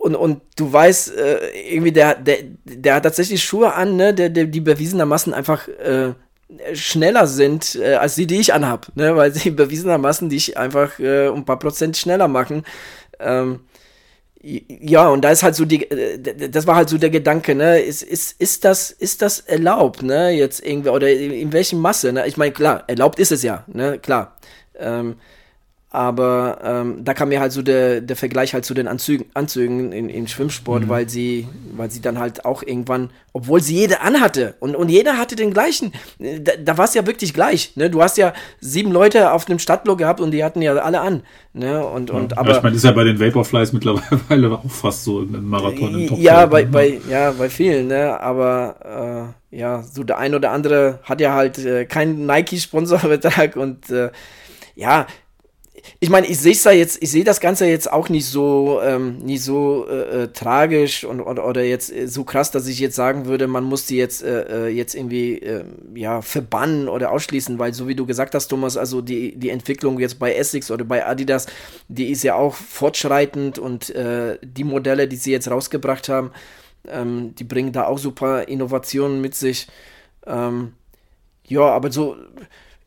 [0.01, 4.31] und, und du weißt, äh, irgendwie, der, der, der hat tatsächlich Schuhe an, ne, der,
[4.31, 6.15] der, die bewiesenermaßen einfach äh,
[6.73, 11.29] schneller sind äh, als die, die ich anhab, ne, weil sie bewiesenermaßen dich einfach äh,
[11.29, 12.65] ein paar Prozent schneller machen.
[13.19, 13.61] Ähm,
[14.43, 17.81] ja, und da ist halt so die, äh, das war halt so der Gedanke, ne,
[17.81, 22.11] ist, ist, ist das, ist das erlaubt, ne, jetzt irgendwie, oder in, in welchem Masse,
[22.11, 24.39] ne, ich meine, klar, erlaubt ist es ja, ne, klar,
[24.79, 25.17] ähm,
[25.93, 29.91] aber ähm, da kam mir halt so der, der Vergleich halt zu den Anzügen, Anzügen
[29.91, 30.89] in, im Schwimmsport, mhm.
[30.89, 35.19] weil sie, weil sie dann halt auch irgendwann, obwohl sie jede anhatte und, und jeder
[35.19, 37.73] hatte den gleichen, da, da war es ja wirklich gleich.
[37.75, 37.91] Ne?
[37.91, 41.25] Du hast ja sieben Leute auf einem Stadtblock gehabt und die hatten ja alle an.
[41.55, 41.85] Ne?
[41.85, 45.23] Und, und, ja, aber, ich meine, ist ja bei den Vaporflies mittlerweile auch fast so
[45.23, 46.69] im Marathon im Ja, bei, ne?
[46.69, 48.21] bei, ja, bei vielen, ne?
[48.21, 53.91] aber äh, ja, so der ein oder andere hat ja halt äh, keinen Nike-Sponsorvertrag und
[53.91, 54.11] äh,
[54.77, 55.07] ja,
[55.99, 59.43] ich meine, ich sehe jetzt, ich sehe das Ganze jetzt auch nicht so, ähm, nicht
[59.43, 63.27] so äh, äh, tragisch und oder, oder jetzt äh, so krass, dass ich jetzt sagen
[63.27, 67.75] würde, man muss die jetzt äh, äh jetzt irgendwie äh, ja verbannen oder ausschließen, weil
[67.75, 71.07] so wie du gesagt hast, Thomas, also die die Entwicklung jetzt bei Essex oder bei
[71.07, 71.47] Adidas,
[71.89, 73.93] die ist ja auch fortschreitend und
[74.43, 76.31] die Modelle, die sie jetzt rausgebracht haben,
[76.89, 79.69] ähm, die bringen da auch super Innovationen mit sich.
[80.27, 80.75] Ähm,
[81.47, 82.17] ja, aber so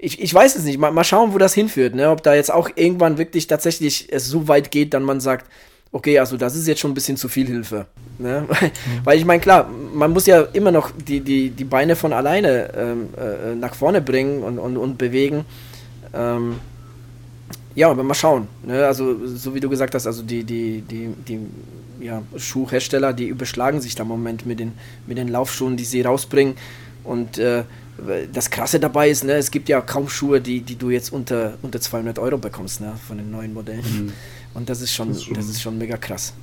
[0.04, 0.78] ich, ich weiß es nicht.
[0.78, 1.96] Mal, mal schauen, wo das hinführt.
[1.96, 2.10] Ne?
[2.10, 5.50] Ob da jetzt auch irgendwann wirklich tatsächlich es so weit geht, dann man sagt,
[5.94, 7.86] okay, also das ist jetzt schon ein bisschen zu viel Hilfe.
[8.18, 8.46] Ne?
[8.48, 8.70] Mhm.
[9.06, 12.74] Weil ich meine, klar, man muss ja immer noch die, die, die Beine von alleine
[12.76, 15.46] ähm, äh, nach vorne bringen und, und, und bewegen.
[16.14, 16.60] Ähm,
[17.76, 18.48] ja, aber mal schauen.
[18.64, 18.86] Ne?
[18.86, 21.40] Also, so wie du gesagt hast, also die, die, die, die
[22.02, 24.74] ja, Schuhhersteller, die überschlagen sich da im Moment mit den,
[25.08, 26.56] mit den Laufschuhen, die sie rausbringen.
[27.04, 27.64] Und äh,
[28.32, 31.54] das Krasse dabei ist, ne, es gibt ja kaum Schuhe, die, die du jetzt unter,
[31.62, 34.06] unter 200 Euro bekommst, ne, von den neuen Modellen.
[34.06, 34.14] Mhm.
[34.54, 36.34] Und das ist schon, das ist schon, das ist schon mega krass.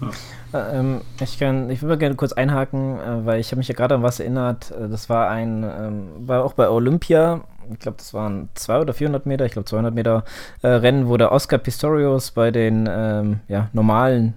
[0.00, 0.10] Ja.
[0.52, 3.74] Äh, ähm, ich kann, ich würde gerne kurz einhaken, äh, weil ich habe mich ja
[3.74, 4.70] gerade an was erinnert.
[4.72, 7.42] Äh, das war ein, ähm, war auch bei Olympia.
[7.72, 10.24] Ich glaube, das waren 200 oder 400 Meter, ich glaube 200 Meter
[10.62, 14.34] äh, Rennen, wo der Oscar Pistorius bei den ähm, ja, normalen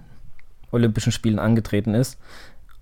[0.70, 2.18] Olympischen Spielen angetreten ist.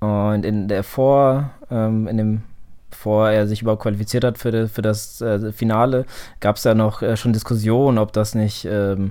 [0.00, 2.42] Und in der Vor, ähm, in dem
[2.92, 6.04] bevor er sich überhaupt qualifiziert hat für, de, für das äh, Finale,
[6.40, 9.10] gab es ja noch äh, schon Diskussionen, ob das nicht ähm,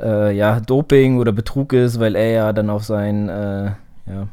[0.00, 3.72] äh, ja, Doping oder Betrug ist, weil er ja dann auf seinen äh,
[4.06, 4.28] ja,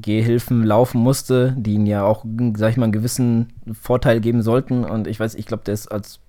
[0.00, 2.24] Gehhilfen laufen musste, die ihm ja auch,
[2.54, 4.84] sag ich mal, einen gewissen Vorteil geben sollten.
[4.84, 6.20] Und ich weiß, ich glaube, der ist als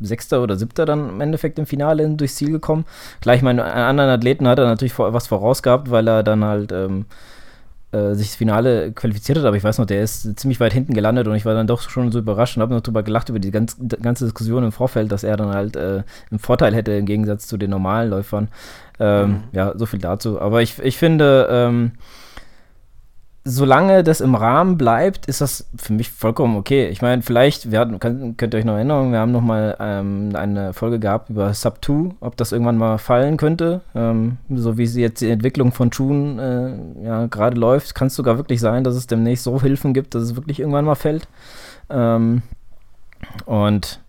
[0.00, 2.84] Sechster oder Siebter dann im Endeffekt im Finale durchs Ziel gekommen.
[3.20, 7.06] Gleich meinen anderen Athleten hat er natürlich was voraus gehabt, weil er dann halt ähm,
[7.92, 10.92] äh, sich das Finale qualifiziert hat, aber ich weiß noch, der ist ziemlich weit hinten
[10.92, 13.38] gelandet und ich war dann doch schon so überrascht und habe noch drüber gelacht über
[13.38, 17.06] die ganz, ganze Diskussion im Vorfeld, dass er dann halt äh, einen Vorteil hätte im
[17.06, 18.48] Gegensatz zu den normalen Läufern.
[19.00, 19.42] Ähm, mhm.
[19.52, 20.40] Ja, so viel dazu.
[20.40, 21.92] Aber ich, ich finde, ähm,
[23.44, 26.88] solange das im Rahmen bleibt, ist das für mich vollkommen okay.
[26.88, 29.76] Ich meine, vielleicht, wir hatten, könnt, könnt ihr euch noch erinnern, wir haben noch mal
[29.80, 33.80] ähm, eine Folge gehabt über Sub 2, ob das irgendwann mal fallen könnte.
[33.94, 38.14] Ähm, so wie sie jetzt die Entwicklung von Schuhen äh, ja, gerade läuft, kann es
[38.14, 41.26] sogar wirklich sein, dass es demnächst so Hilfen gibt, dass es wirklich irgendwann mal fällt.
[41.88, 42.42] Ähm,
[43.46, 44.00] und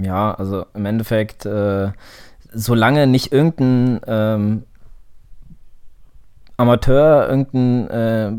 [0.00, 1.90] ja, also im Endeffekt, äh,
[2.52, 4.62] solange nicht irgendein ähm,
[6.62, 8.32] Amateur irgendein äh,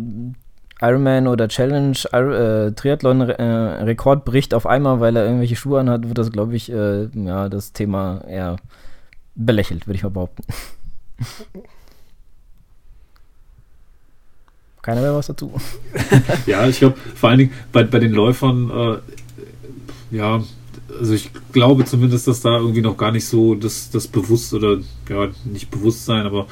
[0.81, 6.17] Ironman oder Challenge äh, Triathlon-Rekord äh, bricht auf einmal, weil er irgendwelche Schuhe anhat, wird
[6.17, 8.55] das, glaube ich, äh, ja, das Thema eher
[9.35, 10.43] belächelt, würde ich mal behaupten.
[14.81, 15.53] Keiner mehr was dazu.
[16.45, 18.97] ja, ich glaube, vor allen Dingen bei, bei den Läufern, äh,
[20.15, 20.43] ja,
[20.99, 24.79] also ich glaube zumindest, dass da irgendwie noch gar nicht so das, das Bewusst oder
[25.09, 26.47] ja, nicht Bewusstsein, aber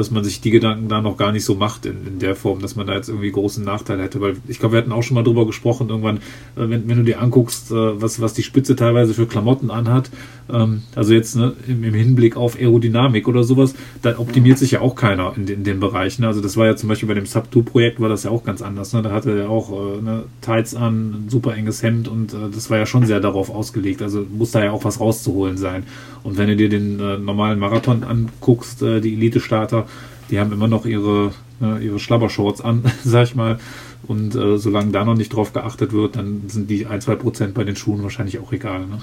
[0.00, 2.60] dass man sich die Gedanken da noch gar nicht so macht in, in der Form,
[2.60, 4.20] dass man da jetzt irgendwie großen Nachteil hätte.
[4.20, 6.20] Weil ich glaube, wir hatten auch schon mal drüber gesprochen, irgendwann, äh,
[6.56, 10.10] wenn, wenn du dir anguckst, äh, was, was die Spitze teilweise für Klamotten anhat,
[10.52, 14.80] ähm, also jetzt ne, im, im, Hinblick auf Aerodynamik oder sowas, da optimiert sich ja
[14.80, 16.24] auch keiner in, in den Bereichen.
[16.24, 18.92] Also das war ja zum Beispiel bei dem Sub-2-Projekt war das ja auch ganz anders.
[18.92, 19.02] Ne?
[19.02, 22.70] Da hatte er auch äh, ne, Tights an, ein super enges Hemd und äh, das
[22.70, 24.02] war ja schon sehr darauf ausgelegt.
[24.02, 25.84] Also muss da ja auch was rauszuholen sein.
[26.22, 29.86] Und wenn du dir den äh, normalen Marathon anguckst, äh, die Elite-Starter,
[30.30, 33.58] die haben immer noch ihre, äh, ihre Schlabbershorts an, sag ich mal.
[34.06, 37.54] Und äh, solange da noch nicht drauf geachtet wird, dann sind die ein, zwei Prozent
[37.54, 38.80] bei den Schuhen wahrscheinlich auch egal.
[38.80, 38.98] Ne?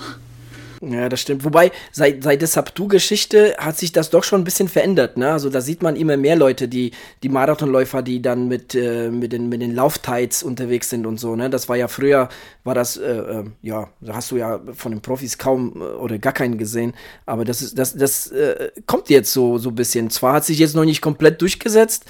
[0.82, 1.44] Ja, das stimmt.
[1.44, 5.18] Wobei, seit, seit der Subdu-Geschichte hat sich das doch schon ein bisschen verändert.
[5.18, 5.32] Ne?
[5.32, 6.92] Also da sieht man immer mehr Leute, die,
[7.24, 11.36] die Marathonläufer, die dann mit, äh, mit den, mit den Lauftights unterwegs sind und so.
[11.36, 11.50] Ne?
[11.50, 12.30] Das war ja früher,
[12.64, 16.20] war das, äh, äh, ja, da hast du ja von den Profis kaum äh, oder
[16.20, 16.94] gar keinen gesehen.
[17.26, 20.10] Aber das ist, das, das äh, kommt jetzt so, so ein bisschen.
[20.10, 22.06] Zwar hat sich jetzt noch nicht komplett durchgesetzt,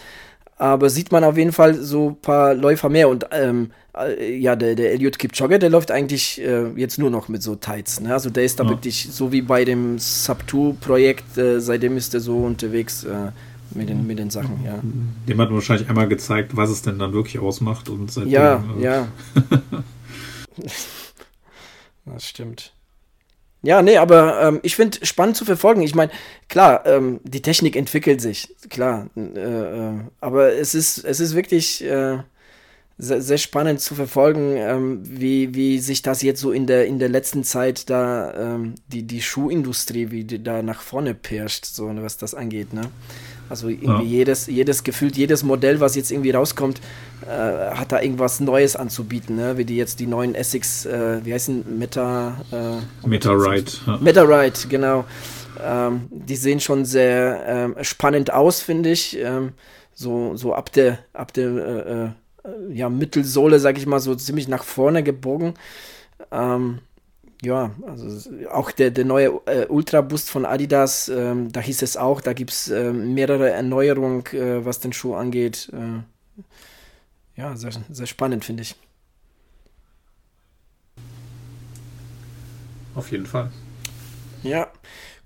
[0.57, 3.07] aber sieht man auf jeden Fall so ein paar Läufer mehr.
[3.07, 7.27] Und ähm, äh, ja, der, der Elliot Kipchoge, der läuft eigentlich äh, jetzt nur noch
[7.27, 7.99] mit so Tights.
[7.99, 8.13] Ne?
[8.13, 8.69] Also der ist da ja.
[8.69, 13.31] wirklich so wie bei dem Sub-2-Projekt, äh, seitdem ist er so unterwegs äh,
[13.71, 14.79] mit, den, mit den Sachen, ja.
[14.81, 18.63] Dem hat man wahrscheinlich einmal gezeigt, was es denn dann wirklich ausmacht und seitdem, Ja,
[18.77, 19.07] äh, ja.
[22.05, 22.73] das stimmt.
[23.63, 25.81] Ja, nee, aber ähm, ich finde spannend zu verfolgen.
[25.81, 26.11] Ich meine,
[26.47, 29.07] klar, ähm, die Technik entwickelt sich, klar.
[29.17, 32.19] Äh, äh, aber es ist, es ist wirklich äh,
[32.97, 36.97] sehr, sehr, spannend zu verfolgen, ähm, wie, wie sich das jetzt so in der, in
[36.97, 41.91] der letzten Zeit da, ähm, die, die Schuhindustrie, wie die da nach vorne pirscht, so
[41.95, 42.89] was das angeht, ne?
[43.49, 44.17] Also irgendwie ja.
[44.19, 46.81] jedes, jedes gefühlt, jedes Modell, was jetzt irgendwie rauskommt,
[47.25, 49.57] äh, hat da irgendwas Neues anzubieten, ne?
[49.57, 53.71] Wie die jetzt die neuen Essex, äh, wie heißen Meta äh, Meta Ride.
[53.85, 53.97] Ja.
[54.01, 55.05] Meta Ride, genau.
[55.63, 59.17] Ähm, die sehen schon sehr ähm, spannend aus, finde ich.
[59.17, 59.53] Ähm,
[59.93, 62.09] so, so ab der, ab der äh, äh
[62.69, 65.53] ja, Mittelsohle, sag ich mal, so ziemlich nach vorne gebogen.
[66.31, 66.79] Ähm,
[67.41, 71.95] ja, also auch der, der neue äh, Ultra Boost von Adidas, ähm, da hieß es
[71.95, 75.71] auch, da gibt es äh, mehrere Erneuerungen, äh, was den Schuh angeht.
[75.71, 76.01] Äh,
[77.39, 78.75] ja, sehr, sehr spannend, finde ich.
[82.95, 83.51] Auf jeden Fall.
[84.41, 84.71] Ja,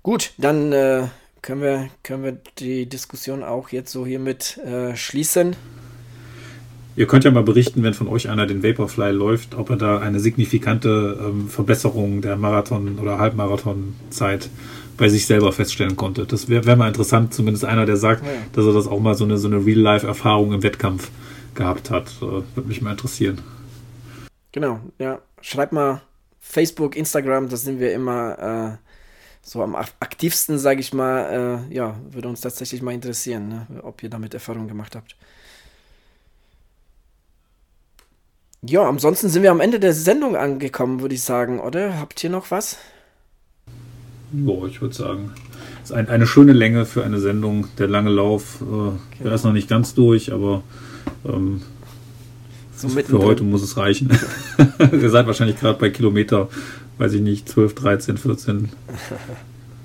[0.02, 1.06] gut, dann äh,
[1.40, 5.56] können, wir, können wir die Diskussion auch jetzt so hiermit äh, schließen.
[6.94, 9.98] Ihr könnt ja mal berichten, wenn von euch einer den Vaporfly läuft, ob er da
[9.98, 14.50] eine signifikante ähm, Verbesserung der Marathon- oder Halbmarathon-Zeit
[14.98, 16.26] bei sich selber feststellen konnte.
[16.26, 18.32] Das wäre wär mal interessant, zumindest einer, der sagt, ja.
[18.52, 21.10] dass er das auch mal so eine, so eine Real-Life-Erfahrung im Wettkampf
[21.54, 22.08] gehabt hat.
[22.20, 23.40] Äh, Würde mich mal interessieren.
[24.52, 25.20] Genau, ja.
[25.40, 26.02] Schreibt mal
[26.40, 28.88] Facebook, Instagram, da sind wir immer äh,
[29.40, 31.66] so am aktivsten, sage ich mal.
[31.70, 33.66] Äh, ja, würde uns tatsächlich mal interessieren, ne?
[33.82, 35.16] ob ihr damit Erfahrung gemacht habt.
[38.64, 41.98] Ja, ansonsten sind wir am Ende der Sendung angekommen, würde ich sagen, oder?
[41.98, 42.78] Habt ihr noch was?
[44.30, 45.32] Boah, ich würde sagen,
[45.82, 47.66] ist ein, eine schöne Länge für eine Sendung.
[47.78, 48.98] Der lange Lauf, äh, genau.
[49.24, 50.62] der ist noch nicht ganz durch, aber
[51.24, 51.62] ähm,
[52.76, 54.16] so für heute muss es reichen.
[54.92, 56.48] Ihr seid wahrscheinlich gerade bei Kilometer,
[56.98, 58.68] weiß ich nicht, 12, 13, 14.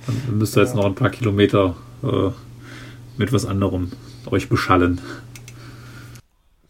[0.05, 2.29] Dann müsst ihr jetzt noch ein paar Kilometer äh,
[3.17, 3.91] mit was anderem
[4.29, 5.01] euch beschallen.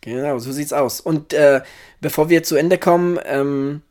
[0.07, 1.01] Genau, so sieht's aus.
[1.01, 1.61] Und äh,
[2.02, 3.82] bevor wir zu Ende kommen, ähm,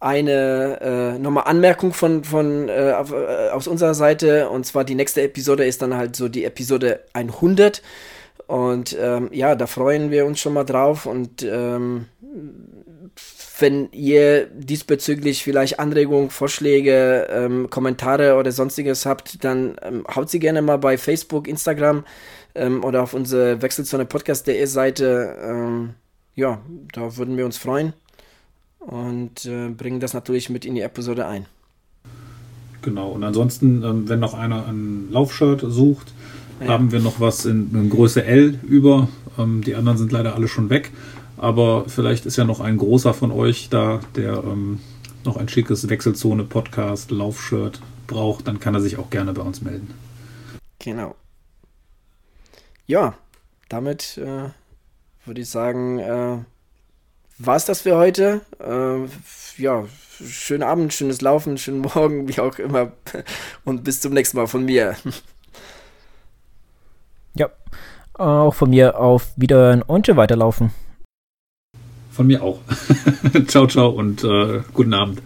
[0.00, 4.50] eine äh, nochmal Anmerkung von, von äh, auf, äh, aus unserer Seite.
[4.50, 7.80] Und zwar die nächste Episode ist dann halt so die Episode 100.
[8.46, 11.06] Und ähm, ja, da freuen wir uns schon mal drauf.
[11.06, 12.06] Und ähm,
[13.58, 20.38] wenn ihr diesbezüglich vielleicht Anregungen, Vorschläge, ähm, Kommentare oder sonstiges habt, dann ähm, haut sie
[20.38, 22.04] gerne mal bei Facebook, Instagram
[22.54, 25.94] ähm, oder auf unsere Wechselzone Podcast.de Seite.
[26.34, 26.60] Ja,
[26.92, 27.92] da würden wir uns freuen
[28.80, 31.46] und äh, bringen das natürlich mit in die Episode ein.
[32.82, 36.12] Genau, und ansonsten, ähm, wenn noch einer ein Laufshirt sucht,
[36.60, 36.68] ja.
[36.68, 39.08] haben wir noch was in, in Größe L über.
[39.38, 40.90] Ähm, die anderen sind leider alle schon weg.
[41.36, 44.80] Aber vielleicht ist ja noch ein großer von euch da, der ähm,
[45.24, 49.92] noch ein schickes Wechselzone-Podcast, Laufshirt braucht, dann kann er sich auch gerne bei uns melden.
[50.78, 51.14] Genau.
[52.86, 53.14] Ja,
[53.68, 54.50] damit äh,
[55.26, 56.38] würde ich sagen, äh,
[57.38, 58.40] war es das für heute.
[58.60, 59.84] Äh, ja,
[60.22, 62.92] schönen Abend, schönes Laufen, schönen Morgen, wie auch immer.
[63.64, 64.96] Und bis zum nächsten Mal von mir.
[67.36, 67.50] Ja,
[68.12, 70.70] auch von mir auf Wiederhören und schön weiterlaufen.
[72.12, 72.60] Von mir auch.
[73.48, 75.20] ciao, ciao und äh, guten Abend.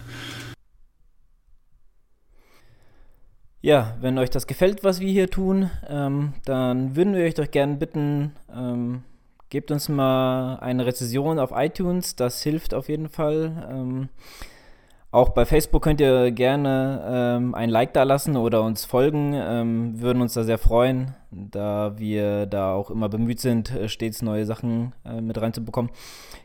[3.61, 7.51] Ja, wenn euch das gefällt, was wir hier tun, ähm, dann würden wir euch doch
[7.51, 9.03] gerne bitten, ähm,
[9.49, 13.67] gebt uns mal eine Rezession auf iTunes, das hilft auf jeden Fall.
[13.69, 14.09] Ähm,
[15.11, 17.03] auch bei Facebook könnt ihr gerne
[17.37, 19.33] ähm, ein Like da lassen oder uns folgen.
[19.33, 24.21] Ähm, würden uns da sehr freuen, da wir da auch immer bemüht sind, äh, stets
[24.21, 25.89] neue Sachen äh, mit reinzubekommen.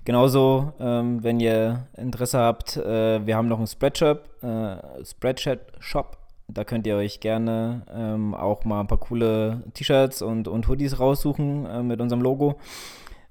[0.06, 6.23] Genauso, ähm, wenn ihr Interesse habt, äh, wir haben noch einen Spreadshop, äh, Spreadshirt Shop.
[6.48, 11.00] Da könnt ihr euch gerne ähm, auch mal ein paar coole T-Shirts und, und Hoodies
[11.00, 12.58] raussuchen äh, mit unserem Logo.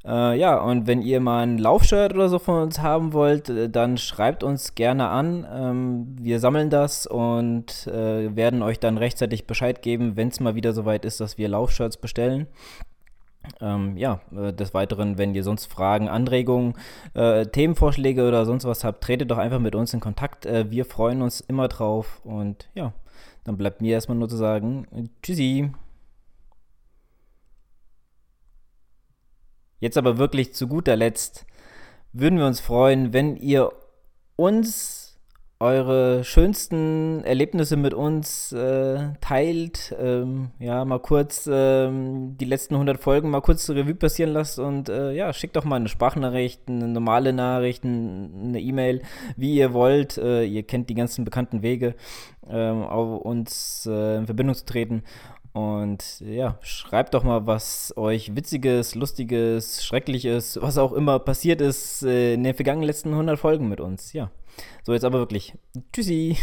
[0.06, 3.70] Äh, ja, und wenn ihr mal ein Laufshirt oder so von uns haben wollt, äh,
[3.70, 5.48] dann schreibt uns gerne an.
[5.50, 10.56] Ähm, wir sammeln das und äh, werden euch dann rechtzeitig Bescheid geben, wenn es mal
[10.56, 12.48] wieder soweit ist, dass wir Laufshirts bestellen.
[13.62, 16.74] Ähm, ja, äh, des Weiteren, wenn ihr sonst Fragen, Anregungen,
[17.14, 20.46] äh, Themenvorschläge oder sonst was habt, tretet doch einfach mit uns in Kontakt.
[20.46, 22.94] Wir freuen uns immer drauf und ja,
[23.44, 25.72] dann bleibt mir erstmal nur zu sagen, tschüssi.
[29.80, 31.46] Jetzt aber wirklich zu guter Letzt
[32.14, 33.72] würden wir uns freuen, wenn ihr
[34.38, 35.03] uns
[35.64, 39.96] eure schönsten Erlebnisse mit uns äh, teilt.
[40.00, 44.90] Ähm, ja, mal kurz ähm, die letzten 100 Folgen mal kurz Revue passieren lasst und
[44.90, 49.02] äh, ja, schickt doch mal eine Sprachnachricht, eine normale Nachricht, eine E-Mail,
[49.38, 50.18] wie ihr wollt.
[50.18, 51.96] Äh, ihr kennt die ganzen bekannten Wege,
[52.50, 55.04] ähm, auf uns äh, in Verbindung zu treten.
[55.54, 62.04] Und ja, schreibt doch mal, was euch witziges, lustiges, schreckliches, was auch immer passiert ist
[62.04, 64.14] äh, in den vergangenen letzten 100 Folgen mit uns.
[64.14, 64.32] Ja.
[64.84, 65.54] So, jetzt aber wirklich.
[65.94, 66.38] Tschüssi.